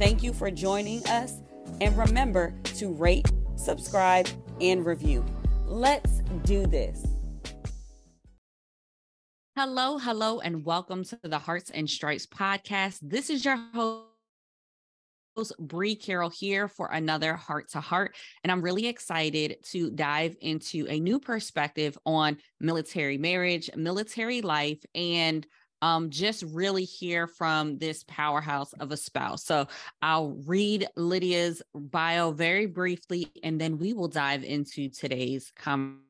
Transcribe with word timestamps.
Thank 0.00 0.22
you 0.22 0.32
for 0.32 0.50
joining 0.50 1.06
us, 1.08 1.42
and 1.82 1.94
remember 1.94 2.54
to 2.76 2.90
rate, 2.90 3.30
subscribe, 3.56 4.26
and 4.58 4.86
review. 4.86 5.22
Let's 5.66 6.20
do 6.44 6.66
this. 6.66 7.04
Hello, 9.54 9.98
hello, 9.98 10.40
and 10.40 10.64
welcome 10.64 11.04
to 11.04 11.18
the 11.22 11.38
Hearts 11.38 11.68
and 11.68 11.88
Stripes 11.88 12.24
podcast. 12.24 13.00
This 13.02 13.28
is 13.28 13.44
your 13.44 13.56
host. 13.74 14.06
Bree 15.58 15.94
Carroll 15.94 16.30
here 16.30 16.66
for 16.66 16.88
another 16.88 17.34
heart 17.34 17.70
to 17.72 17.80
heart. 17.80 18.16
And 18.42 18.50
I'm 18.50 18.62
really 18.62 18.88
excited 18.88 19.56
to 19.70 19.90
dive 19.90 20.34
into 20.40 20.86
a 20.88 20.98
new 20.98 21.20
perspective 21.20 21.96
on 22.06 22.38
military 22.58 23.18
marriage, 23.18 23.70
military 23.76 24.40
life, 24.40 24.82
and 24.94 25.46
um, 25.82 26.10
just 26.10 26.42
really 26.44 26.84
hear 26.84 27.26
from 27.26 27.78
this 27.78 28.04
powerhouse 28.06 28.72
of 28.74 28.92
a 28.92 28.96
spouse. 28.96 29.44
So 29.44 29.66
I'll 30.02 30.30
read 30.46 30.86
Lydiah's 30.96 31.62
bio 31.74 32.32
very 32.32 32.66
briefly, 32.66 33.28
and 33.42 33.60
then 33.60 33.78
we 33.78 33.92
will 33.92 34.08
dive 34.08 34.44
into 34.44 34.88
today's 34.88 35.52
conversation 35.56 36.04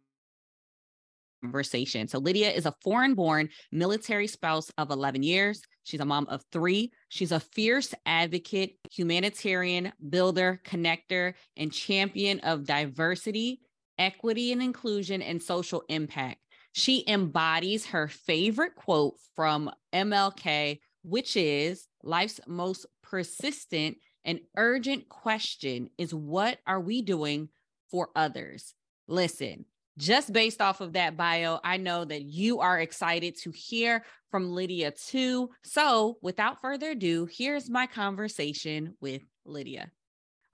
conversation. 1.42 2.08
So, 2.08 2.18
Lydiah 2.18 2.50
is 2.50 2.66
a 2.66 2.74
foreign 2.82 3.14
born 3.14 3.48
military 3.72 4.26
spouse 4.26 4.70
of 4.78 4.90
11 4.90 5.22
years. 5.22 5.62
She's 5.82 6.00
a 6.00 6.04
mom 6.04 6.26
of 6.28 6.44
three. 6.52 6.92
She's 7.08 7.32
a 7.32 7.40
fierce 7.40 7.94
advocate, 8.06 8.76
humanitarian, 8.90 9.92
builder, 10.08 10.60
connector, 10.64 11.34
and 11.56 11.72
champion 11.72 12.40
of 12.40 12.64
diversity, 12.64 13.60
equity 13.98 14.52
and 14.52 14.62
inclusion, 14.62 15.22
and 15.22 15.42
social 15.42 15.82
impact. 15.88 16.40
She 16.72 17.04
embodies 17.06 17.86
her 17.86 18.08
favorite 18.08 18.74
quote 18.74 19.16
from 19.34 19.70
MLK, 19.92 20.80
which 21.02 21.36
is 21.36 21.88
life's 22.02 22.40
most 22.46 22.86
persistent 23.02 23.98
and 24.24 24.40
urgent 24.56 25.08
question 25.08 25.90
is 25.98 26.14
what 26.14 26.58
are 26.66 26.80
we 26.80 27.02
doing 27.02 27.48
for 27.90 28.10
others? 28.14 28.74
Listen, 29.08 29.64
just 29.98 30.32
based 30.32 30.60
off 30.60 30.80
of 30.80 30.92
that 30.92 31.16
bio, 31.16 31.58
I 31.64 31.76
know 31.76 32.04
that 32.04 32.22
you 32.22 32.60
are 32.60 32.78
excited 32.78 33.36
to 33.42 33.50
hear 33.50 34.04
from 34.30 34.52
Lydiah 34.52 34.92
too. 34.92 35.50
So, 35.64 36.18
without 36.22 36.60
further 36.60 36.90
ado, 36.90 37.26
here's 37.30 37.68
my 37.68 37.86
conversation 37.86 38.94
with 39.00 39.22
Lydiah. 39.44 39.90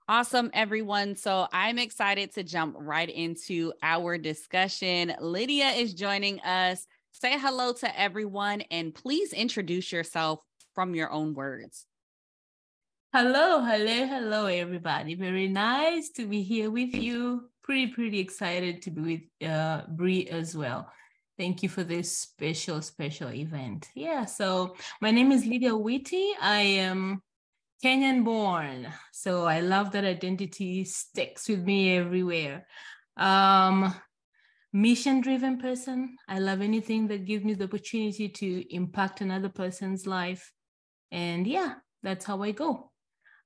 Awesome, 0.09 0.49
everyone. 0.53 1.15
So 1.15 1.49
I'm 1.51 1.77
excited 1.77 2.33
to 2.35 2.43
jump 2.43 2.77
right 2.79 3.09
into 3.09 3.73
our 3.83 4.17
discussion. 4.17 5.13
Lydiah 5.19 5.71
is 5.71 5.93
joining 5.93 6.39
us. 6.39 6.87
Say 7.11 7.37
hello 7.37 7.73
to 7.73 7.99
everyone 7.99 8.61
and 8.71 8.95
please 8.95 9.33
introduce 9.33 9.91
yourself 9.91 10.39
from 10.73 10.95
your 10.95 11.11
own 11.11 11.33
words. 11.33 11.85
Hello, 13.11 13.61
hello, 13.61 14.07
hello, 14.07 14.45
everybody. 14.45 15.15
Very 15.15 15.49
nice 15.49 16.09
to 16.11 16.25
be 16.25 16.41
here 16.41 16.71
with 16.71 16.95
you. 16.95 17.49
Pretty, 17.61 17.87
pretty 17.87 18.19
excited 18.19 18.81
to 18.83 18.91
be 18.91 19.01
with 19.41 19.49
uh, 19.49 19.81
Bree 19.89 20.27
as 20.27 20.55
well. 20.55 20.89
Thank 21.37 21.63
you 21.63 21.67
for 21.67 21.83
this 21.83 22.17
special, 22.17 22.81
special 22.81 23.33
event. 23.33 23.89
Yeah, 23.93 24.23
so 24.23 24.77
my 25.01 25.11
name 25.11 25.33
is 25.33 25.45
Lydiah 25.45 25.73
Owiti. 25.73 26.31
I 26.41 26.61
am 26.61 27.21
Kenyan 27.83 28.23
born. 28.23 28.87
So 29.11 29.45
I 29.45 29.59
love 29.59 29.91
that 29.91 30.03
identity 30.03 30.83
sticks 30.83 31.47
with 31.47 31.63
me 31.63 31.95
everywhere. 31.95 32.65
Um, 33.15 33.93
mission 34.73 35.21
driven 35.21 35.59
person. 35.59 36.15
I 36.27 36.39
love 36.39 36.61
anything 36.61 37.07
that 37.07 37.25
gives 37.25 37.43
me 37.45 37.53
the 37.53 37.65
opportunity 37.65 38.29
to 38.29 38.75
impact 38.75 39.21
another 39.21 39.49
person's 39.49 40.07
life. 40.07 40.51
And 41.11 41.45
yeah, 41.45 41.75
that's 42.03 42.25
how 42.25 42.41
I 42.41 42.51
go. 42.51 42.91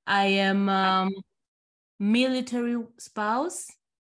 I 0.08 0.26
am 0.26 0.70
um, 0.70 1.14
military 2.00 2.78
spouse. 3.00 3.68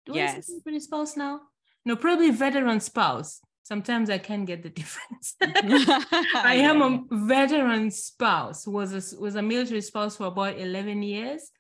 Do 0.06 0.14
yes. 0.14 0.38
I 0.38 0.40
say 0.42 0.54
military 0.54 0.80
spouse 0.80 1.18
now? 1.18 1.42
No, 1.86 1.96
probably 1.96 2.32
veteran 2.32 2.80
spouse 2.80 3.42
sometimes 3.64 4.10
I 4.10 4.18
can 4.18 4.46
get 4.46 4.64
the 4.64 4.70
difference. 4.82 5.36
I 5.42 6.56
am 6.56 6.82
a 6.82 7.04
veteran 7.26 7.92
spouse, 7.92 8.68
was 8.68 8.94
a, 8.94 9.20
was 9.20 9.36
a 9.36 9.42
military 9.42 9.82
spouse 9.82 10.18
for 10.18 10.28
about 10.28 10.58
11 10.58 11.04
years. 11.04 11.52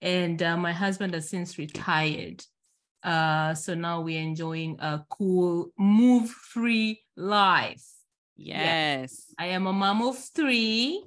And 0.00 0.42
uh, 0.42 0.56
my 0.56 0.72
husband 0.72 1.14
has 1.14 1.28
since 1.28 1.58
retired. 1.58 2.44
Uh, 3.02 3.54
so 3.54 3.74
now 3.74 4.00
we're 4.00 4.20
enjoying 4.20 4.76
a 4.80 5.04
cool 5.08 5.72
move 5.78 6.30
free 6.30 7.00
life. 7.16 7.84
Yes. 8.36 9.32
I 9.38 9.46
am 9.46 9.66
a 9.66 9.72
mom 9.72 10.02
of 10.02 10.16
three. 10.18 11.04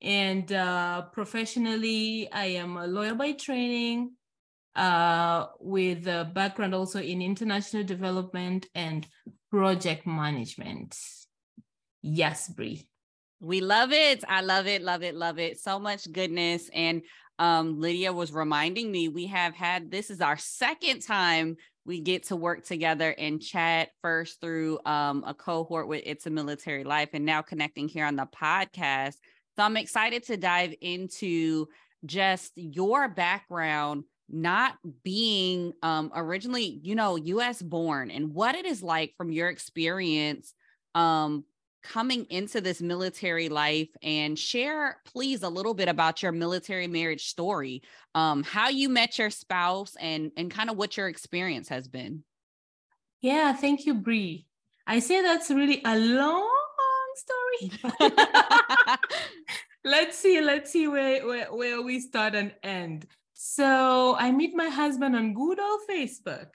And 0.00 0.50
uh, 0.52 1.02
professionally, 1.12 2.28
I 2.32 2.46
am 2.46 2.76
a 2.76 2.86
lawyer 2.86 3.14
by 3.14 3.32
training 3.32 4.12
uh, 4.74 5.46
with 5.60 6.06
a 6.06 6.30
background 6.32 6.74
also 6.74 7.00
in 7.00 7.22
international 7.22 7.84
development 7.84 8.66
and 8.74 9.06
project 9.50 10.06
management. 10.06 10.96
Yes, 12.00 12.48
Bree. 12.48 12.88
We 13.40 13.60
love 13.60 13.92
it. 13.92 14.24
I 14.28 14.40
love 14.40 14.66
it, 14.66 14.82
love 14.82 15.02
it, 15.02 15.14
love 15.14 15.38
it. 15.38 15.58
So 15.58 15.78
much 15.78 16.10
goodness. 16.10 16.70
And 16.72 17.02
um, 17.38 17.80
Lydiah 17.80 18.12
was 18.12 18.32
reminding 18.32 18.90
me 18.90 19.08
we 19.08 19.26
have 19.26 19.54
had 19.54 19.90
this 19.90 20.10
is 20.10 20.20
our 20.20 20.36
second 20.36 21.00
time 21.00 21.56
we 21.84 22.00
get 22.00 22.24
to 22.24 22.36
work 22.36 22.64
together 22.64 23.10
and 23.18 23.42
chat 23.42 23.88
first 24.00 24.40
through 24.40 24.78
um, 24.86 25.24
a 25.26 25.34
cohort 25.34 25.88
with 25.88 26.02
It's 26.04 26.26
a 26.26 26.30
Military 26.30 26.84
Life 26.84 27.10
and 27.12 27.24
now 27.24 27.42
connecting 27.42 27.88
here 27.88 28.06
on 28.06 28.14
the 28.14 28.26
podcast. 28.26 29.14
So 29.56 29.64
I'm 29.64 29.76
excited 29.76 30.22
to 30.24 30.36
dive 30.36 30.74
into 30.80 31.66
just 32.04 32.52
your 32.54 33.08
background 33.08 34.04
not 34.28 34.78
being 35.02 35.72
um, 35.82 36.10
originally, 36.14 36.80
you 36.82 36.94
know, 36.94 37.16
US 37.16 37.60
born 37.60 38.10
and 38.10 38.34
what 38.34 38.54
it 38.54 38.66
is 38.66 38.82
like 38.82 39.14
from 39.16 39.30
your 39.32 39.48
experience 39.48 40.54
um, 40.94 41.44
coming 41.82 42.26
into 42.30 42.60
this 42.60 42.80
military 42.80 43.48
life 43.48 43.88
and 44.02 44.38
share 44.38 44.98
please 45.04 45.42
a 45.42 45.48
little 45.48 45.74
bit 45.74 45.88
about 45.88 46.22
your 46.22 46.32
military 46.32 46.86
marriage 46.86 47.26
story 47.26 47.82
um, 48.14 48.42
how 48.42 48.68
you 48.68 48.88
met 48.88 49.18
your 49.18 49.30
spouse 49.30 49.96
and 50.00 50.30
and 50.36 50.50
kind 50.50 50.70
of 50.70 50.76
what 50.76 50.96
your 50.96 51.08
experience 51.08 51.68
has 51.68 51.88
been 51.88 52.22
yeah 53.20 53.52
thank 53.52 53.84
you 53.84 53.94
Bree. 53.94 54.46
i 54.86 54.98
say 55.00 55.22
that's 55.22 55.50
really 55.50 55.82
a 55.84 55.98
long 55.98 56.48
story 57.16 57.72
let's 59.84 60.16
see 60.16 60.40
let's 60.40 60.70
see 60.70 60.86
where, 60.86 61.26
where 61.26 61.52
where 61.52 61.82
we 61.82 61.98
start 61.98 62.34
and 62.34 62.54
end 62.62 63.06
so 63.44 64.14
I 64.16 64.30
meet 64.30 64.54
my 64.54 64.68
husband 64.68 65.16
on 65.16 65.34
good 65.34 65.58
old 65.58 65.80
Facebook. 65.90 66.46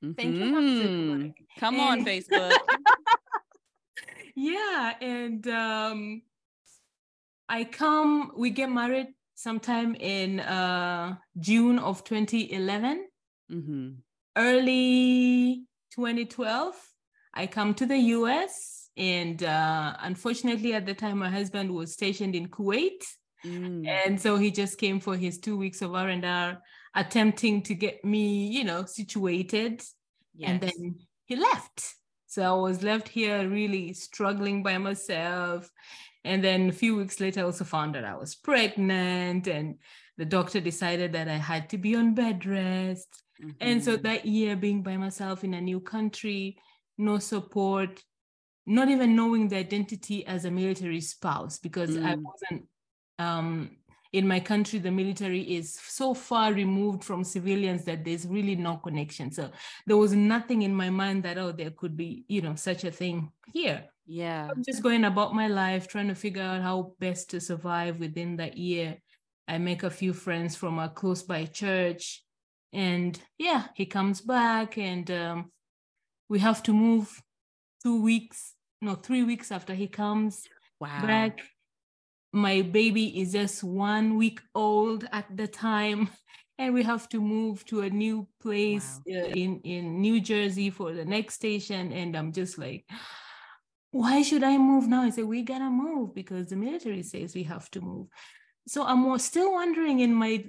Thank 0.00 0.36
mm-hmm. 0.36 1.24
you. 1.24 1.34
Come 1.58 1.80
and, 1.80 1.82
on, 1.82 2.04
Facebook. 2.06 2.52
yeah. 4.36 4.94
And 5.00 5.48
um, 5.48 6.22
I 7.48 7.64
come, 7.64 8.30
we 8.36 8.50
get 8.50 8.70
married 8.70 9.08
sometime 9.34 9.96
in 9.96 10.38
uh, 10.38 11.16
June 11.36 11.80
of 11.80 12.04
2011. 12.04 13.08
Mm-hmm. 13.50 13.90
Early 14.36 15.64
2012, 15.96 16.74
I 17.34 17.48
come 17.48 17.74
to 17.74 17.86
the 17.86 17.98
US. 17.98 18.88
And 18.96 19.42
uh, 19.42 19.96
unfortunately, 19.98 20.74
at 20.74 20.86
the 20.86 20.94
time, 20.94 21.18
my 21.18 21.28
husband 21.28 21.74
was 21.74 21.92
stationed 21.92 22.36
in 22.36 22.46
Kuwait. 22.46 23.02
Mm. 23.44 23.86
And 23.86 24.20
so 24.20 24.36
he 24.36 24.50
just 24.50 24.78
came 24.78 25.00
for 25.00 25.16
his 25.16 25.38
two 25.38 25.56
weeks 25.56 25.82
of 25.82 25.94
R&R, 25.94 26.58
attempting 26.94 27.62
to 27.62 27.74
get 27.74 28.04
me, 28.04 28.46
you 28.48 28.64
know, 28.64 28.84
situated. 28.84 29.82
Yes. 30.34 30.50
And 30.50 30.60
then 30.60 30.96
he 31.24 31.36
left. 31.36 31.94
So 32.26 32.42
I 32.42 32.60
was 32.60 32.82
left 32.82 33.08
here 33.08 33.48
really 33.48 33.92
struggling 33.92 34.62
by 34.62 34.78
myself. 34.78 35.70
And 36.24 36.42
then 36.42 36.68
a 36.68 36.72
few 36.72 36.96
weeks 36.96 37.20
later, 37.20 37.40
I 37.40 37.44
also 37.44 37.64
found 37.64 37.94
that 37.94 38.04
I 38.04 38.16
was 38.16 38.34
pregnant, 38.34 39.46
and 39.46 39.76
the 40.18 40.24
doctor 40.24 40.60
decided 40.60 41.12
that 41.12 41.28
I 41.28 41.36
had 41.36 41.70
to 41.70 41.78
be 41.78 41.94
on 41.94 42.14
bed 42.14 42.44
rest. 42.44 43.22
Mm-hmm. 43.40 43.50
And 43.60 43.84
so 43.84 43.92
mm-hmm. 43.92 44.02
that 44.02 44.26
year, 44.26 44.56
being 44.56 44.82
by 44.82 44.96
myself 44.96 45.44
in 45.44 45.54
a 45.54 45.60
new 45.60 45.78
country, 45.78 46.58
no 46.98 47.18
support, 47.18 48.02
not 48.66 48.88
even 48.88 49.14
knowing 49.14 49.48
the 49.48 49.56
identity 49.56 50.26
as 50.26 50.44
a 50.44 50.50
military 50.50 51.00
spouse, 51.00 51.58
because 51.58 51.90
mm. 51.90 52.04
I 52.04 52.16
wasn't 52.16 52.66
um, 53.18 53.70
in 54.12 54.26
my 54.26 54.40
country, 54.40 54.78
the 54.78 54.90
military 54.90 55.42
is 55.42 55.74
so 55.74 56.14
far 56.14 56.52
removed 56.52 57.04
from 57.04 57.24
civilians 57.24 57.84
that 57.84 58.04
there's 58.04 58.26
really 58.26 58.56
no 58.56 58.76
connection. 58.76 59.30
So 59.30 59.50
there 59.86 59.96
was 59.96 60.14
nothing 60.14 60.62
in 60.62 60.74
my 60.74 60.90
mind 60.90 61.22
that, 61.24 61.38
oh, 61.38 61.52
there 61.52 61.70
could 61.70 61.96
be, 61.96 62.24
you 62.28 62.40
know, 62.40 62.54
such 62.54 62.84
a 62.84 62.90
thing 62.90 63.30
here. 63.52 63.84
Yeah. 64.06 64.48
I'm 64.50 64.62
just 64.64 64.82
going 64.82 65.04
about 65.04 65.34
my 65.34 65.48
life, 65.48 65.88
trying 65.88 66.08
to 66.08 66.14
figure 66.14 66.42
out 66.42 66.62
how 66.62 66.94
best 66.98 67.30
to 67.30 67.40
survive 67.40 67.98
within 67.98 68.36
that 68.36 68.56
year. 68.56 68.96
I 69.48 69.58
make 69.58 69.82
a 69.82 69.90
few 69.90 70.12
friends 70.12 70.56
from 70.56 70.78
a 70.78 70.88
close 70.88 71.22
by 71.22 71.44
church. 71.44 72.22
And 72.72 73.20
yeah, 73.38 73.64
he 73.74 73.86
comes 73.86 74.20
back 74.20 74.78
and 74.78 75.10
um, 75.10 75.52
we 76.28 76.38
have 76.38 76.62
to 76.64 76.72
move 76.72 77.22
two 77.82 78.02
weeks, 78.02 78.54
no, 78.80 78.94
three 78.94 79.24
weeks 79.24 79.52
after 79.52 79.74
he 79.74 79.88
comes 79.88 80.44
wow. 80.80 81.02
back 81.02 81.40
my 82.36 82.60
baby 82.60 83.18
is 83.18 83.32
just 83.32 83.64
one 83.64 84.16
week 84.16 84.40
old 84.54 85.08
at 85.10 85.24
the 85.34 85.46
time 85.46 86.10
and 86.58 86.74
we 86.74 86.82
have 86.82 87.08
to 87.08 87.18
move 87.18 87.64
to 87.64 87.80
a 87.80 87.90
new 87.90 88.28
place 88.42 89.00
wow. 89.06 89.22
uh, 89.22 89.26
in 89.28 89.60
in 89.64 90.00
New 90.02 90.20
Jersey 90.20 90.68
for 90.68 90.92
the 90.92 91.04
next 91.04 91.34
station 91.34 91.92
and 91.92 92.14
I'm 92.14 92.32
just 92.32 92.58
like 92.58 92.84
why 93.90 94.20
should 94.20 94.44
I 94.44 94.58
move 94.58 94.86
now? 94.86 95.02
I 95.02 95.10
said 95.10 95.24
we 95.24 95.42
gotta 95.42 95.70
move 95.70 96.14
because 96.14 96.48
the 96.48 96.56
military 96.56 97.02
says 97.02 97.34
we 97.34 97.44
have 97.44 97.70
to 97.70 97.80
move. 97.80 98.08
So 98.68 98.84
I'm 98.84 99.18
still 99.18 99.52
wondering 99.52 100.00
in 100.00 100.12
my 100.12 100.44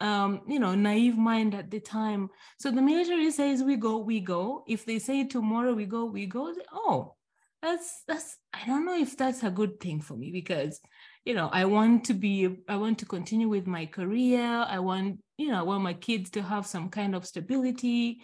um, 0.00 0.42
you 0.46 0.60
know 0.60 0.76
naive 0.76 1.18
mind 1.18 1.54
at 1.54 1.72
the 1.72 1.80
time. 1.80 2.28
So 2.60 2.70
the 2.70 2.82
military 2.82 3.32
says 3.32 3.64
we 3.64 3.76
go 3.76 3.98
we 3.98 4.20
go. 4.20 4.62
If 4.68 4.84
they 4.84 5.00
say 5.00 5.24
tomorrow 5.24 5.74
we 5.74 5.86
go 5.86 6.04
we 6.04 6.26
go. 6.26 6.54
Oh 6.72 7.16
that's 7.62 8.02
that's 8.06 8.36
I 8.52 8.66
don't 8.66 8.84
know 8.84 8.98
if 8.98 9.16
that's 9.16 9.42
a 9.42 9.50
good 9.50 9.80
thing 9.80 10.00
for 10.00 10.14
me 10.14 10.30
because 10.30 10.80
you 11.24 11.34
know 11.34 11.48
i 11.52 11.64
want 11.64 12.04
to 12.04 12.14
be 12.14 12.48
i 12.68 12.76
want 12.76 12.98
to 12.98 13.06
continue 13.06 13.48
with 13.48 13.66
my 13.66 13.86
career 13.86 14.64
i 14.68 14.78
want 14.78 15.18
you 15.36 15.48
know 15.48 15.58
i 15.58 15.62
want 15.62 15.82
my 15.82 15.94
kids 15.94 16.30
to 16.30 16.42
have 16.42 16.66
some 16.66 16.88
kind 16.88 17.14
of 17.14 17.26
stability 17.26 18.20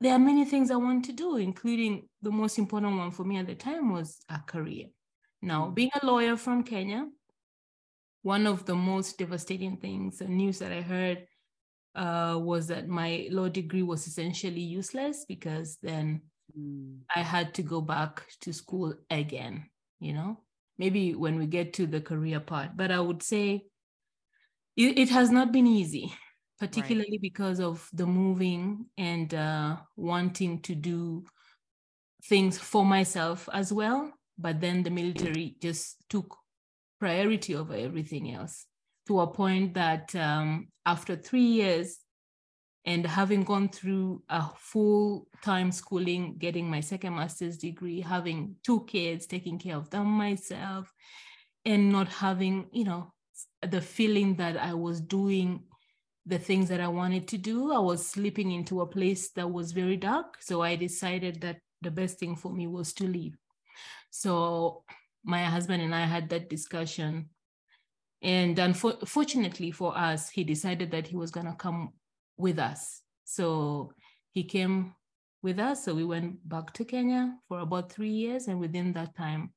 there 0.00 0.14
are 0.14 0.18
many 0.18 0.44
things 0.44 0.70
i 0.70 0.76
want 0.76 1.04
to 1.04 1.12
do 1.12 1.36
including 1.36 2.08
the 2.22 2.30
most 2.30 2.58
important 2.58 2.96
one 2.96 3.10
for 3.10 3.24
me 3.24 3.36
at 3.36 3.46
the 3.46 3.54
time 3.54 3.92
was 3.92 4.18
a 4.28 4.38
career 4.46 4.86
now 5.42 5.66
mm. 5.66 5.74
being 5.74 5.90
a 6.00 6.06
lawyer 6.06 6.36
from 6.36 6.62
kenya 6.62 7.06
one 8.22 8.46
of 8.46 8.64
the 8.66 8.74
most 8.74 9.18
devastating 9.18 9.76
things 9.76 10.18
the 10.18 10.24
news 10.26 10.58
that 10.58 10.72
i 10.72 10.80
heard 10.80 11.26
uh, 11.96 12.38
was 12.38 12.68
that 12.68 12.86
my 12.86 13.26
law 13.32 13.48
degree 13.48 13.82
was 13.82 14.06
essentially 14.06 14.60
useless 14.60 15.24
because 15.26 15.78
then 15.82 16.20
mm. 16.56 16.96
i 17.14 17.20
had 17.20 17.52
to 17.52 17.62
go 17.62 17.80
back 17.80 18.24
to 18.40 18.52
school 18.52 18.94
again 19.10 19.64
you 19.98 20.12
know 20.12 20.38
maybe 20.80 21.14
when 21.14 21.38
we 21.38 21.46
get 21.46 21.74
to 21.74 21.86
the 21.86 22.00
career 22.00 22.40
part. 22.40 22.70
But 22.74 22.90
I 22.90 23.00
would 23.00 23.22
say 23.22 23.66
it, 24.78 24.98
it 24.98 25.10
has 25.10 25.30
not 25.30 25.52
been 25.52 25.66
easy, 25.66 26.10
particularly 26.58 27.18
right. 27.18 27.20
because 27.20 27.60
of 27.60 27.86
the 27.92 28.06
moving 28.06 28.86
and 28.96 29.32
uh, 29.34 29.76
wanting 29.94 30.62
to 30.62 30.74
do 30.74 31.24
things 32.24 32.58
for 32.58 32.84
myself 32.84 33.46
as 33.52 33.70
well. 33.70 34.10
But 34.38 34.62
then 34.62 34.82
the 34.82 34.90
military 34.90 35.56
just 35.60 35.96
took 36.08 36.34
priority 36.98 37.54
over 37.54 37.74
everything 37.74 38.32
else 38.32 38.64
to 39.06 39.20
a 39.20 39.26
point 39.26 39.74
that 39.74 40.14
um, 40.16 40.68
after 40.86 41.14
three 41.14 41.50
years, 41.60 41.98
and 42.86 43.06
having 43.06 43.42
gone 43.42 43.68
through 43.68 44.22
a 44.28 44.48
full 44.56 45.28
time 45.42 45.70
schooling, 45.70 46.36
getting 46.38 46.68
my 46.68 46.80
second 46.80 47.14
master's 47.14 47.58
degree, 47.58 48.00
having 48.00 48.56
two 48.64 48.84
kids, 48.86 49.26
taking 49.26 49.58
care 49.58 49.76
of 49.76 49.90
them 49.90 50.06
myself, 50.06 50.92
and 51.64 51.92
not 51.92 52.08
having, 52.08 52.68
you 52.72 52.84
know, 52.84 53.12
the 53.62 53.80
feeling 53.80 54.36
that 54.36 54.56
I 54.56 54.74
was 54.74 55.00
doing 55.00 55.64
the 56.26 56.38
things 56.38 56.68
that 56.68 56.80
I 56.80 56.88
wanted 56.88 57.28
to 57.28 57.38
do. 57.38 57.72
I 57.72 57.78
was 57.78 58.06
slipping 58.06 58.52
into 58.52 58.80
a 58.80 58.86
place 58.86 59.30
that 59.32 59.50
was 59.50 59.72
very 59.72 59.96
dark. 59.96 60.36
So 60.40 60.62
I 60.62 60.76
decided 60.76 61.40
that 61.40 61.58
the 61.82 61.90
best 61.90 62.18
thing 62.18 62.36
for 62.36 62.52
me 62.52 62.66
was 62.66 62.92
to 62.94 63.04
leave. 63.04 63.36
So 64.10 64.84
my 65.24 65.44
husband 65.44 65.82
and 65.82 65.94
I 65.94 66.04
had 66.06 66.28
that 66.30 66.48
discussion. 66.48 67.30
And 68.22 68.58
unfortunately 68.58 69.70
for 69.70 69.96
us, 69.96 70.28
he 70.28 70.44
decided 70.44 70.90
that 70.90 71.06
he 71.06 71.16
was 71.16 71.30
going 71.30 71.46
to 71.46 71.54
come 71.54 71.92
with 72.40 72.58
us. 72.58 73.02
So 73.24 73.92
he 74.32 74.44
came 74.44 74.94
with 75.42 75.58
us. 75.58 75.84
So 75.84 75.94
we 75.94 76.04
went 76.04 76.48
back 76.48 76.72
to 76.74 76.84
Kenya 76.84 77.36
for 77.48 77.60
about 77.60 77.92
three 77.92 78.10
years. 78.10 78.48
And 78.48 78.58
within 78.58 78.92
that 78.94 79.16
time, 79.16 79.52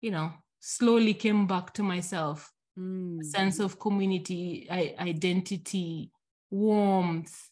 you 0.00 0.10
know, 0.10 0.32
slowly 0.60 1.14
came 1.14 1.46
back 1.46 1.74
to 1.74 1.82
myself. 1.82 2.52
Mm. 2.78 3.24
sense 3.24 3.58
of 3.58 3.80
community, 3.80 4.68
I, 4.70 4.94
identity, 5.00 6.12
warmth, 6.48 7.50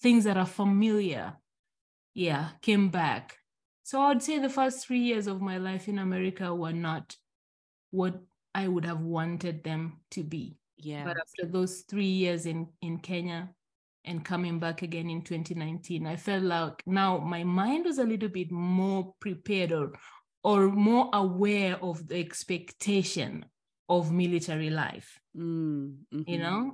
things 0.00 0.24
that 0.24 0.38
are 0.38 0.46
familiar. 0.46 1.34
Yeah, 2.14 2.48
came 2.62 2.88
back. 2.88 3.36
So 3.82 4.00
I'd 4.00 4.22
say 4.22 4.38
the 4.38 4.48
first 4.48 4.86
three 4.86 5.00
years 5.00 5.26
of 5.26 5.42
my 5.42 5.58
life 5.58 5.88
in 5.88 5.98
America 5.98 6.54
were 6.54 6.72
not 6.72 7.14
what 7.90 8.18
I 8.54 8.68
would 8.68 8.86
have 8.86 9.00
wanted 9.00 9.64
them 9.64 10.00
to 10.12 10.22
be. 10.22 10.56
Yeah. 10.78 11.04
But 11.04 11.18
after 11.18 11.52
those 11.52 11.82
three 11.82 12.06
years 12.06 12.46
in, 12.46 12.68
in 12.80 12.98
Kenya, 12.98 13.50
and 14.04 14.24
coming 14.24 14.58
back 14.58 14.82
again 14.82 15.08
in 15.10 15.22
2019 15.22 16.06
i 16.06 16.16
felt 16.16 16.42
like 16.42 16.82
now 16.86 17.18
my 17.18 17.44
mind 17.44 17.84
was 17.84 17.98
a 17.98 18.04
little 18.04 18.28
bit 18.28 18.50
more 18.50 19.14
prepared 19.20 19.72
or 19.72 19.92
or 20.42 20.68
more 20.68 21.08
aware 21.14 21.76
of 21.82 22.06
the 22.06 22.18
expectation 22.18 23.44
of 23.88 24.12
military 24.12 24.70
life 24.70 25.18
mm, 25.36 25.94
mm-hmm. 26.12 26.30
you 26.30 26.38
know 26.38 26.72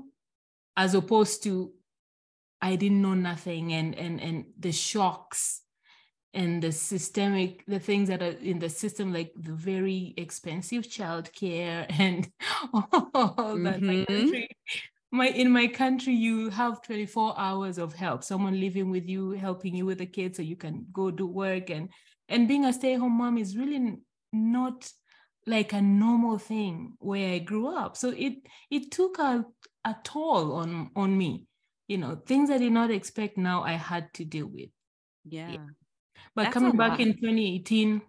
as 0.77 0.95
opposed 0.95 1.43
to 1.43 1.73
i 2.61 2.77
didn't 2.77 3.03
know 3.03 3.15
nothing 3.15 3.73
and 3.73 3.95
and 3.97 4.21
and 4.21 4.45
the 4.59 4.73
shocks 4.73 5.63
and 6.33 6.63
the 6.63 6.71
systemic 6.71 7.65
the 7.67 7.81
things 7.81 8.09
that 8.09 8.23
are 8.23 8.37
in 8.39 8.59
the 8.59 8.69
system 8.69 9.13
like 9.13 9.33
the 9.37 9.53
very 9.53 10.15
expensive 10.17 10.85
childcare 10.85 11.87
and 11.99 12.31
all 12.73 12.83
mm-hmm. 12.83 13.65
that 13.65 13.83
my 13.83 13.95
mm-hmm. 13.95 14.05
country 14.05 14.49
my 15.13 15.29
in 15.29 15.51
my 15.51 15.67
country 15.67 16.15
you 16.15 16.51
have 16.51 16.83
24 16.83 17.35
hours 17.37 17.79
of 17.79 17.93
help 17.93 18.23
someone 18.23 18.61
living 18.61 18.91
with 18.91 19.09
you 19.09 19.33
helping 19.33 19.75
you 19.75 19.85
with 19.85 19.99
the 19.99 20.07
kids 20.07 20.37
so 20.37 20.43
you 20.43 20.57
can 20.57 20.87
go 20.93 21.11
do 21.11 21.27
work 21.27 21.71
and 21.71 21.89
and 22.29 22.47
being 22.47 22.65
a 22.65 22.73
stay-at-home 22.73 23.19
mom 23.19 23.37
is 23.37 23.57
really 23.57 23.97
not 24.33 24.89
like 25.47 25.73
a 25.73 25.81
normal 25.81 26.39
thing 26.39 26.95
where 26.99 27.35
i 27.35 27.39
grew 27.39 27.75
up. 27.75 27.97
So 27.97 28.11
it 28.11 28.35
it 28.71 28.91
took 28.91 29.19
a, 29.19 29.45
a 29.85 29.97
toll 30.05 30.55
on 30.55 30.91
on 30.95 31.17
me. 31.17 31.47
You 31.89 31.99
know 31.99 32.17
things 32.27 32.51
i 32.51 32.59
did 32.59 32.73
not 32.73 32.91
expect 32.91 33.37
now 33.37 33.63
i 33.63 33.73
had 33.73 34.13
to 34.15 34.25
deal 34.25 34.47
with. 34.47 34.71
Yeah, 35.25 35.51
yeah. 35.51 35.67
but 36.35 36.45
That's 36.45 36.55
coming 36.55 36.77
back 36.77 37.01
in 37.01 37.15
2018 37.15 38.03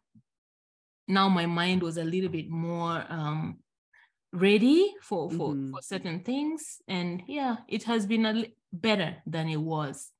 now 1.07 1.27
my 1.27 1.45
mind 1.45 1.81
was 1.81 1.97
a 1.97 2.03
little 2.03 2.29
bit 2.29 2.49
more 2.49 3.03
um 3.09 3.57
ready 4.33 4.93
for 5.01 5.29
for, 5.29 5.49
mm-hmm. 5.53 5.71
for 5.71 5.81
certain 5.81 6.21
things 6.21 6.81
and 6.87 7.21
yeah 7.27 7.57
it 7.67 7.83
has 7.83 8.05
been 8.05 8.25
a 8.25 8.33
li- 8.33 8.55
better 8.71 9.17
than 9.25 9.49
it 9.49 9.59
was 9.59 10.11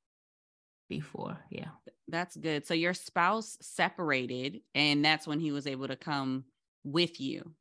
before 0.90 1.38
yeah 1.50 1.70
that's 2.10 2.36
good 2.36 2.66
so 2.68 2.74
your 2.74 2.94
spouse 2.94 3.58
separated 3.62 4.60
and 4.76 5.04
that's 5.04 5.26
when 5.26 5.40
he 5.40 5.52
was 5.52 5.66
able 5.66 5.88
to 5.88 5.96
come 5.96 6.44
with 6.84 7.22
you 7.22 7.54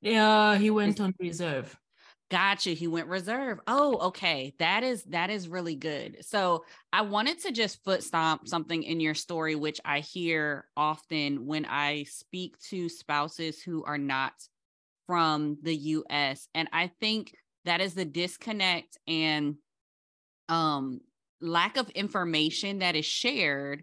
yeah 0.00 0.56
he 0.56 0.70
went 0.70 1.00
on 1.00 1.14
reserve 1.20 1.78
Gotcha. 2.30 2.70
He 2.70 2.86
went 2.86 3.08
reserve. 3.08 3.58
Oh, 3.66 3.98
okay. 4.08 4.54
That 4.60 4.84
is 4.84 5.02
that 5.04 5.30
is 5.30 5.48
really 5.48 5.74
good. 5.74 6.24
So 6.24 6.64
I 6.92 7.02
wanted 7.02 7.40
to 7.40 7.50
just 7.50 7.82
foot 7.82 8.04
stomp 8.04 8.46
something 8.46 8.84
in 8.84 9.00
your 9.00 9.14
story, 9.14 9.56
which 9.56 9.80
I 9.84 9.98
hear 9.98 10.66
often 10.76 11.46
when 11.46 11.66
I 11.66 12.04
speak 12.04 12.56
to 12.68 12.88
spouses 12.88 13.60
who 13.60 13.82
are 13.82 13.98
not 13.98 14.32
from 15.10 15.58
the 15.60 15.74
US. 15.74 16.46
And 16.54 16.68
I 16.72 16.92
think 17.00 17.34
that 17.64 17.80
is 17.80 17.94
the 17.94 18.04
disconnect 18.04 18.96
and 19.08 19.56
um, 20.48 21.00
lack 21.40 21.76
of 21.76 21.90
information 21.90 22.78
that 22.78 22.94
is 22.94 23.06
shared 23.06 23.82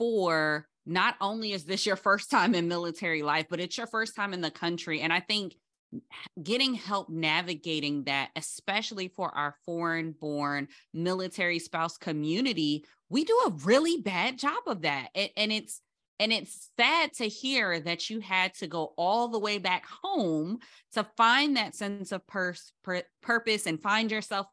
for 0.00 0.66
not 0.84 1.14
only 1.20 1.52
is 1.52 1.62
this 1.62 1.86
your 1.86 1.94
first 1.94 2.28
time 2.28 2.56
in 2.56 2.66
military 2.66 3.22
life, 3.22 3.46
but 3.48 3.60
it's 3.60 3.78
your 3.78 3.86
first 3.86 4.16
time 4.16 4.34
in 4.34 4.40
the 4.40 4.50
country. 4.50 5.00
And 5.00 5.12
I 5.12 5.20
think 5.20 5.54
getting 6.42 6.74
help 6.74 7.08
navigating 7.08 8.02
that, 8.04 8.30
especially 8.34 9.06
for 9.06 9.32
our 9.32 9.54
foreign 9.64 10.10
born 10.10 10.66
military 10.92 11.60
spouse 11.60 11.96
community, 11.98 12.84
we 13.08 13.22
do 13.22 13.38
a 13.46 13.50
really 13.62 14.02
bad 14.02 14.40
job 14.40 14.58
of 14.66 14.82
that. 14.82 15.10
And, 15.14 15.30
and 15.36 15.52
it's 15.52 15.80
and 16.20 16.32
it's 16.32 16.70
sad 16.78 17.12
to 17.14 17.28
hear 17.28 17.80
that 17.80 18.08
you 18.08 18.20
had 18.20 18.54
to 18.54 18.66
go 18.66 18.94
all 18.96 19.28
the 19.28 19.38
way 19.38 19.58
back 19.58 19.84
home 19.86 20.58
to 20.92 21.04
find 21.16 21.56
that 21.56 21.74
sense 21.74 22.12
of 22.12 22.26
pers- 22.26 22.72
purpose 23.22 23.66
and 23.66 23.82
find 23.82 24.10
yourself 24.10 24.46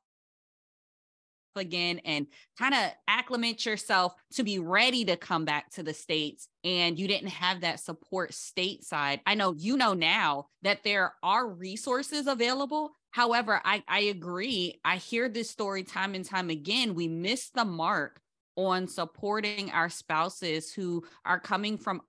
again 1.58 2.00
and 2.06 2.28
kind 2.58 2.74
of 2.74 2.92
acclimate 3.10 3.66
yourself 3.66 4.14
to 4.32 4.42
be 4.42 4.58
ready 4.58 5.04
to 5.04 5.18
come 5.18 5.44
back 5.44 5.70
to 5.70 5.84
the 5.84 5.94
states 5.94 6.48
and 6.64 6.98
you 6.98 7.10
didn't 7.10 7.28
have 7.28 7.60
that 7.60 7.78
support 7.78 8.32
stateside 8.32 9.20
i 9.26 9.36
know 9.36 9.54
you 9.58 9.76
know 9.76 9.94
now 9.94 10.48
that 10.62 10.82
there 10.86 11.14
are 11.22 11.46
resources 11.50 12.26
available 12.26 12.92
However, 13.12 13.62
I, 13.64 13.84
I 13.88 14.00
agree. 14.02 14.80
I 14.86 14.96
hear 14.96 15.28
this 15.28 15.50
story 15.50 15.84
time 15.84 16.16
and 16.16 16.26
time 16.26 16.50
again. 16.50 16.96
We 16.96 17.08
miss 17.10 17.50
the 17.50 17.66
mark 17.66 18.21
on 18.56 18.88
supporting 18.88 19.72
our 19.72 19.90
spouses 19.90 20.72
who 20.74 21.04
are 21.26 21.40
coming 21.40 21.78
from 21.78 22.02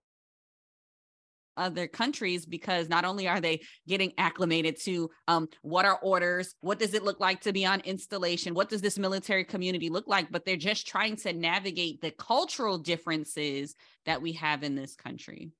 other 1.56 1.86
countries 1.86 2.46
because 2.46 2.88
not 2.88 3.04
only 3.04 3.28
are 3.28 3.40
they 3.40 3.60
getting 3.86 4.12
acclimated 4.18 4.80
to 4.80 5.10
um, 5.28 5.48
what 5.62 5.84
are 5.84 5.98
orders, 6.02 6.54
what 6.60 6.78
does 6.78 6.94
it 6.94 7.02
look 7.02 7.20
like 7.20 7.40
to 7.42 7.52
be 7.52 7.66
on 7.66 7.80
installation, 7.80 8.54
what 8.54 8.68
does 8.68 8.80
this 8.80 8.98
military 8.98 9.44
community 9.44 9.90
look 9.90 10.06
like, 10.06 10.30
but 10.30 10.44
they're 10.44 10.56
just 10.56 10.86
trying 10.86 11.16
to 11.16 11.32
navigate 11.32 12.00
the 12.00 12.10
cultural 12.10 12.78
differences 12.78 13.74
that 14.06 14.22
we 14.22 14.32
have 14.32 14.62
in 14.62 14.74
this 14.74 14.94
country. 14.94 15.50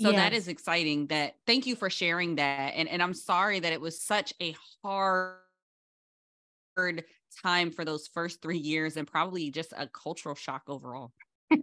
So 0.00 0.10
yes. 0.10 0.18
that 0.18 0.32
is 0.32 0.48
exciting 0.48 1.08
that 1.08 1.34
thank 1.46 1.66
you 1.66 1.76
for 1.76 1.90
sharing 1.90 2.36
that. 2.36 2.72
And, 2.74 2.88
and 2.88 3.02
I'm 3.02 3.12
sorry 3.12 3.60
that 3.60 3.72
it 3.72 3.80
was 3.80 4.00
such 4.02 4.32
a 4.40 4.56
hard 4.82 5.36
time 7.42 7.70
for 7.70 7.84
those 7.84 8.08
first 8.08 8.42
three 8.42 8.58
years 8.58 8.96
and 8.96 9.06
probably 9.06 9.50
just 9.50 9.72
a 9.76 9.86
cultural 9.86 10.34
shock 10.34 10.62
overall. 10.68 11.12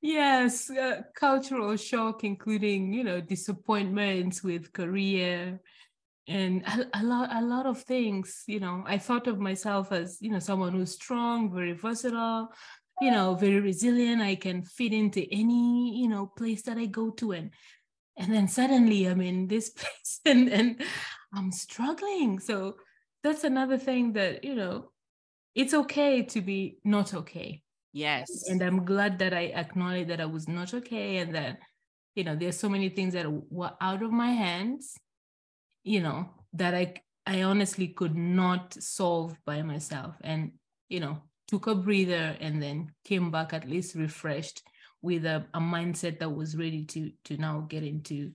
yes, 0.00 0.70
uh, 0.70 1.02
cultural 1.14 1.76
shock, 1.76 2.24
including, 2.24 2.92
you 2.92 3.04
know, 3.04 3.20
disappointments 3.20 4.42
with 4.42 4.72
career 4.72 5.60
and 6.28 6.62
a, 6.66 7.00
a, 7.00 7.02
lot 7.02 7.28
a 7.32 7.42
lot 7.42 7.66
of 7.66 7.82
things 7.82 8.44
you 8.46 8.60
know. 8.60 8.84
I 8.86 8.98
thought 8.98 9.26
of 9.26 9.40
myself 9.40 9.90
as 9.92 10.18
you 10.20 10.30
know 10.30 10.38
someone 10.38 10.72
who's 10.72 10.94
strong 10.94 11.52
very 11.52 11.72
versatile 11.72 12.52
you 13.00 13.10
know 13.10 13.34
very 13.34 13.60
resilient. 13.60 14.22
I 14.22 14.36
can 14.36 14.62
fit 14.62 14.92
into 14.92 15.26
any 15.32 15.98
you 16.00 16.08
know 16.08 16.26
place 16.26 16.62
that 16.62 16.78
i 16.78 16.86
go 16.86 17.10
to 17.10 17.32
and 17.32 17.50
and 18.16 18.32
then 18.32 18.46
suddenly 18.46 19.06
i'm 19.06 19.20
in 19.20 19.48
this 19.48 19.70
place 19.76 20.20
and 20.24 20.48
and 20.48 20.82
i'm 21.34 21.50
struggling. 21.50 22.38
So 22.38 22.76
that's 23.22 23.44
another 23.44 23.78
thing 23.78 24.12
that 24.14 24.44
you 24.44 24.54
know 24.54 24.90
it's 25.54 25.74
okay 25.74 26.22
to 26.22 26.40
be 26.40 26.78
not 26.84 27.12
okay. 27.14 27.62
Yes. 27.92 28.48
And 28.48 28.62
i'm 28.62 28.84
glad 28.84 29.18
that 29.18 29.34
i 29.34 29.46
acknowledged 29.48 30.08
that 30.08 30.20
i 30.20 30.24
was 30.24 30.48
not 30.48 30.72
okay 30.72 31.18
and 31.18 31.34
that 31.34 31.58
you 32.14 32.24
know 32.24 32.36
there's 32.36 32.58
so 32.58 32.68
many 32.68 32.88
things 32.88 33.14
that 33.14 33.26
were 33.50 33.72
out 33.80 34.02
of 34.02 34.10
my 34.10 34.30
hands 34.30 34.96
you 35.84 36.00
know 36.00 36.30
that 36.54 36.74
i 36.74 36.94
i 37.26 37.42
honestly 37.42 37.88
could 37.88 38.14
not 38.14 38.72
solve 38.74 39.36
by 39.44 39.62
myself 39.62 40.14
and 40.22 40.52
you 40.88 41.00
know 41.00 41.22
took 41.48 41.66
a 41.66 41.74
breather 41.74 42.36
and 42.40 42.62
then 42.62 42.90
came 43.04 43.30
back 43.30 43.52
at 43.52 43.68
least 43.68 43.94
refreshed 43.94 44.62
with 45.02 45.26
a, 45.26 45.44
a 45.54 45.60
mindset 45.60 46.18
that 46.18 46.30
was 46.30 46.56
ready 46.56 46.84
to 46.84 47.10
to 47.24 47.36
now 47.36 47.60
get 47.68 47.82
into 47.82 48.30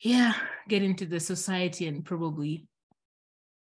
yeah 0.00 0.34
get 0.68 0.82
into 0.82 1.04
the 1.04 1.20
society 1.20 1.86
and 1.86 2.04
probably 2.04 2.66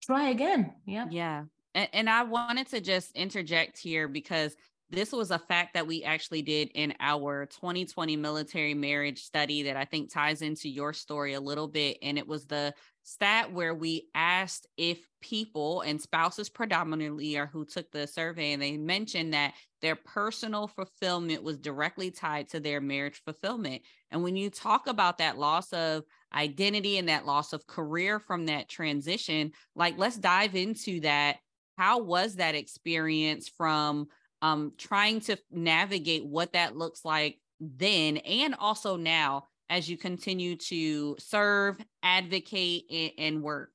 try 0.05 0.29
again. 0.29 0.73
Yeah. 0.85 1.07
Yeah. 1.09 1.43
And, 1.73 1.89
and 1.93 2.09
i 2.09 2.23
wanted 2.23 2.67
to 2.67 2.79
just 2.79 3.15
interject 3.15 3.77
here 3.77 4.07
because 4.07 4.55
this 4.91 5.11
was 5.11 5.31
a 5.31 5.39
fact 5.39 5.73
that 5.73 5.87
we 5.87 6.03
actually 6.03 6.41
did 6.41 6.69
in 6.75 6.93
our 6.99 7.47
2020 7.47 8.15
military 8.17 8.73
marriage 8.73 9.23
study 9.23 9.63
that 9.63 9.75
I 9.75 9.85
think 9.85 10.13
ties 10.13 10.41
into 10.41 10.69
your 10.69 10.93
story 10.93 11.33
a 11.33 11.39
little 11.39 11.67
bit. 11.67 11.97
And 12.03 12.19
it 12.19 12.27
was 12.27 12.45
the 12.45 12.73
stat 13.03 13.51
where 13.51 13.73
we 13.73 14.07
asked 14.13 14.67
if 14.77 14.99
people 15.25 15.81
and 15.81 15.99
spouses 15.99 16.49
predominantly 16.49 17.35
are 17.35 17.47
who 17.47 17.65
took 17.65 17.91
the 17.91 18.05
survey, 18.05 18.53
and 18.53 18.61
they 18.61 18.77
mentioned 18.77 19.33
that 19.33 19.55
their 19.81 19.95
personal 19.95 20.67
fulfillment 20.67 21.41
was 21.41 21.57
directly 21.57 22.11
tied 22.11 22.47
to 22.49 22.59
their 22.59 22.79
marriage 22.79 23.21
fulfillment. 23.25 23.81
And 24.11 24.21
when 24.21 24.35
you 24.35 24.51
talk 24.51 24.85
about 24.85 25.17
that 25.17 25.39
loss 25.39 25.73
of 25.73 26.03
identity 26.33 26.99
and 26.99 27.09
that 27.09 27.25
loss 27.25 27.53
of 27.53 27.65
career 27.65 28.19
from 28.19 28.45
that 28.45 28.69
transition, 28.69 29.51
like 29.75 29.97
let's 29.97 30.17
dive 30.17 30.55
into 30.55 30.99
that. 31.01 31.37
How 31.75 31.99
was 31.99 32.35
that 32.35 32.55
experience 32.55 33.49
from 33.49 34.07
um, 34.43 34.73
trying 34.77 35.21
to 35.21 35.37
navigate 35.51 36.25
what 36.25 36.53
that 36.53 36.77
looks 36.77 37.03
like 37.03 37.39
then 37.59 38.17
and 38.17 38.55
also 38.59 38.95
now 38.95 39.47
as 39.69 39.89
you 39.89 39.97
continue 39.97 40.55
to 40.55 41.15
serve, 41.17 41.77
advocate, 42.03 42.85
and, 42.91 43.11
and 43.17 43.43
work? 43.43 43.74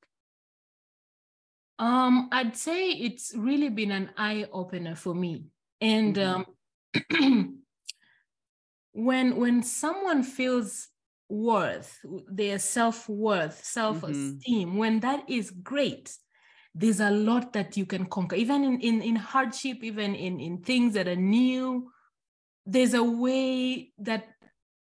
Um, 1.81 2.29
I'd 2.31 2.55
say 2.55 2.91
it's 2.91 3.33
really 3.35 3.69
been 3.69 3.91
an 3.91 4.11
eye 4.15 4.47
opener 4.53 4.95
for 4.95 5.15
me. 5.15 5.45
And 5.81 6.15
mm-hmm. 6.15 7.23
um, 7.23 7.57
when 8.93 9.35
when 9.35 9.63
someone 9.63 10.21
feels 10.21 10.87
worth, 11.27 11.99
their 12.29 12.59
self 12.59 13.09
worth, 13.09 13.65
self 13.65 14.03
esteem, 14.03 14.69
mm-hmm. 14.69 14.77
when 14.77 14.99
that 14.99 15.27
is 15.27 15.49
great, 15.49 16.15
there's 16.75 16.99
a 16.99 17.09
lot 17.09 17.53
that 17.53 17.75
you 17.75 17.85
can 17.85 18.05
conquer 18.05 18.35
even 18.35 18.63
in, 18.63 18.79
in, 18.79 19.01
in 19.01 19.15
hardship 19.15 19.83
even 19.83 20.15
in, 20.15 20.39
in 20.39 20.59
things 20.59 20.93
that 20.93 21.07
are 21.07 21.15
new 21.15 21.91
there's 22.65 22.93
a 22.93 23.03
way 23.03 23.91
that 23.97 24.27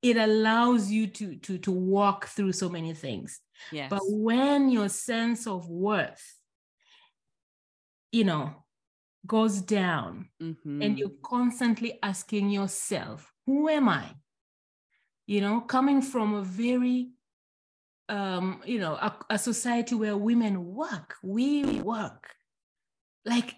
it 0.02 0.16
allows 0.16 0.90
you 0.90 1.06
to 1.06 1.36
to 1.36 1.58
to 1.58 1.70
walk 1.70 2.26
through 2.26 2.52
so 2.52 2.68
many 2.68 2.92
things 2.92 3.40
yes. 3.70 3.88
but 3.88 4.02
when 4.04 4.68
your 4.68 4.88
sense 4.88 5.46
of 5.46 5.68
worth 5.68 6.36
you 8.12 8.24
know 8.24 8.54
goes 9.26 9.60
down 9.60 10.28
mm-hmm. 10.40 10.82
and 10.82 10.98
you're 10.98 11.18
constantly 11.24 11.98
asking 12.02 12.50
yourself 12.50 13.32
who 13.46 13.68
am 13.68 13.88
i 13.88 14.04
you 15.26 15.40
know 15.40 15.60
coming 15.60 16.02
from 16.02 16.34
a 16.34 16.42
very 16.42 17.10
um, 18.12 18.60
you 18.64 18.78
know, 18.78 18.94
a, 18.94 19.14
a 19.30 19.38
society 19.38 19.94
where 19.94 20.16
women 20.16 20.74
work, 20.74 21.14
we 21.22 21.80
work. 21.80 22.34
Like 23.24 23.54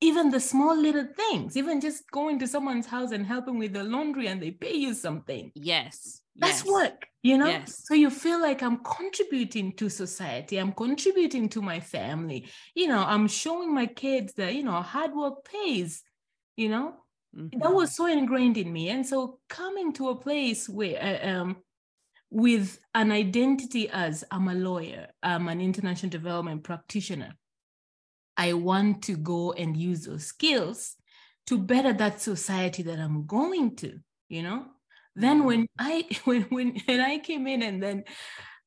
even 0.00 0.30
the 0.30 0.40
small 0.40 0.76
little 0.76 1.06
things, 1.16 1.56
even 1.56 1.80
just 1.80 2.10
going 2.10 2.38
to 2.40 2.48
someone's 2.48 2.86
house 2.86 3.12
and 3.12 3.24
helping 3.24 3.58
with 3.58 3.72
the 3.72 3.84
laundry 3.84 4.26
and 4.26 4.42
they 4.42 4.50
pay 4.50 4.74
you 4.74 4.94
something. 4.94 5.52
Yes. 5.54 6.20
That's 6.36 6.64
yes. 6.64 6.72
work, 6.72 7.06
you 7.22 7.38
know? 7.38 7.46
Yes. 7.46 7.84
So 7.84 7.94
you 7.94 8.10
feel 8.10 8.40
like 8.40 8.62
I'm 8.62 8.78
contributing 8.78 9.72
to 9.76 9.88
society, 9.88 10.58
I'm 10.58 10.72
contributing 10.72 11.48
to 11.50 11.62
my 11.62 11.80
family. 11.80 12.48
You 12.74 12.88
know, 12.88 13.04
I'm 13.04 13.28
showing 13.28 13.72
my 13.72 13.86
kids 13.86 14.34
that, 14.34 14.54
you 14.54 14.64
know, 14.64 14.82
hard 14.82 15.14
work 15.14 15.44
pays, 15.44 16.02
you 16.56 16.68
know? 16.68 16.94
Mm-hmm. 17.36 17.60
That 17.60 17.72
was 17.72 17.94
so 17.94 18.06
ingrained 18.06 18.58
in 18.58 18.72
me. 18.72 18.88
And 18.90 19.06
so 19.06 19.38
coming 19.48 19.92
to 19.94 20.08
a 20.08 20.16
place 20.16 20.68
where 20.68 21.00
uh, 21.00 21.28
um, 21.28 21.56
with 22.30 22.78
an 22.94 23.12
identity 23.12 23.88
as 23.88 24.24
I'm 24.30 24.48
a 24.48 24.54
lawyer, 24.54 25.08
I'm 25.22 25.48
an 25.48 25.60
international 25.60 26.10
development 26.10 26.64
practitioner. 26.64 27.34
I 28.36 28.54
want 28.54 29.02
to 29.04 29.16
go 29.16 29.52
and 29.52 29.76
use 29.76 30.06
those 30.06 30.26
skills 30.26 30.96
to 31.46 31.58
better 31.58 31.92
that 31.92 32.20
society 32.20 32.82
that 32.82 32.98
I'm 32.98 33.26
going 33.26 33.76
to, 33.76 34.00
you 34.28 34.42
know? 34.42 34.66
Then 35.16 35.44
when. 35.44 35.66
I 35.78 36.06
when 36.24 36.42
when, 36.42 36.80
when 36.86 37.00
I 37.00 37.18
came 37.18 37.46
in 37.46 37.62
and 37.62 37.82
then 37.82 38.04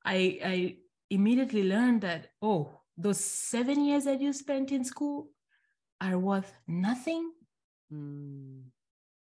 I 0.06 0.39
I 0.44 0.75
immediately 1.10 1.63
learned 1.63 2.01
that, 2.01 2.27
oh, 2.42 2.82
those 2.98 3.20
seven 3.20 3.84
years 3.84 4.06
that 4.06 4.22
you 4.22 4.34
spent 4.34 4.72
in 4.72 4.84
school 4.84 5.30
are 6.01 6.18
worth 6.18 6.54
nothing. 6.68 7.32
Mm. 7.94 8.63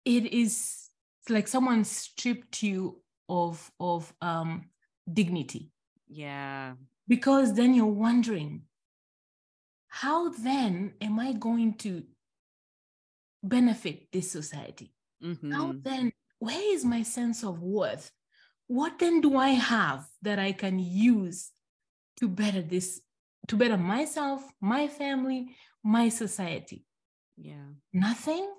It 0.04 0.32
is 0.32 0.86
like 1.28 1.48
someone 1.48 1.84
stripped 1.84 2.62
you 2.62 3.02
of 3.28 3.70
of 3.80 4.12
um 4.20 4.66
dignity 5.12 5.70
yeah 6.08 6.74
because 7.08 7.54
then 7.54 7.74
you're 7.74 7.86
wondering 7.86 8.62
how 9.88 10.28
then 10.30 10.92
am 11.00 11.18
i 11.18 11.32
going 11.32 11.74
to 11.74 12.02
benefit 13.42 14.10
this 14.12 14.30
society 14.30 14.92
mm-hmm. 15.22 15.52
how 15.52 15.74
then 15.82 16.12
where 16.38 16.74
is 16.74 16.84
my 16.84 17.02
sense 17.02 17.42
of 17.42 17.60
worth 17.60 18.10
what 18.66 18.98
then 18.98 19.20
do 19.20 19.36
i 19.36 19.50
have 19.50 20.06
that 20.22 20.38
i 20.38 20.52
can 20.52 20.78
use 20.78 21.50
to 22.16 22.28
better 22.28 22.62
this 22.62 23.00
to 23.48 23.56
better 23.56 23.76
myself 23.76 24.42
my 24.60 24.88
family 24.88 25.54
my 25.82 26.08
society 26.08 26.84
yeah 27.36 27.68
nothing 27.92 28.50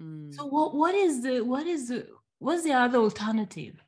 mm. 0.00 0.34
so 0.34 0.44
what 0.46 0.74
what 0.74 0.94
is 0.94 1.22
the 1.22 1.40
what 1.40 1.66
is 1.66 1.88
the 1.88 2.06
what's 2.42 2.64
the 2.64 2.72
other 2.72 2.98
alternative? 2.98 3.82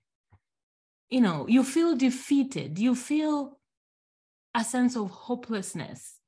You 1.10 1.20
know, 1.20 1.46
you 1.48 1.64
feel 1.64 1.96
defeated, 1.96 2.78
you 2.78 2.94
feel 2.94 3.58
a 4.54 4.62
sense 4.62 4.96
of 4.96 5.10
hopelessness. 5.10 6.20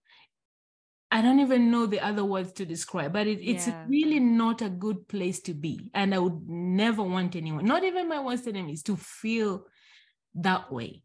I 1.11 1.23
don't 1.23 1.41
even 1.41 1.71
know 1.71 1.87
the 1.87 2.01
other 2.01 2.25
words 2.25 2.53
to 2.55 2.67
describe, 2.67 3.13
but 3.13 3.27
it, 3.27 3.41
it's 3.41 3.69
yeah. 3.69 3.87
really 3.87 4.19
not 4.21 4.61
a 4.61 4.69
good 4.69 5.09
place 5.09 5.41
to 5.43 5.55
be. 5.55 5.91
And 5.95 6.15
I 6.15 6.19
would 6.19 6.49
never 6.49 7.03
want 7.03 7.37
anyone, 7.37 7.65
not 7.65 7.85
even 7.85 8.09
my 8.09 8.21
worst 8.23 8.47
enemies, 8.49 8.83
to 8.85 8.97
feel 8.97 9.67
that 10.35 10.73
way. 10.73 11.05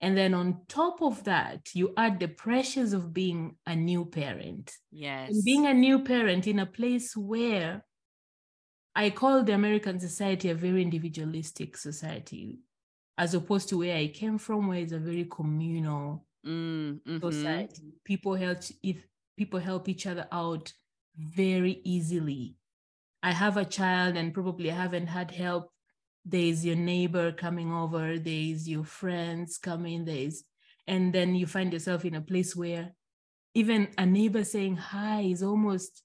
And 0.00 0.16
then 0.16 0.34
on 0.34 0.66
top 0.68 1.02
of 1.02 1.24
that, 1.24 1.74
you 1.74 1.94
add 1.96 2.20
the 2.20 2.28
pressures 2.28 2.92
of 2.92 3.12
being 3.14 3.56
a 3.66 3.76
new 3.76 4.06
parent. 4.06 4.72
Yes. 4.90 5.32
And 5.32 5.44
being 5.44 5.66
a 5.66 5.74
new 5.74 6.04
parent 6.04 6.46
in 6.46 6.58
a 6.58 6.66
place 6.66 7.16
where 7.16 7.84
I 8.94 9.10
call 9.10 9.42
the 9.42 9.54
American 9.54 10.00
society 10.00 10.48
a 10.50 10.54
very 10.54 10.82
individualistic 10.82 11.76
society. 11.76 12.60
as 13.18 13.34
opposed 13.34 13.68
to 13.70 13.78
where 13.78 13.96
I 13.96 14.08
came 14.08 14.38
from, 14.38 14.66
where 14.68 14.80
it's 14.80 14.92
a 14.92 14.98
very 14.98 15.26
communal 15.26 16.26
Mm, 16.44 17.00
mhm. 17.06 17.22
society. 17.22 17.94
People 18.04 18.34
help 18.34 18.58
if 18.82 19.06
people 19.36 19.60
help 19.60 19.88
each 19.88 20.06
other 20.06 20.26
out 20.32 20.72
very 21.16 21.80
easily. 21.84 22.56
I 23.22 23.32
have 23.32 23.56
a 23.56 23.64
child 23.64 24.16
and 24.16 24.34
probably 24.34 24.70
I 24.70 24.74
haven't 24.74 25.06
had 25.08 25.30
help. 25.30 25.70
There's 26.24 26.64
your 26.64 26.76
neighbor 26.76 27.32
coming 27.32 27.72
over, 27.72 28.18
there's 28.18 28.68
your 28.68 28.84
friends 28.84 29.58
coming, 29.58 30.04
there's 30.04 30.44
and 30.86 31.12
then 31.12 31.34
you 31.34 31.46
find 31.46 31.72
yourself 31.72 32.04
in 32.04 32.14
a 32.16 32.20
place 32.20 32.56
where 32.56 32.92
even 33.54 33.88
a 33.98 34.06
neighbor 34.06 34.42
saying 34.44 34.76
hi 34.76 35.20
is 35.22 35.42
almost 35.42 36.02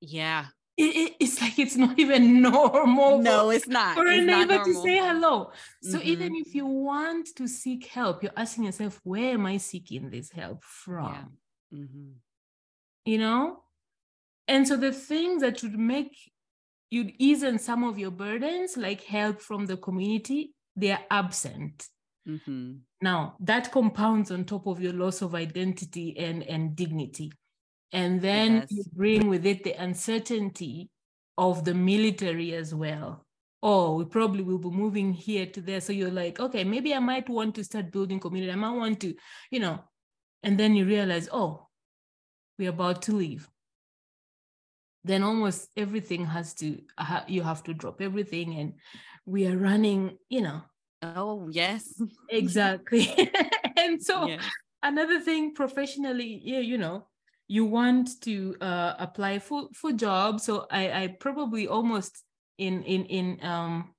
Yeah. 0.00 0.46
it, 0.76 0.96
it- 0.96 1.16
it's 1.20 1.40
like 1.40 1.58
it's 1.58 1.76
not 1.76 1.98
even 1.98 2.42
normal 2.50 3.18
No, 3.18 3.50
it's 3.50 3.68
not. 3.68 3.94
for 3.94 4.06
a 4.06 4.16
It's 4.16 4.26
not 4.26 4.48
neighbor 4.48 4.64
to 4.64 4.74
say 4.74 4.98
hello. 4.98 5.52
So 5.82 5.98
Mhm. 5.98 6.04
even 6.04 6.34
if 6.36 6.54
you 6.54 6.66
want 6.66 7.28
to 7.36 7.46
seek 7.46 7.86
help, 7.86 8.22
you're 8.22 8.32
asking 8.36 8.64
yourself, 8.64 9.00
where 9.04 9.34
am 9.34 9.46
I 9.46 9.58
seeking 9.58 10.10
this 10.10 10.30
help 10.30 10.64
from? 10.64 11.04
Yeah. 11.70 11.78
Mhm. 11.78 12.14
You 13.04 13.18
know? 13.18 13.64
And 14.48 14.66
so 14.66 14.76
the 14.76 14.92
things 14.92 15.42
that 15.42 15.62
would 15.62 15.78
make 15.78 16.16
you'd 16.90 17.14
ease 17.18 17.42
in 17.42 17.58
some 17.58 17.84
of 17.84 17.98
your 17.98 18.10
burdens, 18.10 18.76
like 18.76 19.02
help 19.02 19.40
from 19.40 19.64
the 19.64 19.78
community, 19.78 20.52
they 20.76 20.90
are 20.90 21.04
absent. 21.10 21.88
Mhm. 22.28 22.80
Now 23.00 23.36
that 23.40 23.72
compounds 23.72 24.30
on 24.30 24.44
top 24.44 24.66
of 24.66 24.80
your 24.80 24.92
loss 24.92 25.22
of 25.22 25.34
identity 25.34 26.16
and, 26.18 26.42
and 26.42 26.76
dignity. 26.76 27.32
And 27.92 28.20
then 28.20 28.66
you 28.70 28.84
bring 28.92 29.28
with 29.28 29.46
it 29.46 29.64
the 29.64 29.72
uncertainty 29.72 30.90
of 31.36 31.64
the 31.64 31.74
military 31.74 32.54
as 32.54 32.74
well. 32.74 33.26
Oh, 33.62 33.96
we 33.96 34.04
probably 34.04 34.42
will 34.42 34.58
be 34.58 34.70
moving 34.70 35.12
here 35.12 35.46
to 35.46 35.60
there. 35.60 35.80
So 35.80 35.92
you're 35.92 36.10
like, 36.10 36.40
okay, 36.40 36.64
maybe 36.64 36.94
I 36.94 36.98
might 36.98 37.28
want 37.28 37.54
to 37.54 37.64
start 37.64 37.92
building 37.92 38.20
community. 38.20 38.52
I 38.52 38.56
might 38.56 38.76
want 38.76 39.00
to, 39.00 39.14
you 39.50 39.60
know, 39.60 39.82
and 40.42 40.58
then 40.58 40.74
you 40.74 40.84
realize, 40.84 41.28
oh, 41.32 41.68
we're 42.58 42.70
about 42.70 43.02
to 43.02 43.12
leave. 43.12 43.48
Then 45.04 45.22
almost 45.24 45.70
everything 45.76 46.26
has 46.26 46.54
to, 46.54 46.80
you 47.26 47.42
have 47.42 47.62
to 47.64 47.74
drop 47.74 48.00
everything. 48.00 48.54
And 48.58 48.74
we 49.26 49.46
are 49.46 49.56
running, 49.56 50.18
you 50.28 50.42
know, 50.42 50.62
Oh, 51.02 51.48
yes. 51.50 52.00
exactly. 52.28 53.08
and 53.76 54.00
so 54.00 54.28
Yes. 54.28 54.40
another 54.84 55.20
thing 55.20 55.54
professionally 55.54 56.40
yeah 56.44 56.58
you 56.58 56.76
know 56.76 57.06
you 57.46 57.64
want 57.64 58.20
to 58.20 58.56
uh, 58.60 58.94
apply 58.98 59.38
for 59.38 59.68
for 59.74 59.92
jobs 59.92 60.42
so 60.42 60.66
i 60.72 61.02
i 61.04 61.06
probably 61.20 61.68
almost 61.68 62.24
in 62.58 62.82
in 62.82 63.04
in 63.06 63.38
um 63.46 63.94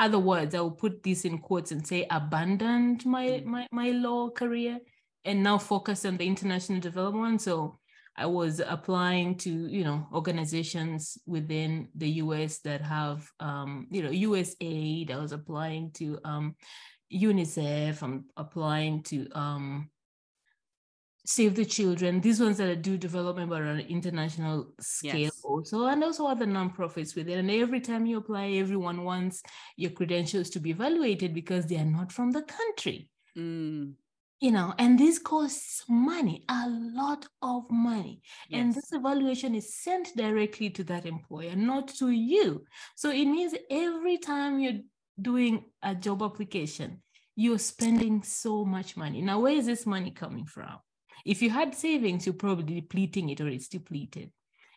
other 0.00 0.18
words 0.18 0.54
i 0.54 0.60
will 0.60 0.70
put 0.72 1.02
this 1.04 1.24
in 1.24 1.38
quotes 1.38 1.70
and 1.70 1.86
say 1.86 2.06
abandoned 2.10 3.06
my 3.06 3.26
Mm. 3.26 3.44
my 3.44 3.66
my 3.70 3.90
law 3.90 4.28
career 4.30 4.80
and 5.24 5.42
now 5.42 5.58
focus 5.58 6.04
on 6.04 6.16
the 6.16 6.26
international 6.26 6.80
development 6.80 7.40
so 7.40 7.78
i 8.16 8.26
was 8.26 8.60
applying 8.60 9.36
to 9.36 9.50
you 9.68 9.84
know 9.84 10.06
organizations 10.12 11.18
within 11.26 11.88
the 11.94 12.08
us 12.08 12.58
that 12.58 12.80
have 12.80 13.28
um 13.40 13.86
you 13.90 14.02
know 14.02 14.10
usaid 14.10 15.10
i 15.10 15.16
was 15.16 15.32
applying 15.32 15.90
to 15.92 16.18
um 16.24 16.54
UNICEF, 17.12 18.02
I'm 18.02 18.24
applying 18.36 19.02
to 19.04 19.28
um, 19.32 19.90
Save 21.26 21.54
the 21.54 21.64
Children, 21.64 22.20
these 22.20 22.40
ones 22.40 22.58
that 22.58 22.82
do 22.82 22.96
development 22.96 23.50
but 23.50 23.62
on 23.62 23.68
an 23.68 23.86
international 23.86 24.72
scale 24.80 25.20
Yes. 25.20 25.40
also, 25.44 25.86
and 25.86 26.02
also 26.02 26.26
other 26.26 26.46
nonprofits 26.46 27.14
with 27.14 27.28
it. 27.28 27.38
And 27.38 27.50
every 27.50 27.80
time 27.80 28.06
you 28.06 28.18
apply, 28.18 28.48
everyone 28.50 29.04
wants 29.04 29.42
your 29.76 29.90
credentials 29.90 30.50
to 30.50 30.60
be 30.60 30.70
evaluated 30.70 31.34
because 31.34 31.66
they 31.66 31.76
are 31.76 31.84
not 31.84 32.10
from 32.10 32.30
the 32.30 32.42
country. 32.42 33.08
Mm, 33.36 33.94
You 34.40 34.52
know, 34.52 34.74
and 34.78 34.98
this 34.98 35.18
costs 35.18 35.84
money, 35.86 36.44
a 36.48 36.66
lot 36.68 37.26
of 37.42 37.70
money. 37.70 38.22
And 38.52 38.74
this 38.74 38.90
evaluation 38.92 39.54
is 39.54 39.74
sent 39.82 40.16
directly 40.16 40.70
to 40.70 40.84
that 40.84 41.04
employer, 41.04 41.54
not 41.54 41.88
to 41.98 42.10
you. 42.10 42.64
So 42.96 43.10
it 43.10 43.26
means 43.26 43.54
every 43.70 44.16
time 44.16 44.58
you're 44.58 44.80
doing 45.20 45.66
a 45.82 45.94
job 45.94 46.22
application, 46.22 47.02
you're 47.36 47.58
spending 47.58 48.22
so 48.22 48.64
much 48.64 48.96
money. 48.96 49.20
Now, 49.20 49.40
where 49.40 49.52
is 49.52 49.66
this 49.66 49.84
money 49.84 50.10
coming 50.10 50.46
from? 50.46 50.78
If 51.26 51.42
you 51.42 51.50
had 51.50 51.74
savings, 51.74 52.24
you're 52.24 52.34
probably 52.34 52.80
depleting 52.80 53.28
it 53.28 53.42
or 53.42 53.48
it's 53.48 53.68
depleted. 53.68 54.32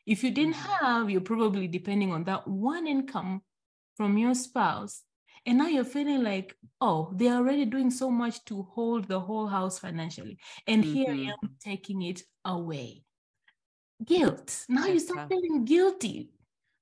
If 0.05 0.23
you 0.25 0.31
didn't 0.31 0.55
Mhm. 0.55 0.79
have, 0.81 1.09
you're 1.09 1.21
probably 1.21 1.69
depending 1.69 2.11
on 2.11 2.25
that 2.25 2.45
one 2.47 2.85
income 2.85 3.43
from 3.95 4.17
your 4.17 4.35
spouse. 4.35 5.03
And 5.45 5.57
now 5.57 5.67
you're 5.67 5.83
feeling 5.83 6.23
like, 6.23 6.55
oh, 6.79 7.11
they're 7.15 7.35
already 7.35 7.65
doing 7.65 7.91
so 7.91 8.09
much 8.09 8.43
to 8.45 8.63
hold 8.63 9.07
the 9.07 9.19
whole 9.19 9.47
house 9.47 9.77
financially. 9.79 10.37
And 10.67 10.83
here 10.85 11.11
Mhm. 11.11 11.27
I 11.27 11.31
am 11.43 11.57
taking 11.59 12.01
it 12.01 12.21
away. 12.45 13.03
Guilt. 14.05 14.65
Now 14.69 14.87
you 14.87 14.99
start 14.99 15.19
tough. 15.19 15.29
feeling 15.29 15.65
guilty 15.65 16.31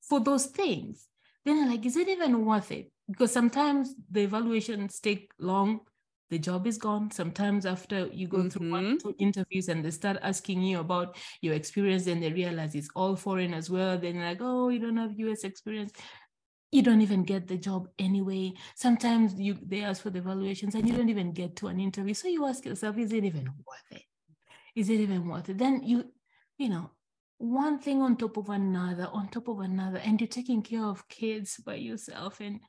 for 0.01 0.19
those 0.19 0.47
things. 0.47 1.07
Then 1.45 1.57
you're 1.57 1.69
like, 1.69 1.85
is 1.85 1.97
it 1.97 2.07
even 2.07 2.45
worth 2.45 2.71
it? 2.71 2.91
Because 3.09 3.31
sometimes 3.31 3.95
the 4.09 4.21
evaluations 4.21 4.99
take 4.99 5.31
long, 5.39 5.81
the 6.29 6.39
job 6.39 6.65
is 6.65 6.77
gone. 6.77 7.11
Sometimes 7.11 7.65
after 7.65 8.07
you 8.07 8.27
go 8.27 8.43
through 8.43 8.69
one 8.71 8.85
Mhm. 8.85 8.99
two 8.99 9.15
interviews 9.19 9.67
and 9.69 9.83
they 9.83 9.91
start 9.91 10.17
asking 10.21 10.63
you 10.63 10.79
about 10.79 11.17
your 11.41 11.53
experience, 11.53 12.07
and 12.07 12.23
they 12.23 12.31
realize 12.31 12.73
it's 12.75 12.89
all 12.95 13.15
foreign 13.15 13.53
as 13.53 13.69
well. 13.69 13.97
Then 13.97 14.15
you're 14.15 14.25
like, 14.25 14.41
oh, 14.41 14.69
you 14.69 14.79
don't 14.79 14.97
have 14.97 15.19
US 15.19 15.43
experience. 15.43 15.91
You 16.71 16.81
don't 16.81 17.01
even 17.01 17.23
get 17.23 17.47
the 17.47 17.57
job 17.57 17.89
anyway. 17.99 18.53
Sometimes 18.75 19.33
you 19.39 19.57
they 19.61 19.83
ask 19.83 20.01
for 20.01 20.09
the 20.09 20.19
evaluations 20.19 20.73
and 20.75 20.87
you 20.87 20.95
don't 20.95 21.09
even 21.09 21.33
get 21.33 21.55
to 21.57 21.67
an 21.67 21.79
interview. 21.79 22.13
So 22.13 22.27
you 22.29 22.45
ask 22.45 22.65
yourself, 22.65 22.97
is 22.97 23.11
it 23.11 23.25
even 23.25 23.45
worth 23.45 23.91
it? 23.91 24.03
Is 24.75 24.89
it 24.89 25.01
even 25.01 25.27
worth 25.27 25.49
it? 25.49 25.57
Then 25.57 25.83
you, 25.83 26.05
you 26.57 26.69
know, 26.69 26.91
one 27.39 27.79
thing 27.79 28.01
on 28.01 28.15
top 28.15 28.37
of 28.37 28.49
another, 28.49 29.09
on 29.11 29.27
top 29.29 29.49
of 29.49 29.59
another, 29.59 29.97
and 29.97 30.21
you're 30.21 30.27
taking 30.27 30.61
care 30.61 30.85
of 30.85 31.07
kids 31.09 31.57
by 31.57 31.75
yourself. 31.75 32.39
And 32.39 32.55
It's 32.55 32.61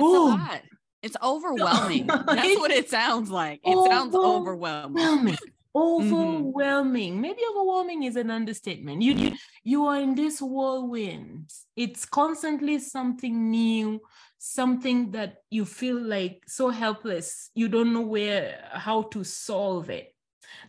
Oh, 0.00 0.28
a 0.28 0.30
lot. 0.30 0.62
It's 1.02 1.16
overwhelming. 1.22 2.06
That's 2.26 2.58
what 2.58 2.70
it 2.70 2.90
sounds 2.90 3.30
like. 3.30 3.60
It 3.64 3.90
sounds 3.90 4.14
overwhelming. 4.14 5.38
overwhelming. 5.74 6.52
overwhelming. 6.54 7.20
Overwhelming 7.20 7.20
maybe 7.20 7.40
overwhelming 7.50 8.02
is 8.04 8.16
an 8.16 8.30
understatement. 8.30 9.02
You, 9.02 9.12
you 9.14 9.32
you 9.62 9.86
are 9.86 10.00
in 10.00 10.14
this 10.14 10.40
whirlwind. 10.40 11.50
It's 11.76 12.04
constantly 12.04 12.78
something 12.78 13.50
new 13.50 14.00
something 14.42 15.10
that 15.10 15.36
you 15.50 15.66
feel 15.66 16.00
like 16.00 16.42
so 16.48 16.70
helpless. 16.70 17.50
You 17.54 17.68
don't 17.68 17.92
know 17.92 18.00
where 18.00 18.64
how 18.72 19.02
to 19.12 19.22
solve 19.24 19.90
it. 19.90 20.14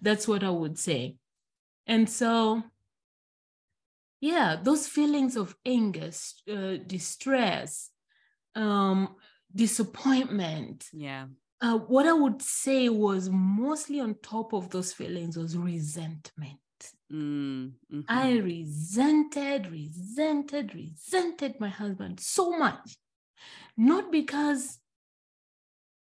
That's 0.02 0.28
what 0.28 0.44
i 0.44 0.50
would 0.50 0.78
say. 0.78 1.18
And 1.88 2.10
so 2.10 2.64
yeah 4.22 4.56
those 4.62 4.88
feelings 4.88 5.36
of 5.36 5.56
anger 5.66 6.12
uh, 6.48 6.78
distress 6.86 7.90
um 8.56 9.16
disappointment 9.54 10.88
Yeah. 10.94 11.26
Uh, 11.62 11.78
what 11.78 12.08
I 12.08 12.14
would 12.14 12.42
say 12.42 12.90
was 12.90 13.30
mostly 13.30 14.00
on 14.00 14.16
top 14.16 14.54
of 14.54 14.70
those 14.70 14.94
feelings 14.94 15.38
was 15.38 15.56
resentment. 15.58 16.58
Mm, 17.12 17.74
mhm. 17.94 18.06
I 18.08 18.38
resented, 18.38 19.68
resented, 19.68 20.74
resented 20.74 21.60
my 21.60 21.70
husband 21.70 22.20
so 22.20 22.58
much, 22.58 22.98
not 23.78 24.12
because 24.12 24.80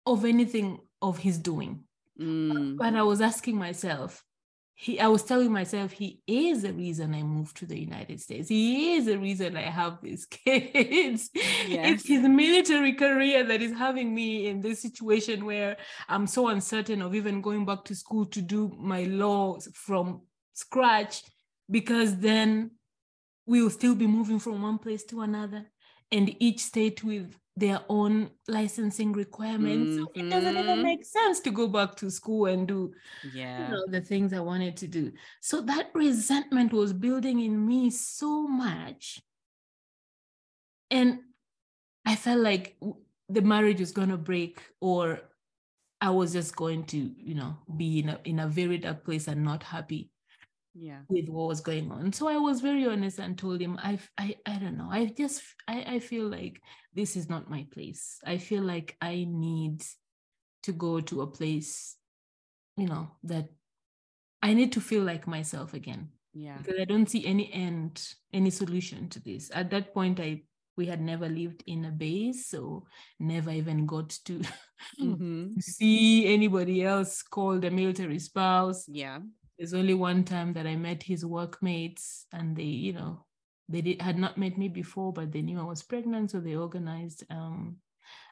of 0.05 0.25
anything 0.25 0.79
of 1.01 1.17
his 1.19 1.37
doing, 1.37 1.83
Mm, 2.19 2.77
but 2.77 2.95
I 2.95 3.03
was 3.03 3.21
asking 3.21 3.57
myself, 3.57 4.23
he, 4.79 4.99
I 4.99 5.07
was 5.07 5.23
telling 5.23 5.51
myself, 5.51 5.91
he 5.91 6.21
is 6.27 6.61
the 6.61 6.71
reason 6.71 7.15
I 7.15 7.23
moved 7.23 7.57
to 7.57 7.65
the 7.65 7.79
United 7.79 8.21
States. 8.21 8.47
He 8.47 8.93
is 8.93 9.05
the 9.07 9.17
reason 9.17 9.57
I 9.57 9.63
have 9.63 9.97
these 10.03 10.25
kids. 10.29 11.31
Yes. 11.33 11.93
It's 11.93 12.07
his 12.07 12.21
military 12.21 12.93
career 12.93 13.43
that 13.43 13.63
is 13.63 13.75
having 13.75 14.13
me 14.13 14.45
in 14.45 14.61
this 14.61 14.83
situation 14.83 15.45
where 15.45 15.77
I'm 16.07 16.27
so 16.27 16.49
uncertain 16.49 17.01
of 17.01 17.15
even 17.15 17.41
going 17.41 17.65
back 17.65 17.85
to 17.85 17.95
school 17.95 18.27
to 18.27 18.39
do 18.39 18.71
my 18.77 19.05
law 19.05 19.57
from 19.73 20.21
scratch, 20.53 21.23
because 21.71 22.15
then 22.17 22.69
we 23.47 23.63
will 23.63 23.71
still 23.71 23.95
be 23.95 24.05
moving 24.05 24.37
from 24.37 24.61
one 24.61 24.77
place 24.77 25.03
to 25.05 25.21
another, 25.21 25.65
and 26.11 26.35
each 26.41 26.59
state 26.61 27.03
with 27.03 27.35
their 27.55 27.83
own 27.89 28.31
licensing 28.47 29.13
requirements. 29.13 29.95
So 29.95 30.11
it 30.15 30.29
doesn't 30.29 30.57
even 30.57 30.81
Mhm. 30.81 30.83
make 30.83 31.05
sense 31.05 31.39
to 31.41 31.51
go 31.51 31.67
back 31.67 31.95
to 31.97 32.11
school 32.11 32.45
and 32.45 32.67
do 32.67 32.93
you 33.57 33.63
yeah. 33.63 33.69
know, 33.69 33.85
the 33.89 34.01
things 34.01 34.33
I 34.33 34.39
wanted 34.39 34.77
to 34.77 34.87
do. 34.87 35.13
So 35.41 35.61
that 35.61 35.91
resentment 35.95 36.73
was 36.73 36.93
building 36.93 37.39
in 37.41 37.67
me 37.67 37.89
so 37.91 38.47
much. 38.47 39.21
And 40.89 41.19
I 42.05 42.15
felt 42.15 42.41
like 42.41 42.77
the 43.29 43.41
marriage 43.41 43.79
was 43.79 43.91
going 43.91 44.09
to 44.09 44.17
break 44.17 44.61
or 44.81 45.21
I 46.01 46.11
was 46.11 46.33
just 46.33 46.55
going 46.55 46.85
to, 46.87 46.97
you 46.97 47.35
know, 47.35 47.59
be 47.77 47.99
in 48.01 48.09
a, 48.09 48.21
in 48.25 48.39
a 48.39 48.47
very 48.47 48.77
dark 48.79 49.05
place 49.05 49.27
and 49.27 49.43
not 49.43 49.63
happy. 49.63 50.11
Yeah. 50.79 50.99
with 51.09 51.27
what 51.29 51.47
was 51.47 51.61
going 51.61 51.91
on. 51.91 52.13
So 52.13 52.27
i 52.27 52.37
was 52.37 52.61
very 52.61 52.85
honest 52.85 53.19
and 53.19 53.37
told 53.37 53.61
him 53.61 53.79
i 53.81 53.99
i, 54.17 54.35
I 54.45 54.57
don't 54.57 54.77
know. 54.77 54.89
I 54.91 55.05
just 55.05 55.41
I, 55.67 55.95
I 55.95 55.99
feel 55.99 56.27
like 56.27 56.61
this 56.93 57.15
is 57.15 57.29
not 57.29 57.49
my 57.49 57.65
place. 57.71 58.19
I 58.25 58.37
feel 58.37 58.63
like 58.63 58.95
i 59.01 59.25
need 59.27 59.83
to 60.63 60.71
go 60.71 60.99
to 60.99 61.21
a 61.21 61.27
place 61.27 61.95
you 62.75 62.87
know 62.87 63.09
that 63.23 63.47
i 64.41 64.53
need 64.53 64.71
to 64.73 64.81
feel 64.81 65.03
like 65.03 65.27
myself 65.27 65.73
again. 65.73 66.09
Yeah. 66.33 66.57
Because 66.57 66.79
i 66.79 66.85
don't 66.85 67.09
see 67.09 67.25
any 67.25 67.51
end 67.51 68.03
any 68.33 68.49
solution 68.49 69.09
to 69.09 69.19
this. 69.19 69.51
At 69.53 69.69
that 69.71 69.93
point 69.93 70.19
i 70.19 70.43
we 70.75 70.85
had 70.85 71.01
never 71.01 71.27
lived 71.27 71.63
in 71.65 71.85
a 71.85 71.91
base 71.91 72.49
so 72.49 72.85
never 73.19 73.49
even 73.49 73.87
got 73.87 74.11
to 74.25 74.41
mm-hmm. 75.01 75.59
see 75.59 76.31
anybody 76.31 76.83
else 76.83 77.23
called 77.23 77.65
a 77.65 77.71
military 77.71 78.19
spouse. 78.19 78.85
Yeah 78.87 79.19
there's 79.57 79.73
only 79.73 79.93
one 79.93 80.23
time 80.23 80.53
that 80.53 80.67
I 80.67 80.75
met 80.75 81.01
his 81.01 81.25
workmates, 81.25 82.25
and 82.31 82.55
they, 82.55 82.63
you 82.63 82.93
know, 82.93 83.25
they 83.67 83.81
did, 83.81 84.01
had 84.01 84.17
not 84.17 84.37
met 84.37 84.57
me 84.57 84.67
before, 84.67 85.11
but 85.11 85.31
they 85.31 85.41
knew 85.41 85.59
I 85.59 85.63
was 85.63 85.83
pregnant, 85.83 86.31
so 86.31 86.39
they 86.39 86.55
organized 86.55 87.23
um, 87.31 87.77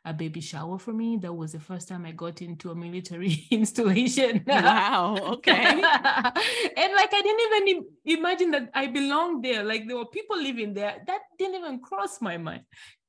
a 0.05 0.13
baby 0.13 0.39
shower 0.39 0.77
for 0.77 0.93
me. 0.93 1.17
That 1.17 1.33
was 1.33 1.53
the 1.53 1.59
first 1.59 1.87
time 1.87 2.05
I 2.05 2.11
got 2.11 2.41
into 2.41 2.69
a 2.69 2.75
military 2.75 3.47
installation. 3.51 4.43
Wow. 4.45 5.17
Okay. 5.33 5.51
and 5.63 5.81
like 5.81 7.13
I 7.13 7.21
didn't 7.23 7.73
even 7.75 7.85
imagine 8.05 8.51
that 8.51 8.69
I 8.73 8.87
belonged 8.87 9.43
there. 9.43 9.63
Like 9.63 9.87
there 9.87 9.97
were 9.97 10.05
people 10.05 10.37
living 10.37 10.73
there. 10.73 11.01
That 11.07 11.21
didn't 11.39 11.55
even 11.55 11.79
cross 11.81 12.21
my 12.21 12.37
mind 12.37 12.61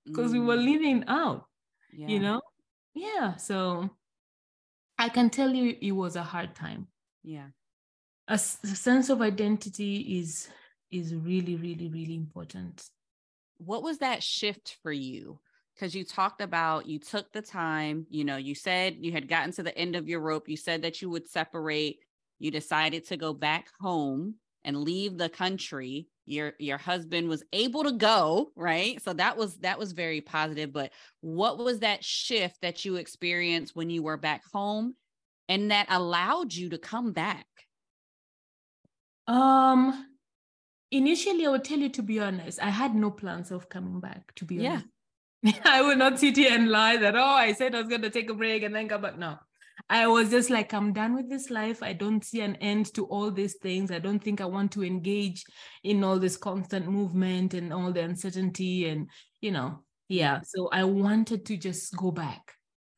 because 0.07 0.31
mm. 0.31 0.35
we 0.35 0.41
were 0.41 0.57
mm. 0.57 0.65
living 0.65 1.05
out. 1.07 1.45
Yeah. 1.93 2.09
You 2.09 2.21
know? 2.21 2.41
Yeah. 2.95 3.37
So 3.37 3.91
I 4.99 5.11
can 5.11 5.29
tell 5.29 5.51
you 5.51 5.77
it 5.81 5.93
was 5.93 6.17
a 6.17 6.23
hard 6.23 6.55
time. 6.55 6.89
Yeah 7.23 7.49
a, 8.29 8.39
sense 8.39 9.09
of 9.09 9.23
identity 9.23 10.19
is 10.19 10.49
is 10.91 11.15
really 11.15 11.57
really 11.57 11.89
really 11.89 12.15
important. 12.15 12.83
What 13.59 13.83
was 13.83 13.99
that 13.99 14.23
shift 14.23 14.77
for 14.83 14.93
you? 14.93 15.41
Because 15.75 15.95
you 15.95 16.05
talked 16.05 16.41
about 16.41 16.87
you 16.87 16.99
took 16.99 17.33
the 17.33 17.43
time 17.43 18.07
you 18.11 18.25
know 18.25 18.37
you 18.37 18.55
said 18.55 18.97
you 19.01 19.13
had 19.13 19.29
gotten 19.29 19.53
to 19.53 19.63
the 19.63 19.77
end 19.77 19.97
of 19.97 20.09
your 20.09 20.21
rope 20.21 20.49
you 20.49 20.57
said 20.57 20.83
that 20.83 21.01
you 21.03 21.11
would 21.11 21.29
separate 21.29 21.99
you 22.39 22.51
decided 22.51 23.07
to 23.07 23.17
go 23.17 23.33
back 23.33 23.69
home 23.81 24.35
and 24.65 24.77
leave 24.77 25.17
the 25.17 25.29
country. 25.29 26.09
Your 26.25 26.55
your 26.59 26.79
husband 26.79 27.29
was 27.29 27.45
able 27.53 27.85
to 27.85 27.93
go 27.93 28.51
right? 28.57 29.01
So 29.03 29.13
that 29.13 29.37
was 29.37 29.57
that 29.59 29.79
was 29.79 29.93
very 29.93 30.21
positive 30.21 30.73
but 30.73 30.93
what 31.21 31.59
was 31.59 31.81
that 31.81 32.03
shift 32.03 32.61
that 32.63 32.85
you 32.85 32.97
experienced 32.97 33.77
when 33.77 33.91
you 33.91 34.03
were 34.03 34.17
back 34.17 34.43
home 34.53 34.97
and 35.49 35.71
that 35.71 35.87
allowed 35.89 36.53
you 36.53 36.71
to 36.71 36.79
come 36.79 37.13
back 37.13 37.47
um, 39.27 40.07
initially, 40.91 41.47
I 41.47 41.51
would 41.51 41.65
tell 41.65 41.79
you 41.79 41.89
to 41.91 42.03
be 42.03 42.21
honest, 42.21 42.63
I 42.63 42.71
had 42.71 42.95
no 42.95 43.11
plans 43.11 43.51
of 43.51 43.69
coming 43.69 44.01
back. 44.01 44.35
To 44.37 44.45
be 44.45 44.67
honest, 44.67 44.87
I 45.65 45.83
will 45.83 45.97
not 45.97 46.19
sit 46.19 46.37
here 46.37 46.55
and 46.55 46.69
lie 46.69 46.97
that 46.97 47.17
oh, 47.17 47.23
I 47.23 47.53
said 47.53 47.75
I 47.75 47.81
was 47.81 47.89
going 47.89 48.03
to 48.03 48.11
take 48.11 48.31
a 48.31 48.35
break 48.35 48.63
and 48.63 48.75
then 48.75 48.89
come 48.89 49.03
back. 49.03 49.19
No, 49.19 49.37
I 49.89 50.07
was 50.07 50.31
just 50.31 50.51
like, 50.51 50.73
I'm 50.73 50.93
done 50.93 51.15
with 51.15 51.29
this 51.29 51.51
life. 51.51 51.83
I 51.83 51.93
don't 51.93 52.25
see 52.25 52.41
an 52.41 52.57
end 52.57 52.93
to 52.95 53.05
all 53.07 53.31
these 53.31 53.55
things. 53.55 53.91
I 53.91 53.99
don't 53.99 54.23
think 54.23 54.41
I 54.41 54.47
want 54.47 54.73
to 54.73 54.85
engage 54.85 55.45
in 55.85 56.03
all 56.03 56.19
this 56.19 56.37
constant 56.37 56.89
movement 56.89 57.55
and 57.55 57.73
all 57.73 57.93
the 57.93 58.03
uncertainty 58.03 58.89
and 58.89 59.09
you 59.41 59.53
know, 59.53 59.81
yeah. 60.09 60.41
So 60.45 60.69
I 60.73 60.85
wanted 60.85 61.47
to 61.47 61.57
just 61.57 61.95
go 61.97 62.11
back. 62.11 62.53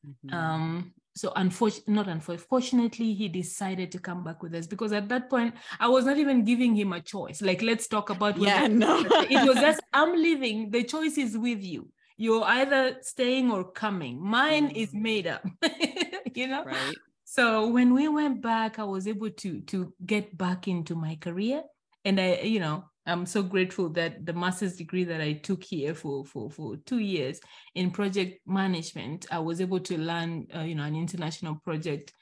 Mm-hmm. 0.06 0.34
Um, 0.34 0.92
so 1.18 1.32
unfortunately 1.34 1.94
not 1.94 2.06
unfortunately 2.06 3.12
he 3.12 3.28
decided 3.28 3.90
to 3.90 3.98
come 3.98 4.22
back 4.22 4.40
with 4.40 4.54
us 4.54 4.68
because 4.68 4.92
at 4.92 5.08
that 5.08 5.28
point 5.28 5.52
i 5.80 5.88
was 5.88 6.04
not 6.04 6.16
even 6.16 6.44
giving 6.44 6.74
him 6.76 6.92
a 6.92 7.00
choice. 7.00 7.42
Like 7.42 7.60
let's 7.62 7.88
talk 7.88 8.10
about 8.10 8.38
yeah 8.38 8.66
no. 8.68 9.00
it 9.30 9.46
was 9.48 9.58
just 9.58 9.80
i'm 9.92 10.12
leaving. 10.26 10.70
The 10.70 10.84
choice 10.84 11.18
is 11.18 11.36
with 11.36 11.62
you. 11.62 11.88
You're 12.16 12.44
either 12.44 12.98
staying 13.02 13.50
or 13.50 13.64
coming. 13.64 14.20
Mine 14.20 14.70
mm. 14.70 14.76
is 14.76 14.92
made 14.92 15.26
up. 15.26 15.44
You 16.34 16.46
know? 16.46 16.62
Right. 16.62 16.94
So 17.24 17.66
when 17.66 17.94
we 17.94 18.06
went 18.06 18.42
back 18.42 18.78
i 18.78 18.84
was 18.84 19.08
able 19.08 19.30
to 19.42 19.60
to 19.72 19.92
get 20.06 20.36
back 20.38 20.68
into 20.68 20.94
my 20.94 21.16
career 21.16 21.62
and 22.04 22.20
i 22.20 22.40
you 22.42 22.60
know 22.60 22.84
I'm 23.08 23.24
so 23.24 23.42
grateful 23.42 23.88
that 23.90 24.26
the 24.26 24.34
master's 24.34 24.76
degree 24.76 25.04
that 25.04 25.20
I 25.20 25.32
took 25.32 25.64
here 25.64 25.94
for 25.94 26.24
for 26.26 26.50
for 26.50 26.76
two 26.84 26.98
years 26.98 27.40
in 27.74 27.90
project 27.90 28.46
management, 28.46 29.26
I 29.30 29.38
was 29.38 29.60
able 29.60 29.80
to 29.80 29.98
learn, 29.98 30.46
uh, 30.54 30.60
you 30.60 30.74
know, 30.74 30.84
an 30.84 30.94
international 30.94 31.56
project 31.64 32.12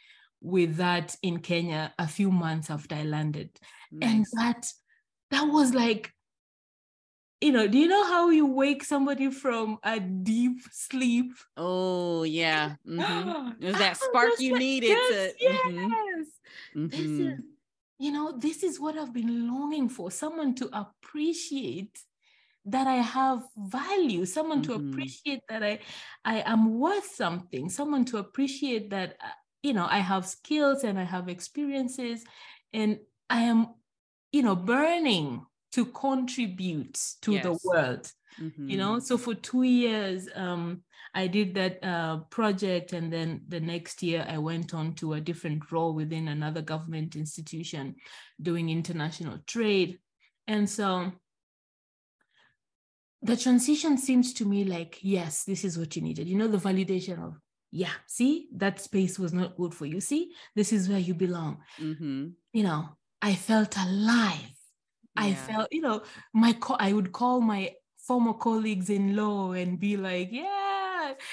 with 0.40 0.76
that 0.76 1.16
in 1.22 1.40
Kenya 1.40 1.92
a 1.98 2.06
few 2.06 2.30
months 2.30 2.70
after 2.70 2.94
I 2.94 3.02
landed, 3.02 3.50
nice. 3.90 4.10
and 4.10 4.26
that 4.34 4.66
that 5.32 5.42
was 5.42 5.74
like, 5.74 6.12
you 7.40 7.50
know, 7.50 7.66
do 7.66 7.78
you 7.78 7.88
know 7.88 8.04
how 8.04 8.30
you 8.30 8.46
wake 8.46 8.84
somebody 8.84 9.30
from 9.30 9.78
a 9.82 9.98
deep 9.98 10.60
sleep? 10.70 11.32
Oh 11.56 12.22
yeah, 12.22 12.76
mm-hmm. 12.86 13.50
it 13.60 13.66
was 13.66 13.78
that 13.78 13.96
spark 13.96 14.38
you 14.38 14.56
needed 14.56 14.90
yes, 14.90 15.32
to. 15.32 15.34
Yes, 15.40 15.66
mm-hmm. 15.66 16.86
this 16.86 17.00
is 17.00 17.20
mm-hmm 17.20 17.40
you 17.98 18.12
know, 18.12 18.36
this 18.38 18.62
is 18.62 18.78
what 18.78 18.98
I've 18.98 19.12
been 19.12 19.48
longing 19.48 19.88
for 19.88 20.10
someone 20.10 20.54
to 20.56 20.68
appreciate 20.72 21.98
that 22.66 22.86
I 22.86 22.96
have 22.96 23.42
value, 23.56 24.26
someone 24.26 24.62
mm-hmm. 24.62 24.72
to 24.82 24.90
appreciate 24.90 25.40
that 25.48 25.62
I, 25.62 25.78
I 26.24 26.42
am 26.44 26.78
worth 26.78 27.14
something, 27.14 27.70
someone 27.70 28.04
to 28.06 28.18
appreciate 28.18 28.90
that, 28.90 29.16
uh, 29.22 29.28
you 29.62 29.72
know, 29.72 29.86
I 29.88 29.98
have 29.98 30.26
skills 30.26 30.82
and 30.84 30.98
I 30.98 31.04
have 31.04 31.28
experiences 31.28 32.24
and 32.72 32.98
I 33.30 33.42
am, 33.42 33.68
you 34.32 34.42
know, 34.42 34.56
burning 34.56 35.46
to 35.72 35.86
contribute 35.86 37.00
to 37.22 37.32
yes. 37.32 37.44
the 37.44 37.58
world. 37.64 38.10
Mm-hmm. 38.40 38.68
You 38.68 38.76
know, 38.76 38.98
so 38.98 39.16
for 39.16 39.34
two 39.34 39.62
years, 39.62 40.28
um, 40.34 40.82
I 41.16 41.28
did 41.28 41.54
that 41.54 41.82
uh, 41.82 42.18
project, 42.28 42.92
and 42.92 43.10
then 43.10 43.40
the 43.48 43.58
next 43.58 44.02
year 44.02 44.26
I 44.28 44.36
went 44.36 44.74
on 44.74 44.94
to 44.96 45.14
a 45.14 45.20
different 45.20 45.72
role 45.72 45.94
within 45.94 46.28
another 46.28 46.60
government 46.60 47.16
institution, 47.16 47.96
doing 48.40 48.68
international 48.68 49.38
trade, 49.46 49.98
and 50.46 50.68
so 50.68 51.12
the 53.22 53.36
transition 53.36 53.96
seems 53.96 54.34
to 54.34 54.44
me 54.44 54.64
like 54.64 54.98
yes, 55.00 55.44
this 55.44 55.64
is 55.64 55.78
what 55.78 55.96
you 55.96 56.02
needed. 56.02 56.28
You 56.28 56.36
know, 56.36 56.48
the 56.48 56.58
validation 56.58 57.26
of 57.26 57.40
yeah, 57.72 57.96
see 58.06 58.48
that 58.56 58.80
space 58.80 59.18
was 59.18 59.32
not 59.32 59.56
good 59.56 59.74
for 59.74 59.86
you. 59.86 60.00
See, 60.00 60.32
this 60.54 60.70
is 60.70 60.86
where 60.88 60.98
you 60.98 61.14
belong. 61.14 61.62
Mm-hmm. 61.80 62.28
You 62.52 62.62
know, 62.62 62.90
I 63.22 63.34
felt 63.34 63.76
alive. 63.76 64.52
Yeah. 65.16 65.22
I 65.24 65.34
felt, 65.34 65.68
you 65.72 65.80
know, 65.80 66.02
my 66.34 66.52
co- 66.52 66.76
I 66.78 66.92
would 66.92 67.12
call 67.12 67.40
my 67.40 67.72
former 68.06 68.34
colleagues 68.34 68.88
in 68.90 69.16
law 69.16 69.52
and 69.52 69.80
be 69.80 69.96
like, 69.96 70.28
yeah, 70.30 70.65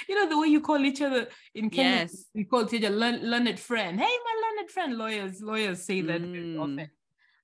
you 0.07 0.15
know, 0.15 0.29
the 0.29 0.39
way 0.39 0.47
you 0.47 0.61
call 0.61 0.83
each 0.83 1.01
other 1.01 1.27
in 1.53 1.69
Kenya, 1.69 2.01
yes. 2.01 2.25
we 2.33 2.43
call 2.43 2.73
each 2.73 2.83
other 2.83 2.95
learned 2.95 3.59
friend. 3.59 3.99
Hey, 3.99 4.15
my 4.25 4.35
learned 4.43 4.69
friend. 4.69 4.97
Lawyers, 4.97 5.41
lawyers 5.41 5.83
say 5.83 6.01
that 6.01 6.21
mm. 6.21 6.59
often 6.59 6.89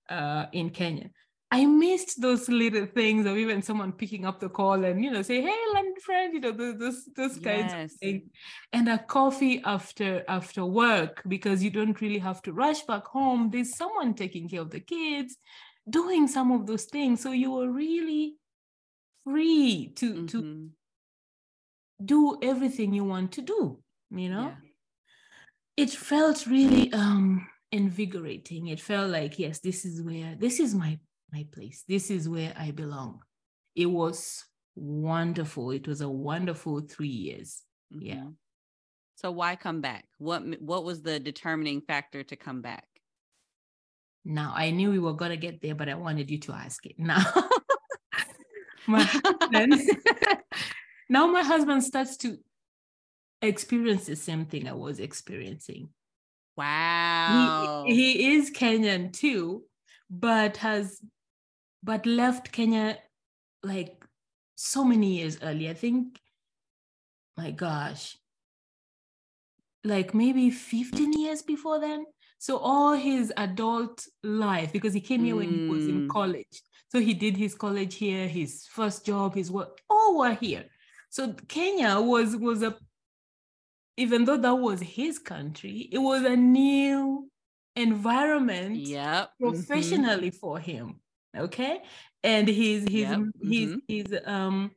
uh, 0.09 0.45
in 0.51 0.69
Kenya. 0.69 1.09
I 1.51 1.65
missed 1.65 2.21
those 2.21 2.47
little 2.47 2.85
things 2.85 3.25
of 3.25 3.35
even 3.35 3.63
someone 3.63 3.91
picking 3.91 4.23
up 4.23 4.39
the 4.39 4.49
call 4.49 4.85
and 4.85 5.03
you 5.03 5.09
know 5.09 5.23
say, 5.23 5.41
"Hey, 5.41 5.57
learned 5.73 5.99
friend," 6.01 6.33
you 6.33 6.39
know 6.41 6.51
those 6.51 7.05
those 7.15 7.39
kinds 7.39 7.73
yes. 7.73 7.93
of 7.93 7.97
things, 7.99 8.29
and 8.71 8.87
a 8.87 8.99
coffee 8.99 9.61
after 9.65 10.23
after 10.27 10.63
work 10.63 11.23
because 11.27 11.63
you 11.63 11.71
don't 11.71 12.01
really 12.01 12.19
have 12.19 12.43
to 12.43 12.53
rush 12.53 12.83
back 12.83 13.05
home. 13.05 13.49
There's 13.49 13.75
someone 13.75 14.13
taking 14.13 14.47
care 14.47 14.61
of 14.61 14.69
the 14.69 14.79
kids, 14.79 15.37
doing 15.89 16.27
some 16.27 16.51
of 16.51 16.67
those 16.67 16.85
things, 16.85 17.21
so 17.21 17.31
you 17.31 17.59
are 17.59 17.69
really 17.69 18.35
free 19.23 19.91
to 19.95 20.13
mm-hmm. 20.13 20.25
to 20.27 20.69
do 22.03 22.37
everything 22.41 22.93
you 22.93 23.03
want 23.03 23.31
to 23.33 23.41
do 23.41 23.79
you 24.11 24.29
know? 24.29 24.51
Yeah. 25.77 25.83
it 25.85 25.89
felt 25.91 26.45
really 26.47 26.91
um 26.93 27.47
invigorating. 27.71 28.67
It 28.67 28.79
felt 28.79 29.11
like 29.11 29.37
yes 29.37 29.59
this 29.59 29.85
is 29.85 30.01
where 30.01 30.35
this 30.35 30.59
is 30.59 30.73
my 30.73 30.99
my 31.31 31.45
place. 31.51 31.83
This 31.87 32.09
is 32.09 32.27
where 32.27 32.53
i 32.57 32.71
belong. 32.71 33.19
It 33.75 33.85
was 33.85 34.43
wonderful. 34.75 35.71
It 35.71 35.87
was 35.87 36.01
a 36.01 36.09
wonderful 36.09 36.81
3 36.81 37.07
years. 37.07 37.61
Mm-hmm. 37.93 38.05
yeah. 38.05 38.27
So 39.15 39.31
why 39.31 39.55
come 39.55 39.81
back? 39.81 40.05
What 40.17 40.43
what 40.61 40.83
was 40.83 41.01
the 41.01 41.19
determining 41.19 41.81
factor 41.81 42.23
to 42.23 42.35
come 42.35 42.61
back? 42.61 42.85
Now 44.25 44.53
i 44.55 44.71
knew 44.71 44.91
we 44.91 44.99
were 44.99 45.13
going 45.13 45.31
to 45.31 45.37
get 45.37 45.61
there 45.61 45.75
but 45.75 45.89
i 45.89 45.93
wanted 45.93 46.29
you 46.31 46.39
to 46.39 46.53
ask 46.53 46.85
it 46.85 46.97
now. 46.97 47.23
My 48.87 49.03
husband 49.23 49.73
now 51.09 51.27
my 51.27 51.43
husband 51.43 51.83
starts 51.83 52.17
to 52.17 52.37
experience 53.41 54.05
the 54.05 54.15
same 54.15 54.45
thing 54.45 54.67
I 54.67 54.73
was 54.73 54.99
experiencing. 54.99 55.89
Wow. 56.55 57.85
He, 57.87 57.93
he 57.93 58.33
is 58.35 58.51
Kenyan 58.51 59.13
too, 59.13 59.63
but 60.09 60.57
has 60.57 61.01
but 61.81 62.05
left 62.05 62.51
Kenya 62.51 62.97
like 63.63 64.03
so 64.55 64.83
many 64.83 65.17
years 65.19 65.39
early. 65.41 65.69
I 65.69 65.73
think, 65.73 66.19
my 67.37 67.51
gosh, 67.51 68.17
like 69.83 70.13
maybe 70.13 70.49
15 70.49 71.13
years 71.13 71.41
before 71.41 71.79
then. 71.79 72.05
So 72.39 72.57
all 72.57 72.93
his 72.93 73.33
adult 73.37 74.05
life, 74.23 74.71
because 74.71 74.93
he 74.93 75.01
came 75.01 75.23
here 75.23 75.35
when 75.35 75.49
he 75.49 75.69
was 75.69 75.87
in 75.87 76.01
Mm. 76.03 76.09
college. 76.09 76.61
So 76.89 76.99
he 76.99 77.13
did 77.13 77.37
his 77.37 77.53
college 77.53 77.95
here, 77.95 78.27
his 78.27 78.65
first 78.67 79.05
job, 79.05 79.35
his 79.35 79.51
work, 79.51 79.79
all 79.89 80.17
were 80.17 80.33
here. 80.33 80.65
So 81.09 81.33
Kenya 81.47 81.99
was 81.99 82.35
was 82.35 82.61
a 82.63 82.77
even 83.97 84.25
though 84.25 84.37
that 84.37 84.55
was 84.55 84.79
his 84.79 85.19
country, 85.19 85.89
it 85.91 85.97
was 85.97 86.23
a 86.23 86.35
new 86.35 87.29
environment 87.75 88.75
Yep. 88.77 89.31
mhm. 89.41 89.51
professionally 89.51 90.31
for 90.31 90.59
him. 90.59 91.01
Okay. 91.35 91.81
And 92.23 92.47
he's 92.47 92.83
he's 92.83 93.01
Yep, 93.01 93.19
he's 93.41 93.69
mhm. 93.69 93.81
he's 93.87 94.13
um 94.25 94.71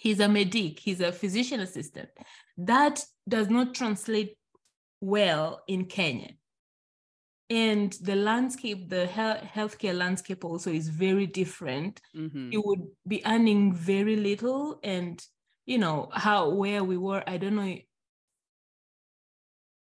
he's 0.00 0.20
a 0.20 0.28
medic, 0.28 0.78
he's 0.78 1.00
a 1.00 1.12
physician 1.12 1.60
assistant. 1.60 2.08
That 2.56 3.04
does 3.28 3.48
not 3.48 3.74
translate 3.74 4.36
well 5.00 5.62
in 5.66 5.86
Kenya. 5.86 6.32
And 7.50 7.92
the 7.94 8.16
landscape, 8.16 8.88
the 8.90 9.06
health, 9.06 9.42
healthcare 9.42 9.94
landscape 9.96 10.44
also 10.44 10.70
is 10.72 10.88
very 10.88 11.26
different. 11.26 12.00
Mhm. 12.14 12.50
He 12.50 12.58
would 12.58 12.82
be 13.08 13.22
earning 13.26 13.74
very 13.74 14.16
little. 14.16 14.80
And 14.84 15.24
you 15.66 15.78
know, 15.78 16.10
how 16.12 16.50
where 16.50 16.84
we 16.84 16.96
were, 16.96 17.22
I 17.28 17.38
don't 17.38 17.56
know. 17.56 17.76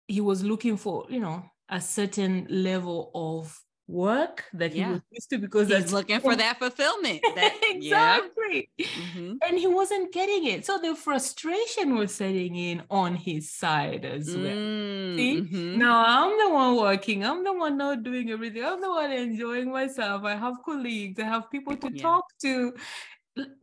He 0.09 0.21
was 0.21 0.45
looking 0.45 0.77
for, 0.77 1.07
you 1.11 1.21
know, 1.21 1.51
a 1.69 1.81
certain 1.81 2.47
level 2.49 3.11
of 3.15 3.65
work 3.89 4.45
that 4.53 4.73
he 4.73 4.83
was 4.83 5.01
used 5.13 5.31
to 5.31 5.39
because 5.39 5.69
He's 5.69 5.93
looking 5.93 6.19
for 6.21 6.35
that 6.35 6.59
fulfillment. 6.59 7.21
That, 7.37 7.55
yeah. 7.79 8.17
exactly. 8.19 8.71
Mhm. 8.79 9.39
And 9.47 9.59
he 9.59 9.67
wasn't 9.67 10.13
getting 10.13 10.45
it. 10.47 10.67
So 10.67 10.79
the 10.79 10.97
frustration 10.97 11.95
was 11.95 12.15
setting 12.15 12.57
in 12.57 12.83
on 12.91 13.15
his 13.15 13.53
side 13.53 14.05
as 14.05 14.27
well. 14.29 14.57
Mm, 14.57 15.17
See? 15.17 15.41
mhm. 15.43 15.77
Now 15.77 16.03
I'm 16.05 16.37
the 16.39 16.51
one 16.53 16.77
working. 16.77 17.25
I'm 17.25 17.45
the 17.45 17.53
one 17.53 17.77
not 17.77 18.03
doing 18.03 18.31
everything. 18.31 18.65
I'm 18.65 18.81
the 18.81 18.91
one 18.91 19.13
enjoying 19.13 19.71
myself. 19.71 20.25
I 20.25 20.35
have 20.35 20.55
colleagues. 20.65 21.21
I 21.21 21.25
have 21.25 21.51
people 21.51 21.77
to 21.77 21.91
Yeah. 21.93 22.03
talk 22.03 22.25
to. 22.43 22.75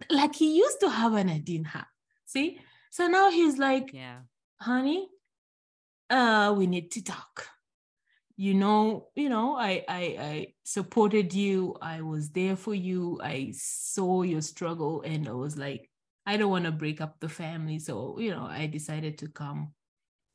Like 0.09 0.36
he 0.36 0.55
used 0.57 0.79
to 0.81 0.89
have 0.89 1.13
didn't 1.43 1.65
have. 1.65 1.88
See? 2.25 2.59
So 2.91 3.07
now 3.07 3.29
he's 3.31 3.57
like, 3.57 3.91
Yeah. 3.91 4.21
honey, 4.62 5.09
uh, 6.09 6.53
we 6.57 6.67
need 6.67 6.91
to 6.91 7.01
talk. 7.03 7.47
You 8.36 8.56
know, 8.56 9.10
you 9.15 9.30
know, 9.30 9.56
I, 9.56 9.84
I 9.88 10.02
I 10.19 10.48
supported 10.63 11.34
you. 11.34 11.76
I 11.82 12.02
was 12.02 12.32
there 12.32 12.56
for 12.56 12.74
you. 12.74 13.19
I 13.24 13.54
saw 13.56 14.24
your 14.24 14.41
struggle, 14.41 15.02
and 15.04 15.28
I 15.28 15.34
was 15.34 15.56
like, 15.58 15.89
I 16.26 16.38
don't 16.38 16.50
want 16.50 16.65
to 16.65 16.72
break 16.72 17.00
up 17.00 17.19
the 17.19 17.30
family. 17.30 17.80
So, 17.80 18.17
you 18.19 18.32
know, 18.32 18.46
I 18.46 18.65
decided 18.65 19.17
to 19.19 19.28
come 19.28 19.74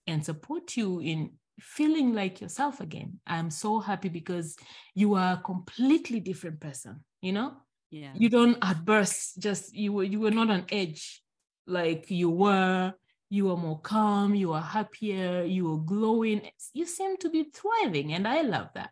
and 0.07 0.25
support 0.25 0.77
you 0.77 1.01
in 1.01 1.33
feeling 1.61 2.15
like 2.15 2.41
yourself 2.41 2.81
again. 2.81 3.19
I'm 3.27 3.51
so 3.51 3.81
happy 3.81 4.09
because 4.09 4.57
you 4.95 5.15
are 5.15 5.35
a 5.35 5.43
completely 5.43 6.21
different 6.21 6.61
person, 6.61 7.05
you 7.21 7.33
know? 7.33 7.55
Yeah. 7.91 8.13
you 8.15 8.29
don't 8.29 8.57
at 8.63 8.77
outburst 8.77 9.39
just 9.41 9.75
you 9.75 9.95
were 9.95 10.05
you 10.05 10.21
were 10.21 10.31
not 10.31 10.51
on 10.51 10.67
edge 10.69 11.23
like 11.67 12.11
you 12.11 12.29
were 12.29 12.93
you 13.31 13.51
are 13.51 13.57
more 13.57 13.81
calm 13.81 14.35
you 14.35 14.53
are 14.53 14.63
happier 14.63 15.43
you 15.45 15.73
are 15.75 15.79
glowing. 15.79 16.51
You 16.75 16.87
seem 16.87 17.17
to 17.19 17.31
be 17.31 17.45
thriving 17.53 18.13
and 18.15 18.27
i 18.29 18.43
love 18.43 18.71
that. 18.75 18.91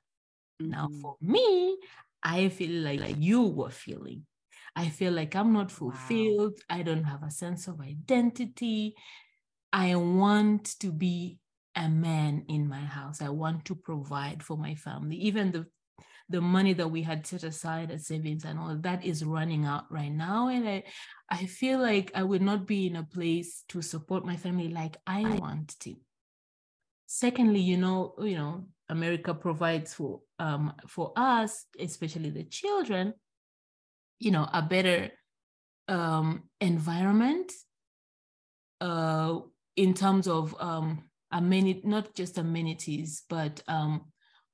Now 0.67 0.89
Mhm. 0.89 1.01
for 1.03 1.17
me 1.21 1.79
i 2.23 2.49
feel 2.49 2.83
like 2.83 3.01
like 3.01 3.17
you 3.19 3.43
were 3.43 3.71
feeling. 3.71 4.27
I 4.77 4.89
feel 4.91 5.13
like 5.13 5.35
i'm 5.37 5.53
not 5.53 5.71
Wow. 5.81 5.81
fulfilled. 5.81 6.61
I 6.71 6.83
don't 6.83 7.05
have 7.05 7.23
a 7.23 7.31
sense 7.31 7.69
of 7.69 7.81
identity. 7.81 8.95
I 9.73 9.97
want 9.97 10.79
to 10.81 10.93
be 10.93 11.39
a 11.75 11.89
man 11.89 12.45
in 12.49 12.69
my 12.69 12.81
house. 12.81 13.21
I 13.23 13.29
want 13.29 13.65
to 13.67 13.75
provide 13.75 14.43
for 14.43 14.57
my 14.57 14.75
family. 14.75 15.17
Even 15.17 15.53
the 15.53 15.67
the 16.29 16.41
money 16.41 16.73
that 16.73 16.89
we 16.89 17.03
had 17.03 17.27
set 17.27 17.45
aside 17.45 17.91
as 17.91 18.07
savings 18.07 18.45
and 18.45 18.59
all 18.59 18.77
that 18.81 19.05
is 19.05 19.25
running 19.25 19.65
out 19.65 19.85
right 19.91 20.13
now. 20.13 20.49
And 20.49 20.69
i 20.69 20.83
i 21.31 21.47
feel 21.47 21.81
like 21.81 22.11
i 22.15 22.23
would 22.23 22.43
not 22.43 22.67
be 22.67 22.87
in 22.87 22.97
a 22.97 23.03
place 23.03 23.65
to 23.69 23.83
support 23.83 24.25
my 24.25 24.37
family 24.37 24.69
like 24.69 24.97
i 25.07 25.23
want 25.23 25.79
to. 25.81 25.95
Secondly 27.07 27.61
you 27.61 27.77
know 27.77 28.15
you 28.19 28.37
know 28.37 28.67
america 28.89 29.35
provides 29.35 29.95
for 29.95 30.21
um 30.39 30.73
for 30.87 31.13
us 31.17 31.67
especially 31.79 32.31
the 32.31 32.45
children 32.45 33.15
you 34.19 34.31
know 34.31 34.49
a 34.53 34.63
better 34.63 35.11
um 35.89 36.45
environment 36.61 37.53
uh 38.81 39.39
in 39.77 39.95
terms 39.95 40.29
of 40.29 40.55
um 40.61 41.05
amenity 41.33 41.81
not 41.85 42.15
just 42.15 42.39
amenities 42.39 43.25
but 43.29 43.63
um 43.69 44.07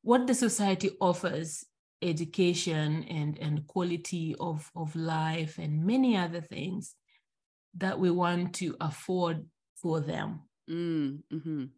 what 0.03 0.27
the 0.27 0.35
society 0.35 0.91
offers 1.01 1.65
education 2.03 3.05
and 3.05 3.39
and 3.39 3.67
quality 3.67 4.35
of 4.41 4.71
of 4.75 4.95
life 4.97 5.59
and 5.59 5.85
many 5.85 6.17
other 6.17 6.41
things 6.41 6.95
that 7.77 7.99
we 7.99 8.11
want 8.11 8.55
to 8.55 8.77
afford 8.81 9.47
for 9.77 10.01
them 10.01 10.41
Mm, 10.71 11.23
mhm. 11.33 11.71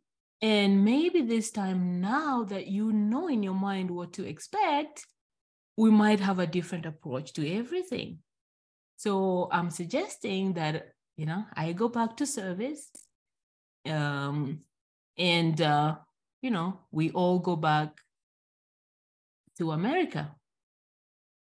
and 0.43 0.85
maybe 0.85 1.23
this 1.23 1.51
time 1.51 2.01
now 2.03 2.45
that 2.45 2.67
you 2.67 2.93
know 2.93 3.29
in 3.29 3.43
your 3.43 3.55
mind 3.55 3.91
what 3.91 4.13
to 4.15 4.27
expect 4.29 5.07
we 5.77 5.91
might 5.91 6.21
have 6.21 6.39
a 6.39 6.47
different 6.47 6.85
approach 6.85 7.33
to 7.33 7.51
everything 7.51 8.19
so 8.97 9.49
i'm 9.53 9.71
suggesting 9.71 10.53
that 10.53 10.93
you 11.17 11.25
know 11.25 11.45
i 11.57 11.73
go 11.73 11.89
back 11.89 12.17
to 12.19 12.27
service 12.27 12.91
um 13.89 14.61
and 15.17 15.61
uh 15.63 15.97
you 16.43 16.51
know 16.51 16.79
we 16.93 17.11
all 17.13 17.39
go 17.39 17.57
back 17.57 18.04
to 19.59 19.73
America. 19.73 20.35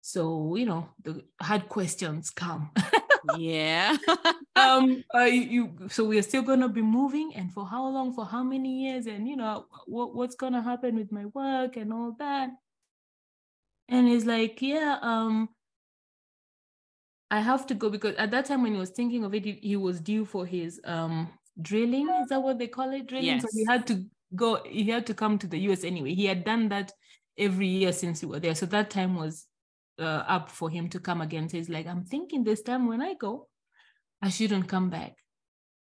So, 0.02 0.56
you 0.56 0.65
know, 0.65 0.89
the 1.04 1.24
hard 1.39 1.69
questions 1.69 2.30
come. 2.30 2.71
Yeah. 3.38 3.97
um, 4.56 5.04
uh, 5.13 5.19
you, 5.26 5.74
so 5.89 6.06
we're 6.06 6.24
still 6.24 6.41
going 6.41 6.62
to 6.62 6.69
be 6.69 6.82
moving 6.82 7.34
and 7.36 7.54
for 7.54 7.65
how 7.65 7.88
long, 7.88 8.13
for 8.13 8.26
how 8.26 8.43
many 8.43 8.84
years 8.84 9.06
and, 9.06 9.28
you 9.28 9.36
know, 9.36 9.65
what, 9.86 10.15
what's 10.15 10.36
going 10.36 10.54
to 10.54 10.62
happen 10.62 10.95
with 10.95 11.12
my 11.12 11.26
work 11.26 11.78
and 11.78 11.93
all 11.93 12.15
that. 12.17 12.50
And 13.89 14.08
he's 14.08 14.26
like, 14.26 14.62
yeah, 14.62 14.97
um, 15.02 15.50
I 17.30 17.39
have 17.39 17.65
to 17.67 17.74
go 17.74 17.89
because 17.89 18.15
at 18.15 18.32
that 18.32 18.45
time 18.45 18.63
when 18.63 18.74
he 18.74 18.80
was 18.80 18.89
thinking 18.89 19.24
of 19.24 19.34
it, 19.34 19.45
he, 19.45 19.60
he 19.62 19.76
was 19.78 20.02
due 20.02 20.26
for 20.26 20.45
his 20.45 20.82
um 20.84 21.30
drilling. 21.62 22.10
Is 22.21 22.28
that 22.30 22.41
what 22.41 22.60
they 22.60 22.67
call 22.67 22.91
it? 22.91 23.08
Drilling. 23.08 23.39
So 23.39 23.47
he 23.54 23.65
had 23.65 23.88
to 23.88 24.04
go, 24.36 24.62
he 24.65 24.89
had 24.89 25.06
to 25.08 25.13
come 25.13 25.38
to 25.39 25.47
the 25.47 25.58
US 25.69 25.84
anyway. 25.86 26.13
He 26.13 26.26
had 26.26 26.43
done 26.43 26.69
that 26.69 26.91
every 27.41 27.67
year 27.67 27.91
since 27.91 28.21
we 28.21 28.30
were 28.30 28.39
there. 28.39 28.56
So 28.56 28.67
that 28.67 28.91
time 28.91 29.15
was 29.15 29.47
uh, 29.99 30.23
up 30.27 30.49
for 30.49 30.69
him 30.69 30.88
to 30.89 30.99
come 30.99 31.21
again. 31.21 31.49
So 31.49 31.58
he's 31.58 31.69
like, 31.69 31.88
I'm 31.88 32.06
thinking 32.06 32.43
this 32.43 32.62
time 32.62 32.88
when 32.88 33.01
I 33.01 33.15
go, 33.15 33.47
I 34.21 34.30
shouldn't 34.30 34.67
come 34.67 34.89
back. 34.89 35.17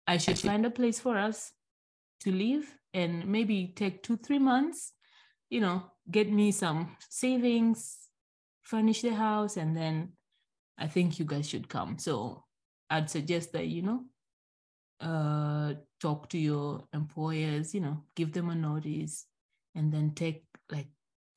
I 0.07 0.17
should 0.17 0.39
find 0.39 0.65
a 0.65 0.71
place 0.71 1.01
for 1.01 1.19
us 1.19 1.53
to 2.21 2.33
live 2.33 2.65
and 2.95 3.27
maybe 3.27 3.73
take 3.75 4.03
two, 4.03 4.17
three 4.17 4.39
months, 4.39 4.93
you 5.51 5.61
know, 5.61 5.85
get 6.11 6.33
me 6.33 6.53
some 6.53 6.97
savings, 7.09 7.99
furnish 8.63 9.03
the 9.03 9.15
house, 9.15 9.57
and 9.57 9.77
then 9.77 10.13
I 10.79 10.87
think 10.87 11.19
you 11.19 11.25
guys 11.25 11.49
should 11.49 11.69
come. 11.69 11.99
So 11.99 12.45
I'd 12.89 13.11
suggest 13.11 13.53
that, 13.53 13.67
you 13.67 13.83
know, 13.83 14.05
uh, 15.01 15.75
talk 16.01 16.29
to 16.31 16.39
your 16.39 16.85
employers, 16.93 17.75
you 17.75 17.81
know, 17.81 18.05
give 18.15 18.33
them 18.33 18.51
a 18.51 18.55
notice 18.55 19.27
and 19.75 19.93
then 19.93 20.13
take 20.15 20.45
like 20.71 20.89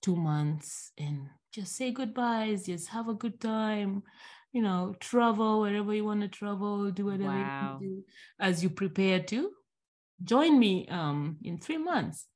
two 0.04 0.18
months 0.18 0.92
and 1.00 1.30
just 1.54 1.76
say 1.76 1.92
goodbyes, 1.92 2.68
just 2.68 2.89
have 2.89 3.10
a 3.10 3.16
good 3.16 3.42
time, 3.42 4.04
you 4.54 4.62
know, 4.62 4.96
travel 5.00 5.62
wherever 5.62 5.94
you 5.96 6.06
want 6.06 6.22
to 6.22 6.30
travel, 6.30 6.92
do 6.92 7.08
whatever 7.08 7.38
Wow. 7.38 7.80
you 7.82 7.88
do 7.89 8.04
as 8.39 8.63
you 8.63 8.70
prepare 8.70 9.22
to 9.22 9.52
join 10.24 10.60
me 10.60 10.88
um 10.89 11.38
in 11.44 11.58
three 11.60 11.78
months. 11.80 12.28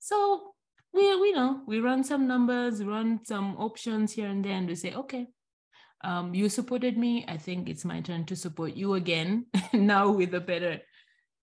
So 0.00 0.54
we, 0.92 1.20
we 1.20 1.32
know 1.32 1.62
we 1.66 1.80
run 1.80 2.04
some 2.04 2.28
numbers, 2.28 2.84
run 2.84 3.20
some 3.24 3.56
options 3.56 4.12
here 4.12 4.28
and 4.28 4.44
there, 4.44 4.54
and 4.54 4.68
we 4.68 4.76
say, 4.76 4.94
okay, 4.94 5.28
um, 6.02 6.34
you 6.34 6.48
supported 6.48 6.98
me. 6.98 7.24
I 7.28 7.38
think 7.38 7.68
it's 7.68 7.84
my 7.84 8.00
turn 8.00 8.26
to 8.26 8.36
support 8.36 8.74
you 8.76 8.94
again. 8.94 9.46
now 9.72 10.10
with 10.10 10.34
a 10.34 10.40
better 10.40 10.80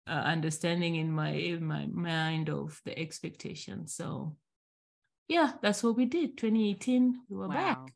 uh, 0.07 0.11
understanding 0.11 0.95
in 0.95 1.11
my 1.11 1.31
in 1.31 1.65
my 1.65 1.87
mind 1.87 2.49
of 2.49 2.79
the 2.85 2.97
expectations. 2.97 3.95
So 3.95 4.37
yeah, 5.31 5.53
that's 5.61 5.81
what 5.81 5.95
we 5.95 6.05
did. 6.05 6.37
2018, 6.37 7.21
we 7.29 7.37
were 7.37 7.47
Wow. 7.47 7.87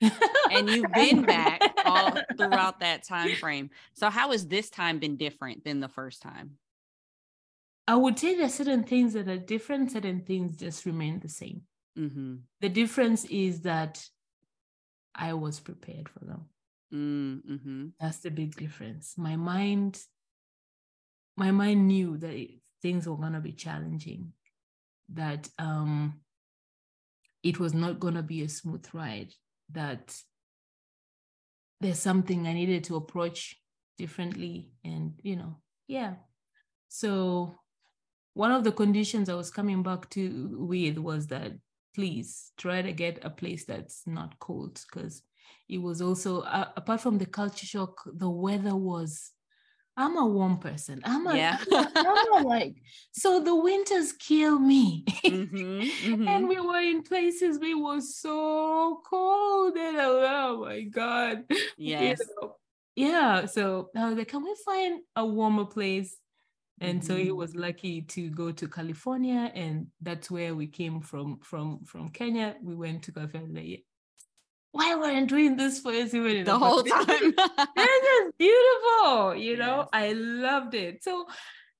back. 0.00 0.12
And 0.50 0.68
you've 0.68 0.92
been 0.92 1.22
back 1.22 1.62
all 1.86 2.20
throughout 2.36 2.80
that 2.80 3.04
time 3.04 3.34
frame. 3.36 3.70
So 3.94 4.10
how 4.10 4.32
has 4.32 4.46
this 4.46 4.68
time 4.68 4.98
been 4.98 5.16
different 5.16 5.64
than 5.64 5.80
the 5.80 5.88
first 5.88 6.20
time? 6.20 6.58
I 7.88 7.96
would 7.96 8.18
say 8.18 8.34
there 8.36 8.46
are 8.46 8.50
certain 8.50 8.84
things 8.84 9.14
that 9.14 9.28
are 9.28 9.38
different, 9.38 9.92
certain 9.92 10.20
things 10.20 10.58
just 10.58 10.84
remain 10.84 11.20
the 11.20 11.30
same. 11.30 11.62
Mm-hmm. 11.98 12.34
The 12.60 12.68
difference 12.68 13.24
is 13.24 13.62
that 13.62 14.06
I 15.14 15.32
was 15.32 15.60
prepared 15.60 16.10
for 16.10 16.20
them. 16.26 16.44
Mm-hmm. 16.92 17.86
That's 17.98 18.18
the 18.18 18.30
big 18.30 18.56
difference. 18.56 19.16
My 19.16 19.36
mind, 19.36 19.98
my 21.36 21.50
mind 21.50 21.88
knew 21.88 22.18
that 22.18 22.34
it, 22.34 22.50
things 22.82 23.08
were 23.08 23.16
gonna 23.16 23.40
be 23.40 23.52
challenging, 23.52 24.34
that 25.14 25.48
um 25.58 26.20
it 27.44 27.60
was 27.60 27.74
not 27.74 28.00
gonna 28.00 28.22
be 28.22 28.42
a 28.42 28.48
smooth 28.48 28.86
ride, 28.92 29.32
that 29.70 30.16
there's 31.80 32.00
something 32.00 32.46
I 32.46 32.54
needed 32.54 32.82
to 32.84 32.96
approach 32.96 33.56
differently. 33.98 34.72
And, 34.82 35.12
you 35.22 35.36
know, 35.36 35.56
yeah. 35.86 36.14
So 36.88 37.54
one 38.32 38.50
of 38.50 38.64
the 38.64 38.72
conditions 38.72 39.28
I 39.28 39.34
was 39.34 39.50
coming 39.50 39.82
back 39.82 40.08
to 40.10 40.56
with 40.58 40.98
was 40.98 41.26
that 41.28 41.52
please 41.94 42.52
try 42.56 42.82
to 42.82 42.92
get 42.92 43.24
a 43.24 43.30
place 43.30 43.64
that's 43.64 44.06
not 44.06 44.38
cold 44.40 44.82
because 44.90 45.22
it 45.68 45.78
was 45.78 46.02
also 46.02 46.40
uh, 46.40 46.70
apart 46.76 47.00
from 47.00 47.18
the 47.18 47.26
culture 47.26 47.66
shock 47.66 48.02
the 48.06 48.28
weather 48.28 48.74
was 48.74 49.30
i'm 49.96 50.16
a 50.16 50.26
warm 50.26 50.58
person 50.58 51.00
i'm 51.04 51.26
a, 51.26 51.36
yeah. 51.36 51.58
I'm 51.72 52.44
a 52.44 52.46
like 52.46 52.76
so 53.12 53.40
the 53.40 53.54
winters 53.54 54.12
kill 54.12 54.58
me 54.58 55.04
mm-hmm, 55.24 55.56
mm-hmm. 55.80 56.28
and 56.28 56.48
we 56.48 56.60
were 56.60 56.80
in 56.80 57.02
places 57.02 57.58
we 57.58 57.74
were 57.74 58.00
so 58.00 59.00
cold 59.08 59.76
and 59.76 59.96
oh 59.98 60.64
my 60.64 60.82
god 60.82 61.44
yes 61.76 62.20
you 62.20 62.26
know? 62.42 62.56
yeah 62.96 63.46
so 63.46 63.90
i 63.96 64.08
was 64.08 64.18
like 64.18 64.28
can 64.28 64.42
we 64.42 64.54
find 64.64 65.00
a 65.16 65.24
warmer 65.24 65.64
place 65.64 66.16
and 66.80 67.00
mm-hmm. 67.00 67.06
so 67.06 67.16
he 67.16 67.30
was 67.30 67.54
lucky 67.54 68.02
to 68.02 68.30
go 68.30 68.50
to 68.50 68.68
california 68.68 69.50
and 69.54 69.86
that's 70.02 70.30
where 70.30 70.54
we 70.54 70.66
came 70.66 71.00
from 71.00 71.38
from 71.38 71.84
from 71.84 72.08
kenya 72.08 72.56
we 72.62 72.74
went 72.74 73.02
to 73.02 73.12
california 73.12 73.78
why 74.74 74.92
weren't 74.96 75.28
doing 75.28 75.56
this 75.56 75.78
for 75.78 75.92
us 75.92 76.12
even 76.12 76.44
the 76.44 76.58
whole 76.58 76.82
time. 76.82 77.06
This 77.76 78.02
is 78.16 78.32
beautiful 78.36 79.36
you 79.36 79.56
know? 79.56 79.78
Yes. 79.78 79.88
i 79.92 80.12
loved 80.12 80.74
it. 80.74 81.04
So 81.04 81.26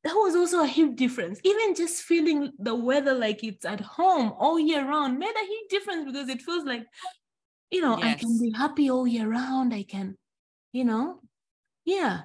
that 0.05 0.15
was 0.15 0.37
also 0.37 0.63
a 0.63 0.67
huge 0.67 0.97
difference. 0.97 1.41
Even 1.43 1.75
just 1.75 2.03
feeling 2.03 2.53
the 2.59 2.75
weather 2.75 3.15
like 3.15 3.43
it's 3.43 3.65
at 3.65 3.81
home 3.81 4.33
all 4.39 4.61
year 4.61 4.89
round 4.89 5.19
made 5.19 5.35
a 5.35 5.47
huge 5.47 5.69
difference 5.71 6.05
because 6.05 6.29
it 6.29 6.41
feels 6.41 6.65
like 6.65 6.87
you 7.71 7.81
know 7.81 7.99
yes. 7.99 8.07
i 8.07 8.15
can 8.15 8.39
be 8.41 8.53
happy 8.57 8.91
all 8.91 9.07
year 9.09 9.29
round. 9.29 9.75
I 9.75 9.83
can 9.83 10.17
you 10.73 10.85
know? 10.85 11.21
Yeah. 11.85 12.23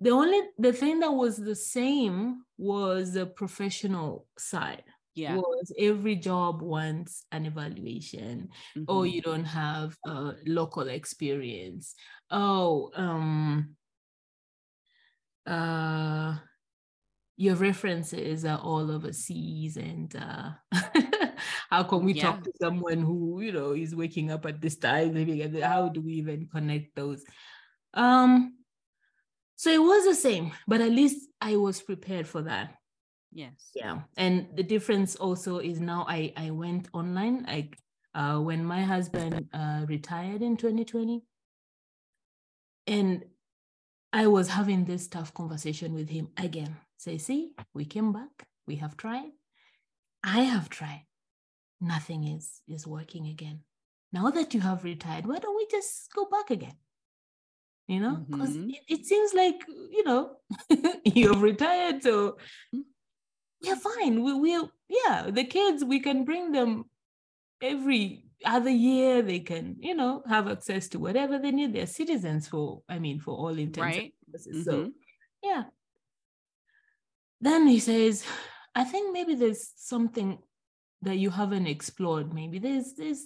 The 0.00 0.10
only 0.10 0.40
the 0.58 0.72
thing 0.74 1.00
that 1.00 1.12
was 1.12 1.38
the 1.38 1.56
same 1.56 2.42
was 2.58 3.14
the 3.14 3.26
professional 3.26 4.26
side 4.38 4.84
yeah 5.14 5.36
was 5.36 5.72
every 5.78 6.16
job 6.16 6.62
wants 6.62 7.24
an 7.32 7.46
evaluation 7.46 8.48
oh, 8.50 8.78
mm-hmm. 8.78 8.84
oh 8.88 9.02
you 9.02 9.20
don't 9.20 9.44
have 9.44 9.96
a 10.06 10.32
local 10.46 10.88
experience 10.88 11.94
oh 12.30 12.90
um 12.94 13.74
uh 15.46 16.36
your 17.36 17.54
references 17.56 18.44
are 18.44 18.58
all 18.58 18.90
overseas 18.90 19.76
and 19.76 20.14
uh 20.16 20.50
how 21.70 21.82
can 21.82 22.04
we 22.04 22.12
yeah. 22.12 22.22
talk 22.22 22.42
to 22.44 22.52
someone 22.60 23.00
who 23.00 23.40
you 23.40 23.50
know 23.50 23.72
is 23.72 23.96
waking 23.96 24.30
up 24.30 24.44
at 24.46 24.60
this 24.60 24.76
time 24.76 25.14
how 25.62 25.88
do 25.88 26.00
we 26.00 26.12
even 26.12 26.46
connect 26.52 26.94
those 26.94 27.24
um 27.94 28.52
so 29.60 29.68
it 29.70 29.82
was 29.82 30.06
the 30.06 30.14
same, 30.14 30.52
but 30.66 30.80
at 30.80 30.90
least 30.90 31.28
I 31.38 31.56
was 31.56 31.82
prepared 31.82 32.26
for 32.26 32.40
that. 32.40 32.76
Yes. 33.32 33.70
Yeah. 33.74 34.00
And 34.16 34.48
the 34.54 34.62
difference 34.62 35.16
also 35.16 35.58
is 35.58 35.80
now 35.80 36.04
I 36.08 36.32
I 36.36 36.50
went 36.50 36.88
online. 36.92 37.46
I 37.48 37.70
uh, 38.14 38.40
when 38.40 38.64
my 38.64 38.82
husband 38.82 39.48
uh, 39.52 39.84
retired 39.88 40.42
in 40.42 40.56
2020, 40.56 41.22
and 42.88 43.24
I 44.12 44.26
was 44.26 44.48
having 44.48 44.84
this 44.84 45.06
tough 45.06 45.32
conversation 45.32 45.94
with 45.94 46.08
him 46.08 46.28
again. 46.36 46.76
Say, 46.96 47.18
see, 47.18 47.52
we 47.72 47.84
came 47.84 48.12
back. 48.12 48.48
We 48.66 48.76
have 48.76 48.96
tried. 48.96 49.30
I 50.24 50.40
have 50.40 50.68
tried. 50.68 51.06
Nothing 51.80 52.24
is 52.24 52.62
is 52.66 52.86
working 52.86 53.28
again. 53.28 53.60
Now 54.12 54.30
that 54.30 54.54
you 54.54 54.60
have 54.60 54.82
retired, 54.82 55.26
why 55.26 55.38
don't 55.38 55.56
we 55.56 55.66
just 55.70 56.12
go 56.12 56.24
back 56.24 56.50
again? 56.50 56.74
you 57.90 57.98
know 57.98 58.24
because 58.30 58.50
mm-hmm. 58.50 58.70
it, 58.70 59.00
it, 59.00 59.04
seems 59.04 59.34
like 59.34 59.64
you 59.90 60.04
know 60.04 60.36
you've 61.04 61.42
retired 61.42 62.00
so 62.00 62.36
we're 63.62 63.76
fine. 63.76 64.22
We 64.22 64.34
will 64.34 64.70
yeah 64.88 65.30
the 65.30 65.44
kids 65.44 65.84
we 65.84 66.00
can 66.00 66.24
bring 66.24 66.52
them 66.52 66.84
every 67.62 68.24
other 68.44 68.70
year. 68.70 69.22
They 69.22 69.40
can 69.40 69.76
you 69.80 69.94
know 69.94 70.22
have 70.28 70.48
access 70.48 70.88
to 70.88 70.98
whatever 70.98 71.38
they 71.38 71.50
need. 71.50 71.74
They're 71.74 71.86
citizens 71.86 72.48
for 72.48 72.82
i 72.88 72.98
mean 72.98 73.20
for 73.20 73.34
all 73.34 73.58
intents 73.58 73.78
right. 73.78 74.02
and 74.02 74.12
purposes 74.26 74.66
mm-hmm. 74.66 74.84
so 74.84 74.92
yeah. 75.42 75.64
Then 77.40 77.66
he 77.66 77.78
says 77.80 78.24
i 78.74 78.84
think 78.84 79.12
maybe 79.12 79.34
there's 79.34 79.72
something 79.76 80.38
that 81.02 81.16
you 81.16 81.30
haven't 81.30 81.66
explored. 81.66 82.32
Maybe 82.34 82.58
there's 82.58 82.94
there's 82.94 83.24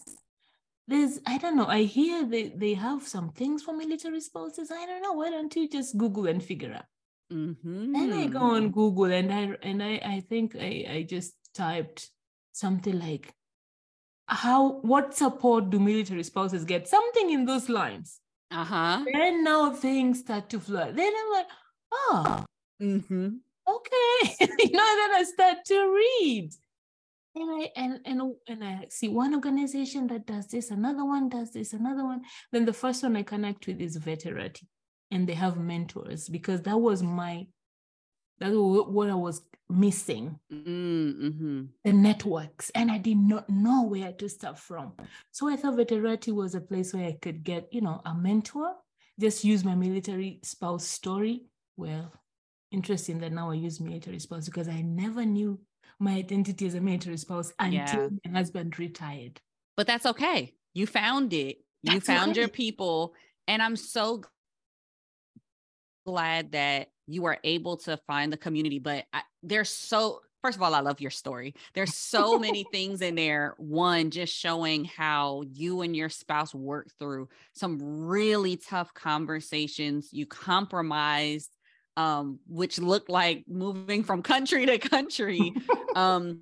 there's 0.87 1.21
i 1.27 1.39
don't 1.39 1.57
know. 1.57 1.67
I 1.67 1.83
hear 1.83 2.25
they, 2.25 2.49
they 2.49 2.75
have 2.75 3.07
some 3.07 3.31
things 3.31 3.63
for 3.63 3.75
military 3.75 4.21
spouses. 4.21 4.71
I 4.71 4.87
don't 4.87 5.03
know. 5.03 5.13
Why 5.13 5.31
don't 5.31 5.55
you 5.55 5.69
just 5.69 5.97
google 5.97 6.27
and 6.27 6.43
figure 6.43 6.73
out 6.73 6.85
mm-hmm. 7.33 7.93
then 7.93 8.13
i 8.13 8.27
go 8.27 8.39
on 8.39 8.71
google 8.71 9.13
and 9.13 9.33
i 9.33 9.57
and 9.63 9.83
i 9.83 10.01
i 10.05 10.21
think 10.29 10.55
i 10.57 10.87
i 10.91 11.07
just 11.09 11.35
typed 11.55 12.11
something 12.53 12.99
like 12.99 13.33
how 14.27 14.81
what 14.81 15.15
support 15.15 15.71
do 15.71 15.79
military 15.79 16.23
spouses 16.23 16.65
get 16.65 16.89
something 16.89 17.31
in 17.31 17.45
those 17.45 17.69
lines 17.69 18.21
uh-huh 18.51 19.05
and 19.13 19.45
now 19.45 19.71
things 19.73 20.21
start 20.21 20.49
to 20.49 20.61
flow. 20.61 20.93
then 20.93 21.13
i'm 21.21 21.33
like 21.33 21.47
oh 21.93 22.45
mm-hmm. 22.83 23.29
okay 23.69 24.37
you 24.59 24.71
know 24.71 24.97
then 24.97 25.15
i 25.15 25.25
start 25.27 25.59
to 25.65 25.77
read 25.95 26.51
and 27.37 27.51
I 27.51 27.71
and 27.77 28.01
and 28.05 28.35
and 28.49 28.65
I 28.65 28.87
see 28.91 29.09
one 29.09 29.35
organization 29.35 30.07
that 30.09 30.27
does 30.27 30.47
this, 30.47 30.71
another 30.71 31.05
one 31.05 31.29
does 31.29 31.53
this, 31.53 31.73
another 31.73 32.05
one. 32.05 32.23
Then 32.53 32.65
the 32.65 32.73
first 32.73 33.03
one 33.03 33.17
I 33.17 33.23
connect 33.23 33.67
with 33.67 33.81
is 33.81 33.99
Veterati, 33.99 34.67
and 35.11 35.29
they 35.29 35.35
have 35.35 35.59
mentors 35.59 36.29
because 36.29 36.63
that 36.63 36.79
was 36.79 37.03
my 37.03 37.47
that 38.41 38.51
was 38.51 38.87
what 38.89 39.11
I 39.11 39.15
was 39.15 39.43
missing. 39.69 40.39
Mm-hmm. 40.53 41.63
The 41.85 41.93
networks, 41.93 42.71
and 42.75 42.91
I 42.91 42.99
did 42.99 43.17
not 43.17 43.49
know 43.49 43.85
where 43.85 44.13
to 44.13 44.29
start 44.29 44.59
from. 44.59 44.93
So 45.31 45.49
I 45.49 45.57
thought 45.57 45.77
Veterati 45.77 46.33
was 46.33 46.55
a 46.55 46.61
place 46.61 46.93
where 46.93 47.07
I 47.07 47.17
could 47.21 47.45
get, 47.45 47.69
you 47.73 47.81
know, 47.81 48.01
a 48.05 48.15
mentor. 48.15 48.75
Just 49.21 49.45
use 49.45 49.65
my 49.65 49.75
military 49.75 50.41
spouse 50.43 50.87
story. 50.87 51.45
Well, 51.77 52.13
interesting 52.73 53.21
that 53.21 53.33
now 53.33 53.51
I 53.51 53.55
use 53.55 53.81
military 53.81 54.19
spouse 54.19 54.47
because 54.47 54.69
I 54.69 54.83
never 54.83 55.25
knew 55.25 55.61
my 56.01 56.15
identity 56.15 56.67
as 56.67 56.75
a 56.75 56.81
military 56.81 57.17
spouse 57.17 57.53
until 57.59 58.03
yeah. 58.03 58.09
my 58.27 58.39
husband 58.39 58.79
retired. 58.79 59.41
But 59.77 59.87
that's 59.87 60.07
okay. 60.07 60.55
You 60.75 60.87
found 60.87 61.33
it. 61.33 61.59
You 61.83 61.95
that's 61.95 62.07
found 62.07 62.37
your 62.37 62.49
people. 62.49 63.15
And 63.47 63.63
I'm 63.63 63.77
so 63.77 64.23
glad 66.05 66.53
that 66.53 66.89
you 67.07 67.27
are 67.27 67.39
able 67.45 67.77
to 67.79 67.97
find 68.07 68.33
the 68.33 68.37
community. 68.37 68.79
But 68.79 69.05
I, 69.13 69.23
there's 69.43 69.71
so, 69.71 70.21
first 70.43 70.57
of 70.57 70.63
all, 70.63 70.75
I 70.75 70.81
love 70.81 71.01
your 71.01 71.11
story. 71.11 71.55
There's 71.75 71.95
so 71.95 72.39
many 72.39 72.65
things 72.73 73.03
in 73.03 73.15
there. 73.15 73.55
One, 73.59 74.11
just 74.11 74.35
showing 74.35 74.85
how 74.85 75.43
you 75.53 75.83
and 75.83 75.95
your 75.95 76.09
spouse 76.09 76.55
worked 76.55 76.93
through 76.99 77.29
some 77.53 77.79
really 78.07 78.57
tough 78.57 78.95
conversations. 78.95 80.09
You 80.13 80.27
compromised 80.27 81.51
um, 81.97 82.41
which 82.47 82.79
looked 82.79 83.09
like 83.09 83.45
moving 83.49 84.03
from 84.03 84.23
country 84.23 84.67
to 84.67 84.79
country 84.79 85.55
um, 85.95 86.41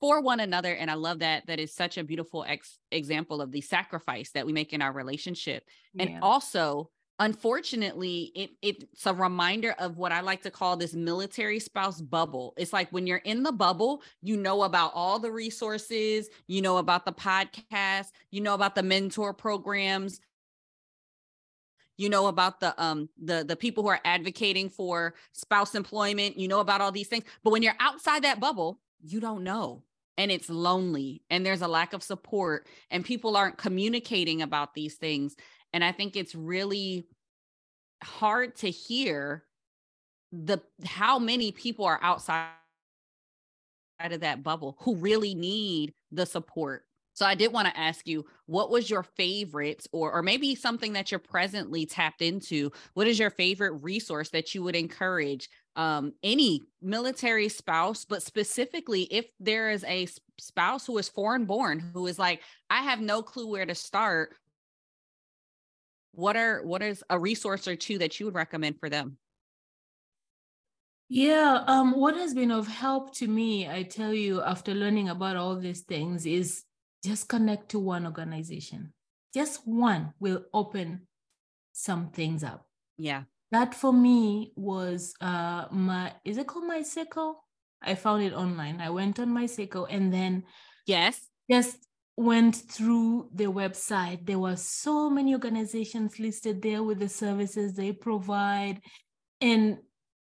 for 0.00 0.20
one 0.20 0.40
another. 0.40 0.72
And 0.72 0.90
I 0.90 0.94
love 0.94 1.20
that. 1.20 1.46
That 1.46 1.58
is 1.58 1.74
such 1.74 1.98
a 1.98 2.04
beautiful 2.04 2.44
ex- 2.46 2.78
example 2.90 3.40
of 3.40 3.50
the 3.50 3.60
sacrifice 3.60 4.30
that 4.32 4.46
we 4.46 4.52
make 4.52 4.72
in 4.72 4.82
our 4.82 4.92
relationship. 4.92 5.64
Yeah. 5.94 6.04
And 6.04 6.22
also, 6.22 6.90
unfortunately, 7.18 8.32
it, 8.34 8.50
it's 8.62 9.06
a 9.06 9.14
reminder 9.14 9.74
of 9.78 9.96
what 9.96 10.12
I 10.12 10.20
like 10.20 10.42
to 10.42 10.50
call 10.50 10.76
this 10.76 10.94
military 10.94 11.58
spouse 11.58 12.00
bubble. 12.00 12.54
It's 12.56 12.72
like 12.72 12.90
when 12.90 13.06
you're 13.06 13.18
in 13.18 13.42
the 13.42 13.52
bubble, 13.52 14.02
you 14.22 14.36
know 14.36 14.62
about 14.62 14.92
all 14.94 15.18
the 15.18 15.30
resources, 15.30 16.28
you 16.46 16.62
know 16.62 16.76
about 16.76 17.04
the 17.04 17.12
podcast, 17.12 18.08
you 18.30 18.40
know 18.40 18.54
about 18.54 18.74
the 18.74 18.82
mentor 18.82 19.32
programs, 19.32 20.20
you 21.96 22.08
know 22.08 22.26
about 22.26 22.60
the 22.60 22.74
um 22.82 23.08
the 23.22 23.44
the 23.44 23.56
people 23.56 23.82
who 23.82 23.88
are 23.88 24.00
advocating 24.04 24.68
for 24.68 25.14
spouse 25.32 25.74
employment 25.74 26.38
you 26.38 26.48
know 26.48 26.60
about 26.60 26.80
all 26.82 26.92
these 26.92 27.08
things 27.08 27.24
but 27.42 27.50
when 27.50 27.62
you're 27.62 27.76
outside 27.80 28.24
that 28.24 28.38
bubble 28.38 28.78
you 29.02 29.20
don't 29.20 29.42
know 29.42 29.82
and 30.18 30.30
it's 30.30 30.48
lonely 30.48 31.22
and 31.30 31.44
there's 31.44 31.62
a 31.62 31.68
lack 31.68 31.92
of 31.92 32.02
support 32.02 32.66
and 32.90 33.04
people 33.04 33.36
aren't 33.36 33.58
communicating 33.58 34.42
about 34.42 34.74
these 34.74 34.94
things 34.94 35.36
and 35.72 35.84
i 35.84 35.92
think 35.92 36.16
it's 36.16 36.34
really 36.34 37.06
hard 38.02 38.54
to 38.56 38.70
hear 38.70 39.44
the 40.32 40.60
how 40.84 41.18
many 41.18 41.52
people 41.52 41.84
are 41.84 42.00
outside 42.02 42.50
of 44.00 44.20
that 44.20 44.42
bubble 44.42 44.76
who 44.80 44.96
really 44.96 45.34
need 45.34 45.92
the 46.12 46.26
support 46.26 46.84
so 47.16 47.24
I 47.24 47.34
did 47.34 47.50
want 47.50 47.66
to 47.66 47.80
ask 47.80 48.06
you, 48.06 48.26
what 48.44 48.70
was 48.70 48.90
your 48.90 49.02
favorite, 49.02 49.86
or 49.90 50.12
or 50.12 50.22
maybe 50.22 50.54
something 50.54 50.92
that 50.92 51.10
you're 51.10 51.18
presently 51.18 51.86
tapped 51.86 52.20
into? 52.20 52.70
What 52.92 53.06
is 53.06 53.18
your 53.18 53.30
favorite 53.30 53.72
resource 53.82 54.28
that 54.30 54.54
you 54.54 54.62
would 54.62 54.76
encourage 54.76 55.48
um, 55.76 56.12
any 56.22 56.62
military 56.82 57.48
spouse, 57.48 58.04
but 58.04 58.22
specifically 58.22 59.02
if 59.04 59.26
there 59.40 59.70
is 59.70 59.82
a 59.84 60.08
spouse 60.38 60.86
who 60.86 60.98
is 60.98 61.08
foreign 61.08 61.46
born, 61.46 61.78
who 61.94 62.06
is 62.06 62.18
like, 62.18 62.42
I 62.68 62.82
have 62.82 63.00
no 63.00 63.22
clue 63.22 63.46
where 63.46 63.66
to 63.66 63.74
start. 63.74 64.34
What 66.16 66.34
are 66.34 66.62
what 66.64 66.82
is 66.82 67.04
a 67.10 67.18
resource 67.18 67.68
or 67.68 67.76
two 67.76 67.98
that 67.98 68.18
you 68.18 68.24
would 68.26 68.34
recommend 68.34 68.80
for 68.80 68.88
them? 68.88 69.18
Yeah, 71.08 71.62
um, 71.66 71.92
what 71.92 72.16
has 72.16 72.34
been 72.34 72.50
of 72.50 72.66
help 72.66 73.14
to 73.16 73.28
me, 73.28 73.68
I 73.68 73.84
tell 73.84 74.12
you, 74.12 74.42
after 74.42 74.74
learning 74.74 75.08
about 75.08 75.36
all 75.36 75.54
these 75.54 75.82
things, 75.82 76.26
is 76.26 76.64
just 77.04 77.28
connect 77.28 77.68
to 77.70 77.78
one 77.78 78.06
organization. 78.06 78.92
Just 79.32 79.60
one 79.68 80.14
will 80.18 80.44
open 80.52 81.06
some 81.72 82.08
things 82.08 82.42
up. 82.42 82.66
Yeah. 82.96 83.24
That 83.52 83.74
for 83.74 83.92
me 83.92 84.52
was 84.56 85.14
uh 85.20 85.66
my 85.70 86.14
is 86.24 86.38
it 86.38 86.46
called 86.46 86.64
MySECO? 86.64 87.34
I 87.82 87.94
found 87.94 88.22
it 88.22 88.32
online. 88.32 88.80
I 88.80 88.88
went 88.90 89.20
on 89.20 89.28
MySECO 89.28 89.86
and 89.88 90.12
then 90.12 90.44
yes, 90.86 91.28
just 91.50 91.85
went 92.16 92.56
through 92.56 93.28
the 93.34 93.44
website. 93.44 94.24
There 94.24 94.38
were 94.38 94.56
so 94.56 95.10
many 95.10 95.34
organizations 95.34 96.18
listed 96.18 96.62
there 96.62 96.82
with 96.82 96.98
the 96.98 97.08
services 97.08 97.74
they 97.74 97.92
provide. 97.92 98.80
And 99.40 99.78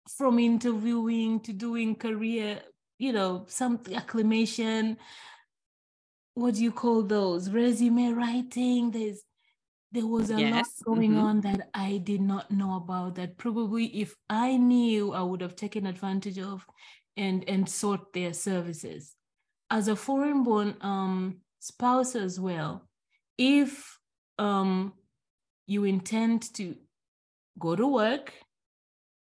from 0.08 0.38
interviewing 0.38 1.40
to 1.40 1.52
doing 1.52 1.94
career, 1.94 2.60
you 2.98 3.12
know, 3.12 3.44
some 3.48 3.80
acclimation. 3.94 4.96
What 6.34 6.54
do 6.54 6.62
you 6.62 6.72
call 6.72 7.02
those? 7.02 7.50
Resume 7.50 8.12
writing. 8.12 8.90
There's 8.90 9.22
there 9.92 10.06
was 10.06 10.30
a 10.30 10.38
yes. 10.38 10.52
lot 10.54 10.66
going 10.84 11.12
mm-hmm. 11.12 11.20
on 11.20 11.40
that 11.42 11.70
I 11.72 11.98
did 11.98 12.20
not 12.20 12.50
know 12.50 12.76
about 12.76 13.14
that 13.14 13.38
probably 13.38 13.86
if 13.86 14.14
I 14.28 14.56
knew 14.56 15.12
I 15.12 15.22
would 15.22 15.40
have 15.40 15.56
taken 15.56 15.86
advantage 15.86 16.38
of 16.38 16.66
and 17.16 17.48
and 17.48 17.68
sought 17.68 18.12
their 18.12 18.34
services. 18.34 19.14
As 19.70 19.88
a 19.88 19.96
foreign 19.96 20.42
born 20.42 20.76
um, 20.80 21.38
spouse 21.58 22.14
as 22.14 22.38
well, 22.38 22.88
if 23.38 23.98
um, 24.38 24.92
you 25.66 25.84
intend 25.84 26.54
to 26.54 26.76
go 27.58 27.74
to 27.76 27.86
work 27.86 28.32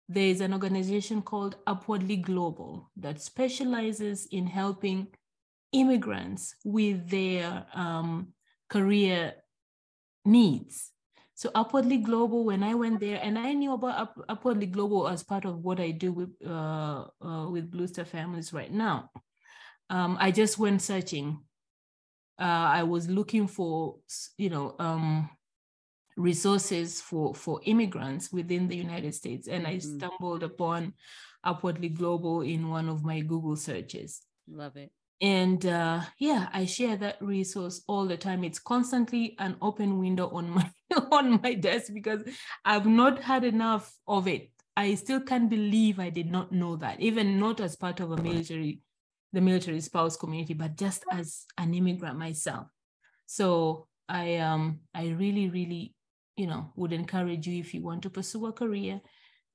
there 0.08 0.26
is 0.26 0.40
an 0.40 0.52
organization 0.52 1.22
called 1.22 1.56
Upwardly 1.66 2.16
Global 2.16 2.90
that 2.96 3.20
specializes 3.20 4.26
in 4.30 4.46
helping 4.46 5.08
immigrants 5.72 6.56
with 6.64 7.08
their 7.08 7.66
um, 7.74 8.28
career 8.68 9.34
needs. 10.24 10.90
So 11.34 11.50
Upwardly 11.54 11.96
Global, 11.96 12.44
when 12.44 12.62
I 12.62 12.74
went 12.74 13.00
there, 13.00 13.18
and 13.22 13.38
I 13.38 13.54
knew 13.54 13.72
about 13.72 13.98
Up, 13.98 14.24
Upwardly 14.28 14.66
Global 14.66 15.08
as 15.08 15.22
part 15.22 15.44
of 15.44 15.64
what 15.64 15.80
I 15.80 15.90
do 15.90 16.12
with 16.12 16.30
uh, 16.46 17.06
uh, 17.20 17.48
with 17.50 17.70
Blue 17.70 17.88
Star 17.88 18.04
Families 18.04 18.52
right 18.52 18.70
now. 18.70 19.10
Um, 19.90 20.16
I 20.20 20.30
just 20.30 20.58
went 20.58 20.80
searching. 20.80 21.40
Uh, 22.38 22.68
I 22.80 22.82
was 22.82 23.08
looking 23.08 23.46
for, 23.46 23.96
you 24.38 24.50
know, 24.50 24.74
um, 24.78 25.30
resources 26.16 27.00
for 27.00 27.34
for 27.34 27.60
immigrants 27.64 28.32
within 28.32 28.68
the 28.68 28.76
United 28.76 29.14
States, 29.14 29.48
and 29.48 29.66
I 29.66 29.76
mm-hmm. 29.76 29.98
stumbled 29.98 30.42
upon 30.42 30.94
Upwardly 31.42 31.88
Global 31.88 32.42
in 32.42 32.68
one 32.68 32.88
of 32.88 33.04
my 33.04 33.20
Google 33.20 33.56
searches. 33.56 34.22
Love 34.48 34.76
it. 34.76 34.90
And 35.20 35.64
uh, 35.64 36.02
yeah, 36.18 36.48
I 36.52 36.66
share 36.66 36.96
that 36.96 37.22
resource 37.22 37.82
all 37.86 38.06
the 38.06 38.16
time. 38.16 38.44
It's 38.44 38.58
constantly 38.58 39.36
an 39.38 39.56
open 39.62 39.98
window 39.98 40.28
on 40.30 40.50
my 40.54 40.70
on 41.12 41.40
my 41.42 41.54
desk 41.54 41.92
because 41.92 42.22
I've 42.64 42.86
not 42.86 43.22
had 43.22 43.44
enough 43.44 43.92
of 44.06 44.28
it. 44.28 44.50
I 44.76 44.94
still 44.96 45.20
can't 45.20 45.48
believe 45.48 46.00
I 46.00 46.10
did 46.10 46.30
not 46.30 46.50
know 46.50 46.76
that, 46.76 47.00
even 47.00 47.38
not 47.38 47.60
as 47.60 47.76
part 47.76 48.00
of 48.00 48.10
a 48.10 48.16
military, 48.16 48.80
the 49.34 49.40
military 49.40 49.80
spouse 49.80 50.16
community, 50.16 50.54
but 50.54 50.76
just 50.76 51.04
as 51.10 51.44
an 51.58 51.74
immigrant 51.74 52.18
myself. 52.18 52.66
So 53.26 53.88
I 54.08 54.36
um 54.36 54.80
I 54.94 55.08
really 55.08 55.48
really 55.50 55.94
you 56.36 56.46
know, 56.46 56.72
would 56.76 56.92
encourage 56.92 57.46
you 57.46 57.60
if 57.60 57.74
you 57.74 57.82
want 57.82 58.02
to 58.02 58.10
pursue 58.10 58.46
a 58.46 58.52
career, 58.52 59.00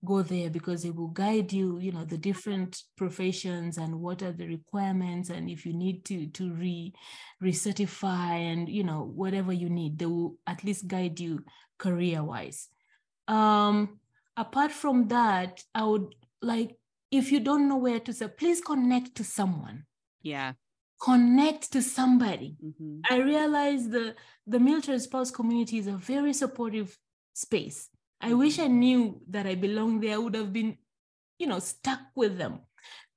go 0.05 0.21
there 0.21 0.49
because 0.49 0.85
it 0.85 0.95
will 0.95 1.09
guide 1.09 1.51
you, 1.51 1.77
you 1.79 1.91
know, 1.91 2.05
the 2.05 2.17
different 2.17 2.83
professions 2.95 3.77
and 3.77 3.99
what 3.99 4.23
are 4.23 4.31
the 4.31 4.47
requirements. 4.47 5.29
And 5.29 5.49
if 5.49 5.65
you 5.65 5.73
need 5.73 6.05
to 6.05 6.27
to 6.27 6.53
re 6.53 6.93
recertify 7.43 8.51
and 8.51 8.69
you 8.69 8.83
know, 8.83 9.11
whatever 9.13 9.51
you 9.51 9.69
need, 9.69 9.99
they 9.99 10.05
will 10.05 10.35
at 10.47 10.63
least 10.63 10.87
guide 10.87 11.19
you 11.19 11.43
career-wise. 11.77 12.69
Um, 13.27 13.99
apart 14.37 14.71
from 14.71 15.09
that, 15.09 15.63
I 15.75 15.83
would 15.83 16.15
like 16.41 16.77
if 17.11 17.31
you 17.31 17.39
don't 17.39 17.67
know 17.67 17.77
where 17.77 17.99
to 17.99 18.13
say, 18.13 18.27
please 18.27 18.61
connect 18.61 19.15
to 19.15 19.23
someone. 19.23 19.85
Yeah 20.21 20.53
connect 20.99 21.71
to 21.71 21.81
somebody. 21.81 22.57
Mm-hmm. 22.63 22.99
I 23.09 23.17
realize 23.17 23.89
the 23.89 24.15
the 24.45 24.59
military 24.59 24.99
spouse 24.99 25.31
community 25.31 25.77
is 25.77 25.87
a 25.87 25.93
very 25.93 26.33
supportive 26.33 26.97
space. 27.33 27.89
I 28.21 28.29
mm-hmm. 28.29 28.39
wish 28.39 28.59
I 28.59 28.67
knew 28.67 29.21
that 29.29 29.47
I 29.47 29.55
belonged 29.55 30.03
there. 30.03 30.15
I 30.15 30.17
would 30.17 30.35
have 30.35 30.51
been, 30.51 30.77
you 31.37 31.47
know, 31.47 31.59
stuck 31.59 31.99
with 32.15 32.37
them. 32.37 32.59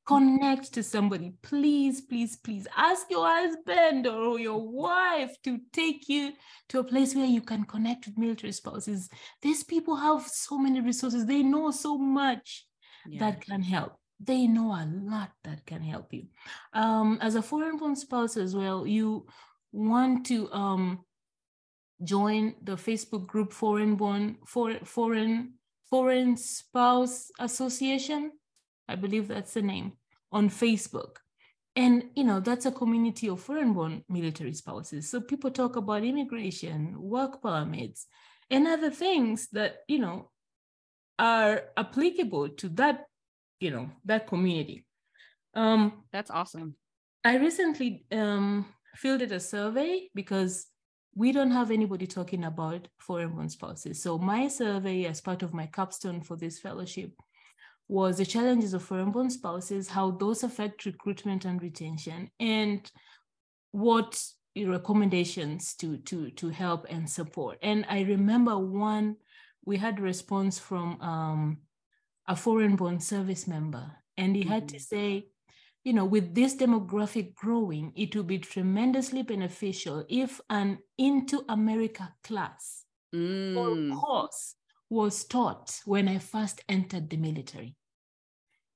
Connect 0.04 0.72
to 0.74 0.82
somebody. 0.82 1.32
Please, 1.42 2.00
please, 2.00 2.36
please 2.36 2.66
ask 2.76 3.08
your 3.08 3.26
husband 3.26 4.06
or 4.06 4.38
your 4.38 4.60
wife 4.60 5.36
to 5.44 5.60
take 5.72 6.08
you 6.08 6.32
to 6.68 6.80
a 6.80 6.84
place 6.84 7.14
where 7.14 7.26
you 7.26 7.40
can 7.40 7.64
connect 7.64 8.06
with 8.06 8.18
military 8.18 8.52
spouses. 8.52 9.08
These 9.42 9.62
people 9.62 9.94
have 9.94 10.26
so 10.26 10.58
many 10.58 10.80
resources, 10.80 11.24
they 11.24 11.44
know 11.44 11.70
so 11.70 11.96
much 11.96 12.66
yeah. 13.06 13.20
that 13.20 13.44
can 13.44 13.62
help 13.62 13.96
they 14.24 14.46
know 14.46 14.70
a 14.72 14.86
lot 14.86 15.32
that 15.44 15.66
can 15.66 15.82
help 15.82 16.12
you. 16.12 16.26
Um, 16.72 17.18
as 17.20 17.34
a 17.34 17.42
foreign 17.42 17.76
born 17.76 17.96
spouse 17.96 18.36
as 18.36 18.54
well, 18.54 18.86
you 18.86 19.26
want 19.72 20.26
to 20.26 20.50
um, 20.52 21.04
join 22.04 22.54
the 22.62 22.76
Facebook 22.76 23.26
group 23.26 23.52
Foreign 23.52 23.96
Born 23.96 24.36
for, 24.46 24.74
Foreign 24.84 25.54
Foreign 25.90 26.36
Spouse 26.36 27.30
Association. 27.38 28.32
I 28.88 28.94
believe 28.94 29.28
that's 29.28 29.54
the 29.54 29.62
name 29.62 29.92
on 30.30 30.48
Facebook. 30.48 31.16
And 31.74 32.04
you 32.14 32.24
know, 32.24 32.40
that's 32.40 32.66
a 32.66 32.72
community 32.72 33.28
of 33.28 33.40
foreign 33.40 33.72
born 33.72 34.04
military 34.08 34.52
spouses. 34.52 35.08
So 35.10 35.20
people 35.20 35.50
talk 35.50 35.76
about 35.76 36.04
immigration, 36.04 36.94
work 36.98 37.40
permits, 37.42 38.06
and 38.50 38.66
other 38.66 38.90
things 38.90 39.48
that, 39.52 39.78
you 39.88 39.98
know, 39.98 40.30
are 41.22 41.62
applicable 41.76 42.48
to 42.48 42.68
that 42.70 43.04
you 43.60 43.70
know 43.70 43.88
that 44.04 44.26
community. 44.26 44.84
Um 45.54 46.04
that's 46.12 46.30
awesome. 46.30 46.74
I 47.24 47.36
recently 47.36 48.04
um 48.10 48.66
filled 48.96 49.22
a 49.22 49.40
survey 49.40 50.08
because 50.14 50.66
we 51.14 51.30
don't 51.30 51.52
have 51.52 51.70
anybody 51.70 52.06
talking 52.06 52.44
about 52.44 52.88
foreign 52.98 53.30
born 53.34 53.48
spouses 53.48 54.02
so 54.02 54.18
my 54.18 54.48
survey 54.48 55.04
as 55.04 55.20
part 55.20 55.42
of 55.42 55.54
my 55.54 55.66
capstone 55.66 56.20
for 56.22 56.36
this 56.36 56.58
fellowship 56.58 57.10
was 57.88 58.16
the 58.16 58.24
challenges 58.24 58.74
of 58.74 58.82
foreign 58.82 59.10
born 59.10 59.30
spouses 59.30 59.88
how 59.88 60.10
those 60.10 60.42
affect 60.42 60.84
recruitment 60.84 61.44
and 61.44 61.62
retention 61.62 62.28
and 62.40 62.90
what 63.70 64.22
recommendations 64.56 65.74
to 65.74 65.96
to 65.98 66.30
to 66.30 66.48
help 66.48 66.86
and 66.90 67.08
support. 67.08 67.58
And 67.62 67.86
i 67.88 68.00
remember 68.02 68.58
one 68.58 69.16
we 69.64 69.76
had 69.76 69.98
a 69.98 70.02
response 70.02 70.58
from 70.58 71.00
um, 71.00 71.58
a 72.26 72.36
foreign 72.36 72.76
born 72.76 73.00
service 73.00 73.46
member. 73.46 73.90
And 74.16 74.36
he 74.36 74.42
mm-hmm. 74.42 74.52
had 74.52 74.68
to 74.68 74.76
mm-hmm. 74.76 74.96
say, 74.96 75.26
you 75.84 75.92
know, 75.92 76.04
with 76.04 76.34
this 76.34 76.54
demographic 76.54 77.34
growing, 77.34 77.92
it 77.96 78.14
will 78.14 78.22
be 78.24 78.38
tremendously 78.38 79.22
beneficial 79.22 80.04
if 80.08 80.40
an 80.48 80.78
into 80.98 81.44
America 81.48 82.14
class 82.22 82.84
mm. 83.14 83.56
or 83.56 83.98
course 83.98 84.54
was 84.88 85.24
taught 85.24 85.80
when 85.84 86.08
I 86.08 86.18
first 86.18 86.60
entered 86.68 87.10
the 87.10 87.16
military. 87.16 87.76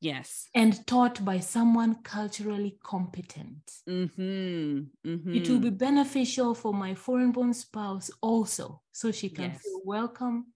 Yes. 0.00 0.48
And 0.54 0.86
taught 0.86 1.24
by 1.24 1.40
someone 1.40 1.96
culturally 2.02 2.78
competent. 2.82 3.62
Mm-hmm. 3.88 5.08
Mm-hmm. 5.08 5.34
It 5.34 5.48
will 5.48 5.58
be 5.58 5.70
beneficial 5.70 6.54
for 6.54 6.74
my 6.74 6.94
foreign 6.94 7.32
born 7.32 7.54
spouse 7.54 8.10
also, 8.20 8.82
so 8.92 9.10
she 9.10 9.28
can 9.28 9.52
yes. 9.52 9.62
feel 9.62 9.80
welcome 9.84 10.46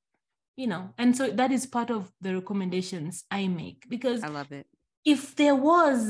you 0.57 0.66
know 0.66 0.90
and 0.98 1.16
so 1.16 1.30
that 1.30 1.53
is 1.53 1.66
part 1.66 1.90
of 1.90 2.11
the 2.20 2.34
recommendations 2.34 3.24
i 3.30 3.46
make 3.46 3.86
because 3.88 4.22
i 4.22 4.28
love 4.28 4.53
it 4.53 4.66
if 5.05 5.34
there 5.36 5.55
was 5.55 6.09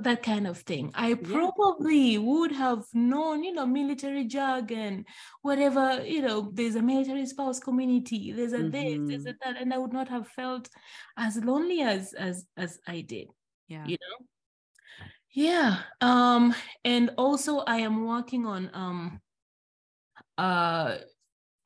that 0.00 0.22
kind 0.22 0.46
of 0.46 0.58
thing 0.58 0.90
i 0.94 1.14
probably 1.14 2.12
yeah. 2.12 2.18
would 2.18 2.52
have 2.52 2.84
known 2.92 3.42
you 3.42 3.52
know 3.52 3.64
military 3.64 4.24
jargon 4.24 5.04
whatever 5.40 6.04
you 6.04 6.20
know 6.20 6.50
there's 6.52 6.74
a 6.74 6.82
military 6.82 7.24
spouse 7.24 7.58
community 7.58 8.32
there's 8.32 8.52
a 8.52 8.58
mm-hmm. 8.58 9.06
this 9.06 9.24
there's 9.24 9.34
a 9.34 9.38
that 9.42 9.60
and 9.60 9.72
i 9.72 9.78
would 9.78 9.92
not 9.92 10.08
have 10.08 10.28
felt 10.28 10.68
as 11.16 11.36
lonely 11.38 11.80
as 11.80 12.12
as 12.12 12.44
as 12.58 12.78
i 12.86 13.00
did 13.00 13.28
yeah 13.68 13.86
you 13.86 13.96
know 13.96 14.26
yeah 15.32 15.78
um 16.02 16.54
and 16.84 17.10
also 17.16 17.60
i 17.60 17.78
am 17.78 18.04
working 18.04 18.44
on 18.44 18.70
um 18.74 19.20
uh 20.36 20.96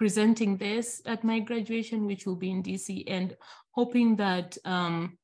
presenting 0.00 0.56
this 0.56 1.02
at 1.04 1.22
my 1.22 1.38
graduation, 1.38 2.06
which 2.06 2.24
will 2.24 2.34
be 2.34 2.50
in 2.50 2.62
DC, 2.62 3.04
and 3.06 3.36
hoping 3.72 4.16
that 4.16 4.56
um, 4.64 5.18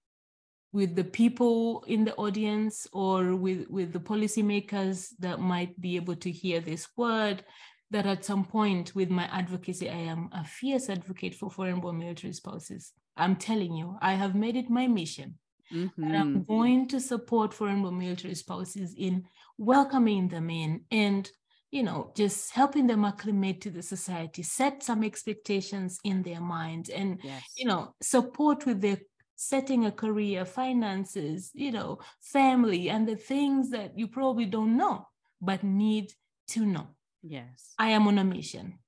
with 0.71 0.95
the 0.95 1.03
people 1.23 1.83
in 1.87 2.05
the 2.05 2.15
audience 2.17 2.87
or 2.93 3.35
with, 3.35 3.67
with 3.71 3.95
the 3.95 3.99
policymakers 3.99 5.15
that 5.19 5.41
might 5.41 5.81
be 5.81 5.97
able 5.97 6.15
to 6.15 6.31
hear 6.31 6.61
this 6.61 6.89
word, 6.95 7.43
that 7.91 8.05
at 8.05 8.27
some 8.27 8.45
point 8.45 8.95
with 8.95 9.09
my 9.09 9.25
advocacy, 9.33 9.89
I 9.89 10.03
am 10.13 10.29
a 10.33 10.45
fierce 10.45 10.91
advocate 10.91 11.35
for 11.35 11.51
foreign 11.51 11.81
born 11.81 11.99
military 11.99 12.35
spouses. 12.35 12.93
I'm 13.17 13.37
telling 13.37 13.73
you, 13.73 13.97
I 14.03 14.13
have 14.13 14.35
made 14.35 14.57
it 14.57 14.69
my 14.69 14.87
mission. 14.87 15.39
Mm-hmm. 15.73 16.05
And 16.05 16.17
I'm 16.17 16.45
going 16.45 16.87
to 16.89 17.01
support 17.01 17.55
foreign 17.55 17.81
born 17.81 17.99
military 17.99 18.35
spouses 18.35 18.95
in 18.95 19.25
welcoming 19.57 20.29
them 20.29 20.51
in 20.51 20.83
and 20.91 21.31
you 21.77 21.83
know 21.83 22.11
just 22.17 22.53
helping 22.53 22.87
them 22.87 23.05
acclimate 23.05 23.61
to 23.61 23.71
the 23.71 23.83
society 23.83 24.43
set 24.43 24.83
some 24.83 25.03
expectations 25.05 25.99
in 26.05 26.23
their 26.23 26.41
minds 26.41 26.89
and 26.89 27.21
yes. 27.23 27.43
you 27.57 27.67
know 27.67 27.95
support 28.01 28.65
with 28.67 28.81
their 28.81 28.99
setting 29.37 29.85
a 29.85 29.93
career, 29.93 30.45
finances, 30.45 31.51
you 31.55 31.71
know, 31.71 31.99
family, 32.21 32.89
and 32.89 33.07
the 33.07 33.17
things 33.17 33.71
that 33.71 33.97
you 33.97 34.09
probably 34.09 34.47
don't 34.47 34.77
know, 34.77 35.07
but 35.41 35.63
need 35.63 36.13
to 36.49 36.65
know. 36.65 36.89
Yes. 37.23 37.75
I 37.79 37.91
am 37.91 38.09
on 38.09 38.19
a 38.19 38.25
mission. 38.25 38.79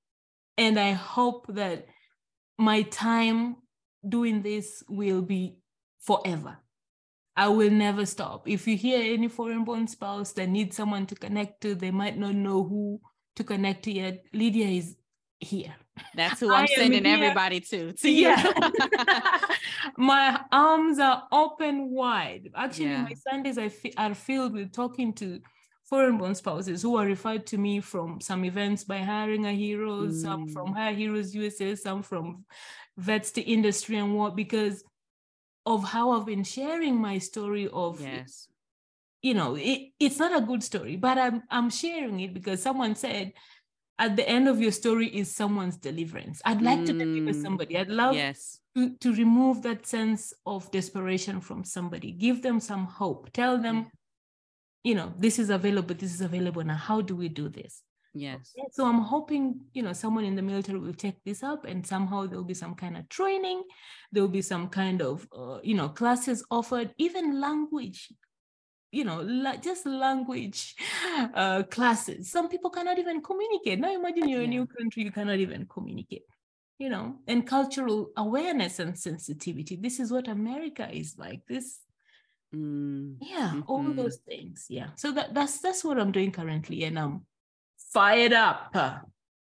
And 0.57 0.79
I 0.79 0.91
hope 0.91 1.45
that 1.49 1.85
my 2.57 2.81
time 2.81 3.57
doing 4.07 4.41
this 4.41 4.83
will 4.89 5.21
be 5.21 5.59
forever. 5.99 6.57
I 7.39 7.47
will 7.47 7.71
never 7.71 8.05
stop. 8.05 8.49
If 8.49 8.67
you 8.67 8.75
hear 8.75 9.13
any 9.13 9.29
foreign 9.29 9.63
born 9.63 9.87
spouse 9.87 10.33
that 10.33 10.49
needs 10.49 10.75
someone 10.75 11.05
to 11.05 11.15
connect 11.15 11.61
to, 11.61 11.73
they 11.73 11.89
might 11.89 12.17
not 12.17 12.35
know 12.35 12.65
who 12.65 12.99
to 13.37 13.45
connect 13.45 13.83
to 13.83 13.93
yet. 13.93 14.25
Lydiah 14.33 14.67
is 14.67 14.97
here. 15.39 15.73
That's 16.15 16.41
who 16.41 16.53
I'm 16.53 16.67
sending 16.67 17.05
here. 17.05 17.15
everybody 17.15 17.61
to. 17.61 17.93
To 17.93 18.09
you. 18.11 18.27
Yeah. 18.27 18.51
my 19.97 20.41
arms 20.51 20.99
are 20.99 21.29
open 21.31 21.91
wide. 21.91 22.49
Actually, 22.53 22.87
yeah. 22.87 23.03
my 23.03 23.13
Sundays 23.13 23.57
are 23.97 24.13
filled 24.15 24.51
with 24.51 24.73
talking 24.73 25.13
to 25.13 25.39
foreign 25.85 26.17
born 26.17 26.35
spouses 26.35 26.81
who 26.81 26.97
are 26.97 27.05
referred 27.05 27.47
to 27.47 27.57
me 27.57 27.79
from 27.79 28.19
some 28.19 28.43
events 28.43 28.83
by 28.83 28.97
Hiring 28.97 29.45
Our 29.45 29.53
Heroes, 29.53 30.17
mm. 30.17 30.21
some 30.23 30.49
from 30.49 30.73
Hire 30.73 30.93
Heroes 30.93 31.33
USA, 31.33 31.73
some 31.75 32.03
from 32.03 32.43
Vets2Industry 32.99 33.95
and 33.95 34.13
what 34.13 34.35
because 34.35 34.83
of 35.69 35.83
how 35.83 36.11
I've 36.11 36.25
been 36.25 36.43
sharing 36.43 36.95
my 36.99 37.19
story 37.19 37.69
of 37.71 38.01
yes. 38.01 38.47
You 39.21 39.33
know, 39.33 39.55
it, 39.55 39.91
it's 39.99 40.17
not 40.17 40.35
a 40.35 40.45
good 40.45 40.63
story, 40.63 40.95
but 40.95 41.17
I'm 41.17 41.43
I'm 41.51 41.69
sharing 41.69 42.21
it 42.21 42.33
because 42.33 42.61
someone 42.61 42.95
said 42.95 43.33
at 43.99 44.15
the 44.15 44.27
end 44.27 44.47
of 44.47 44.61
your 44.61 44.71
story 44.71 45.07
is 45.07 45.29
someone's 45.29 45.75
deliverance. 45.75 46.41
I'd 46.45 46.61
like 46.61 46.79
mm. 46.79 46.85
to 46.87 46.93
deliver 46.93 47.33
somebody. 47.33 47.77
I'd 47.77 47.89
love 47.89 48.15
yes. 48.15 48.61
to, 48.75 48.95
to 49.01 49.13
remove 49.13 49.61
that 49.63 49.85
sense 49.85 50.33
of 50.45 50.71
desperation 50.71 51.41
from 51.41 51.65
somebody. 51.65 52.11
Give 52.11 52.41
them 52.41 52.61
some 52.61 52.85
hope. 52.85 53.33
Tell 53.33 53.57
them, 53.57 53.75
yeah. 53.75 54.89
you 54.89 54.95
know, 54.95 55.13
this 55.17 55.37
is 55.37 55.49
available, 55.49 55.95
this 55.95 56.13
is 56.13 56.21
available. 56.21 56.63
Now, 56.63 56.77
how 56.77 57.01
do 57.01 57.13
we 57.13 57.27
do 57.27 57.49
this? 57.49 57.83
Yes. 58.13 58.53
Okay. 58.57 58.67
So 58.71 58.85
I'm 58.85 59.01
hoping, 59.01 59.61
you 59.73 59.83
know, 59.83 59.93
someone 59.93 60.25
in 60.25 60.35
the 60.35 60.41
military 60.41 60.79
will 60.79 60.93
take 60.93 61.23
this 61.23 61.43
up 61.43 61.65
and 61.65 61.85
somehow 61.85 62.25
there'll 62.25 62.43
be 62.43 62.53
some 62.53 62.75
kind 62.75 62.97
of 62.97 63.07
training. 63.09 63.63
There'll 64.11 64.29
be 64.29 64.41
some 64.41 64.69
kind 64.69 65.01
of, 65.01 65.27
uh, 65.31 65.59
you 65.63 65.75
know, 65.75 65.89
classes 65.89 66.43
offered, 66.49 66.93
even 66.97 67.39
language 67.39 68.09
you 68.91 69.03
know, 69.03 69.21
la- 69.21 69.57
just 69.57 69.85
language 69.85 70.75
uh, 71.33 71.63
classes. 71.63 72.31
Some 72.31 72.49
people 72.49 72.69
cannot 72.69 72.97
even 72.97 73.21
communicate. 73.21 73.79
Now 73.79 73.93
imagine 73.93 74.27
you're 74.27 74.41
yeah. 74.41 74.47
a 74.47 74.49
new 74.49 74.65
country, 74.65 75.03
you 75.03 75.11
cannot 75.11 75.37
even 75.37 75.65
communicate, 75.67 76.25
you 76.77 76.89
know, 76.89 77.17
and 77.27 77.45
cultural 77.45 78.09
awareness 78.17 78.79
and 78.79 78.97
sensitivity. 78.97 79.75
This 79.75 79.99
is 79.99 80.11
what 80.11 80.27
America 80.27 80.89
is 80.91 81.17
like. 81.17 81.41
This, 81.47 81.81
mm. 82.53 83.15
yeah, 83.21 83.49
mm-hmm. 83.49 83.61
all 83.67 83.93
those 83.93 84.17
things. 84.17 84.65
Yeah. 84.69 84.89
So 84.95 85.11
that, 85.11 85.33
that's 85.33 85.59
that's 85.59 85.83
what 85.83 85.99
I'm 85.99 86.11
doing 86.11 86.31
currently, 86.31 86.83
and 86.85 86.97
I'm 86.97 87.25
fired 87.93 88.33
up. 88.33 88.75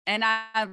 And 0.06 0.24
I 0.24 0.68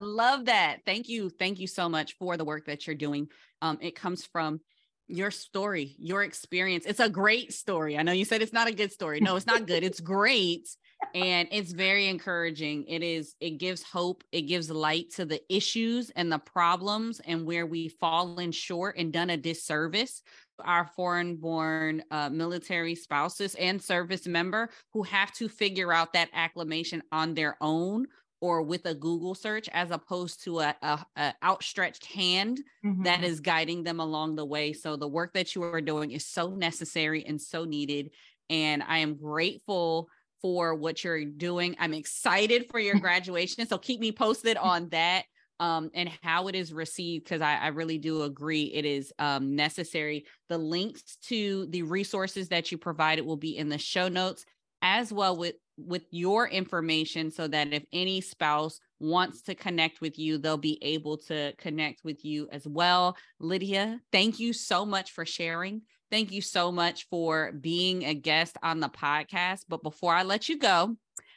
love 0.00 0.46
that. 0.46 0.78
Thank 0.84 1.08
you, 1.08 1.30
thank 1.30 1.58
you 1.60 1.66
so 1.66 1.88
much 1.88 2.16
for 2.18 2.36
the 2.36 2.44
work 2.44 2.66
that 2.66 2.86
you're 2.86 2.96
doing. 2.96 3.28
Um, 3.62 3.78
it 3.80 3.94
comes 3.94 4.24
from 4.24 4.60
your 5.06 5.30
story, 5.30 5.94
your 5.98 6.22
experience. 6.22 6.86
It's 6.86 7.00
a 7.00 7.10
great 7.10 7.52
story. 7.52 7.98
I 7.98 8.02
know 8.02 8.12
you 8.12 8.24
said 8.24 8.42
it's 8.42 8.52
not 8.52 8.68
a 8.68 8.74
good 8.74 8.92
story. 8.92 9.20
No, 9.20 9.36
it's 9.36 9.46
not 9.46 9.66
good. 9.66 9.82
It's 9.82 10.00
great. 10.00 10.68
And 11.14 11.48
it's 11.52 11.72
very 11.72 12.08
encouraging. 12.08 12.86
It 12.88 13.02
is, 13.02 13.34
it 13.38 13.58
gives 13.58 13.82
hope. 13.82 14.24
It 14.32 14.42
gives 14.42 14.70
light 14.70 15.10
to 15.16 15.26
the 15.26 15.40
issues 15.54 16.10
and 16.10 16.32
the 16.32 16.38
problems 16.38 17.20
and 17.20 17.44
where 17.44 17.66
we've 17.66 17.94
fallen 18.00 18.52
short 18.52 18.96
and 18.96 19.12
done 19.12 19.28
a 19.28 19.36
disservice. 19.36 20.22
Our 20.60 20.86
foreign 20.86 21.36
born 21.36 22.02
uh, 22.10 22.30
military 22.30 22.94
spouses 22.94 23.54
and 23.56 23.82
service 23.82 24.26
member 24.26 24.70
who 24.92 25.02
have 25.04 25.32
to 25.34 25.48
figure 25.48 25.92
out 25.92 26.12
that 26.12 26.30
acclimation 26.32 27.02
on 27.12 27.34
their 27.34 27.56
own 27.60 28.06
or 28.40 28.62
with 28.62 28.84
a 28.84 28.94
Google 28.94 29.34
search 29.34 29.68
as 29.72 29.90
opposed 29.90 30.44
to 30.44 30.60
a, 30.60 30.76
a, 30.82 31.06
a 31.16 31.34
outstretched 31.42 32.04
hand 32.04 32.60
mm-hmm. 32.84 33.02
that 33.04 33.24
is 33.24 33.40
guiding 33.40 33.82
them 33.82 34.00
along 34.00 34.36
the 34.36 34.44
way. 34.44 34.74
So 34.74 34.96
the 34.96 35.08
work 35.08 35.32
that 35.32 35.54
you 35.54 35.62
are 35.62 35.80
doing 35.80 36.10
is 36.10 36.26
so 36.26 36.50
necessary 36.54 37.24
and 37.24 37.40
so 37.40 37.64
needed. 37.64 38.10
And 38.50 38.82
I 38.82 38.98
am 38.98 39.16
grateful 39.16 40.08
for 40.42 40.74
what 40.74 41.02
you're 41.02 41.24
doing. 41.24 41.74
I'm 41.78 41.94
excited 41.94 42.66
for 42.70 42.78
your 42.78 42.96
graduation. 43.00 43.66
so 43.66 43.78
keep 43.78 43.98
me 43.98 44.12
posted 44.12 44.58
on 44.58 44.90
that 44.90 45.24
um, 45.60 45.90
and 45.94 46.10
how 46.22 46.48
it 46.48 46.54
is 46.54 46.72
received 46.72 47.24
because 47.24 47.40
I, 47.40 47.56
I, 47.56 47.68
really 47.68 47.98
do 47.98 48.22
agree 48.22 48.64
it 48.64 48.84
is 48.84 49.12
um, 49.18 49.54
necessary. 49.54 50.26
The 50.48 50.58
links 50.58 51.16
to 51.28 51.66
the 51.70 51.82
resources 51.82 52.48
that 52.48 52.72
you 52.72 52.78
provided 52.78 53.24
will 53.24 53.36
be 53.36 53.56
in 53.56 53.68
the 53.68 53.78
show 53.78 54.08
notes 54.08 54.44
as 54.82 55.12
well 55.12 55.36
with 55.36 55.54
with 55.76 56.02
your 56.10 56.46
information 56.48 57.30
so 57.30 57.48
that 57.48 57.72
if 57.72 57.84
any 57.92 58.20
spouse 58.20 58.78
wants 59.00 59.42
to 59.42 59.54
connect 59.54 60.00
with 60.00 60.18
you, 60.18 60.38
they'll 60.38 60.56
be 60.56 60.78
able 60.82 61.16
to 61.18 61.52
connect 61.58 62.04
with 62.04 62.24
you 62.24 62.48
as 62.52 62.66
well. 62.66 63.16
Lydiah, 63.40 63.98
thank 64.12 64.38
you 64.38 64.52
so 64.52 64.86
much 64.86 65.10
for 65.10 65.26
sharing. 65.26 65.82
Thank 66.10 66.30
you 66.30 66.42
so 66.42 66.70
much 66.70 67.08
for 67.10 67.50
being 67.52 68.04
a 68.04 68.14
guest 68.14 68.56
on 68.62 68.78
the 68.78 68.88
podcast. 68.88 69.62
But 69.68 69.82
before 69.82 70.14
I 70.14 70.22
let 70.22 70.48
you 70.48 70.58
go, 70.58 70.96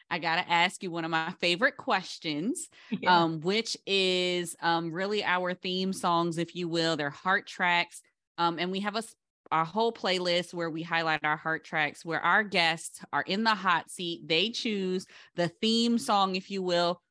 I 0.10 0.20
got 0.20 0.38
to 0.38 0.50
ask 0.50 0.82
you 0.84 0.92
one 0.92 1.06
of 1.06 1.12
my 1.12 1.34
favorite 1.42 1.78
questions, 1.78 2.70
yeah. 2.92 3.24
um, 3.24 3.42
which 3.42 3.78
is 3.86 4.56
um, 4.62 4.92
really 4.92 5.24
our 5.24 5.54
theme 5.54 5.92
songs, 5.94 6.38
if 6.38 6.56
you 6.56 6.68
will. 6.70 6.96
They're 6.96 7.10
heart 7.10 7.48
tracks. 7.48 8.02
Um, 8.38 8.58
and 8.60 8.72
we 8.72 8.82
have 8.82 8.96
a 8.96 9.04
our 9.52 9.66
whole 9.66 9.94
playlist 9.94 10.54
where 10.54 10.70
we 10.70 10.84
highlight 10.84 11.24
our 11.24 11.38
heart 11.38 11.64
tracks, 11.64 12.04
where 12.04 12.20
our 12.20 12.44
guests 12.44 13.00
are 13.14 13.22
in 13.22 13.44
the 13.44 13.56
hot 13.56 13.90
seat. 13.90 14.28
They 14.28 14.50
choose 14.50 15.06
the 15.36 15.48
theme 15.48 15.98
song, 15.98 16.36
if 16.36 16.52
you 16.52 16.62
will, 16.62 17.02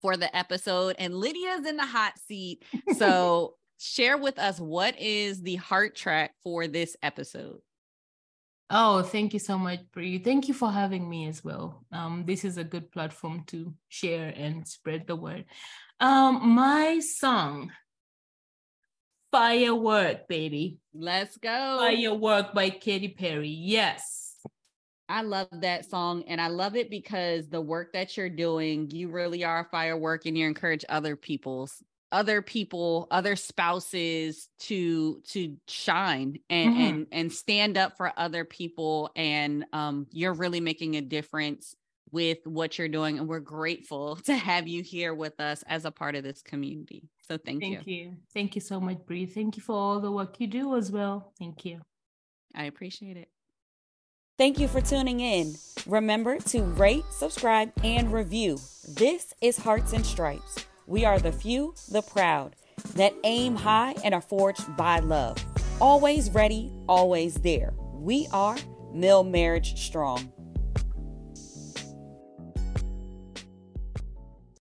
for 0.00 0.16
the 0.16 0.34
episode. 0.34 0.96
And 0.98 1.14
Lydiah's 1.14 1.66
in 1.66 1.76
the 1.76 1.86
hot 1.86 2.14
seat. 2.18 2.64
So 2.96 3.56
share 3.78 4.16
with 4.16 4.38
us 4.38 4.58
what 4.58 4.98
is 4.98 5.42
the 5.42 5.56
heart 5.56 5.94
track 5.94 6.34
for 6.42 6.66
this 6.66 6.96
episode? 7.02 7.58
Oh, 8.68 9.02
thank 9.02 9.32
you 9.32 9.38
so 9.38 9.58
much, 9.58 9.80
Bree. 9.92 10.18
Thank 10.18 10.48
you 10.48 10.54
for 10.54 10.70
having 10.70 11.08
me 11.08 11.28
as 11.28 11.44
well. 11.44 11.84
Um, 11.92 12.24
this 12.26 12.44
is 12.44 12.58
a 12.58 12.64
good 12.64 12.90
platform 12.90 13.44
to 13.48 13.72
share 13.88 14.32
and 14.36 14.66
spread 14.66 15.06
the 15.06 15.14
word. 15.14 15.44
Um, 16.00 16.50
my 16.50 16.98
song 16.98 17.70
Firework, 19.32 20.28
baby. 20.28 20.78
Let's 20.94 21.36
go. 21.36 21.76
Firework 21.78 22.54
by 22.54 22.70
Katy 22.70 23.08
Perry. 23.08 23.50
Yes. 23.50 24.34
I 25.08 25.22
love 25.22 25.48
that 25.52 25.88
song 25.88 26.24
and 26.26 26.40
I 26.40 26.48
love 26.48 26.74
it 26.74 26.88
because 26.88 27.48
the 27.48 27.60
work 27.60 27.92
that 27.92 28.16
you're 28.16 28.30
doing, 28.30 28.90
you 28.90 29.10
really 29.10 29.44
are 29.44 29.60
a 29.60 29.68
firework 29.70 30.26
and 30.26 30.38
you 30.38 30.46
encourage 30.46 30.84
other 30.88 31.16
people's 31.16 31.82
other 32.12 32.42
people, 32.42 33.08
other 33.10 33.36
spouses 33.36 34.48
to 34.60 35.20
to 35.28 35.56
shine 35.66 36.38
and 36.48 36.72
mm-hmm. 36.72 36.80
and 36.80 37.06
and 37.12 37.32
stand 37.32 37.76
up 37.76 37.96
for 37.96 38.12
other 38.16 38.44
people 38.44 39.10
and 39.16 39.64
um 39.72 40.06
you're 40.12 40.34
really 40.34 40.60
making 40.60 40.96
a 40.96 41.00
difference 41.00 41.74
with 42.12 42.38
what 42.44 42.78
you're 42.78 42.88
doing 42.88 43.18
and 43.18 43.28
we're 43.28 43.40
grateful 43.40 44.16
to 44.24 44.34
have 44.34 44.68
you 44.68 44.82
here 44.82 45.14
with 45.14 45.40
us 45.40 45.64
as 45.66 45.84
a 45.84 45.90
part 45.90 46.14
of 46.14 46.22
this 46.22 46.42
community. 46.42 47.08
So 47.28 47.36
thank, 47.36 47.60
thank 47.60 47.72
you. 47.72 47.76
Thank 47.76 47.86
you. 47.86 48.12
Thank 48.32 48.54
you 48.54 48.60
so 48.60 48.80
much, 48.80 48.98
Bree. 49.06 49.26
Thank 49.26 49.56
you 49.56 49.62
for 49.62 49.74
all 49.74 50.00
the 50.00 50.12
work 50.12 50.40
you 50.40 50.46
do 50.46 50.76
as 50.76 50.92
well. 50.92 51.32
Thank 51.38 51.64
you. 51.64 51.80
I 52.54 52.64
appreciate 52.64 53.16
it. 53.16 53.28
Thank 54.38 54.58
you 54.58 54.68
for 54.68 54.82
tuning 54.82 55.20
in. 55.20 55.54
Remember 55.86 56.38
to 56.38 56.62
rate, 56.62 57.04
subscribe, 57.10 57.72
and 57.82 58.12
review. 58.12 58.58
This 58.86 59.32
is 59.40 59.56
Hearts 59.56 59.94
and 59.94 60.04
Stripes. 60.04 60.65
We 60.88 61.04
are 61.04 61.18
the 61.18 61.32
few, 61.32 61.74
the 61.90 62.02
proud, 62.02 62.54
that 62.94 63.12
aim 63.24 63.56
high 63.56 63.96
and 64.04 64.14
are 64.14 64.20
forged 64.20 64.76
by 64.76 65.00
love. 65.00 65.36
Always 65.80 66.30
ready, 66.30 66.72
always 66.88 67.34
there. 67.34 67.74
We 67.94 68.28
are 68.32 68.56
Mill 68.92 69.24
Marriage 69.24 69.84
Strong. 69.84 70.32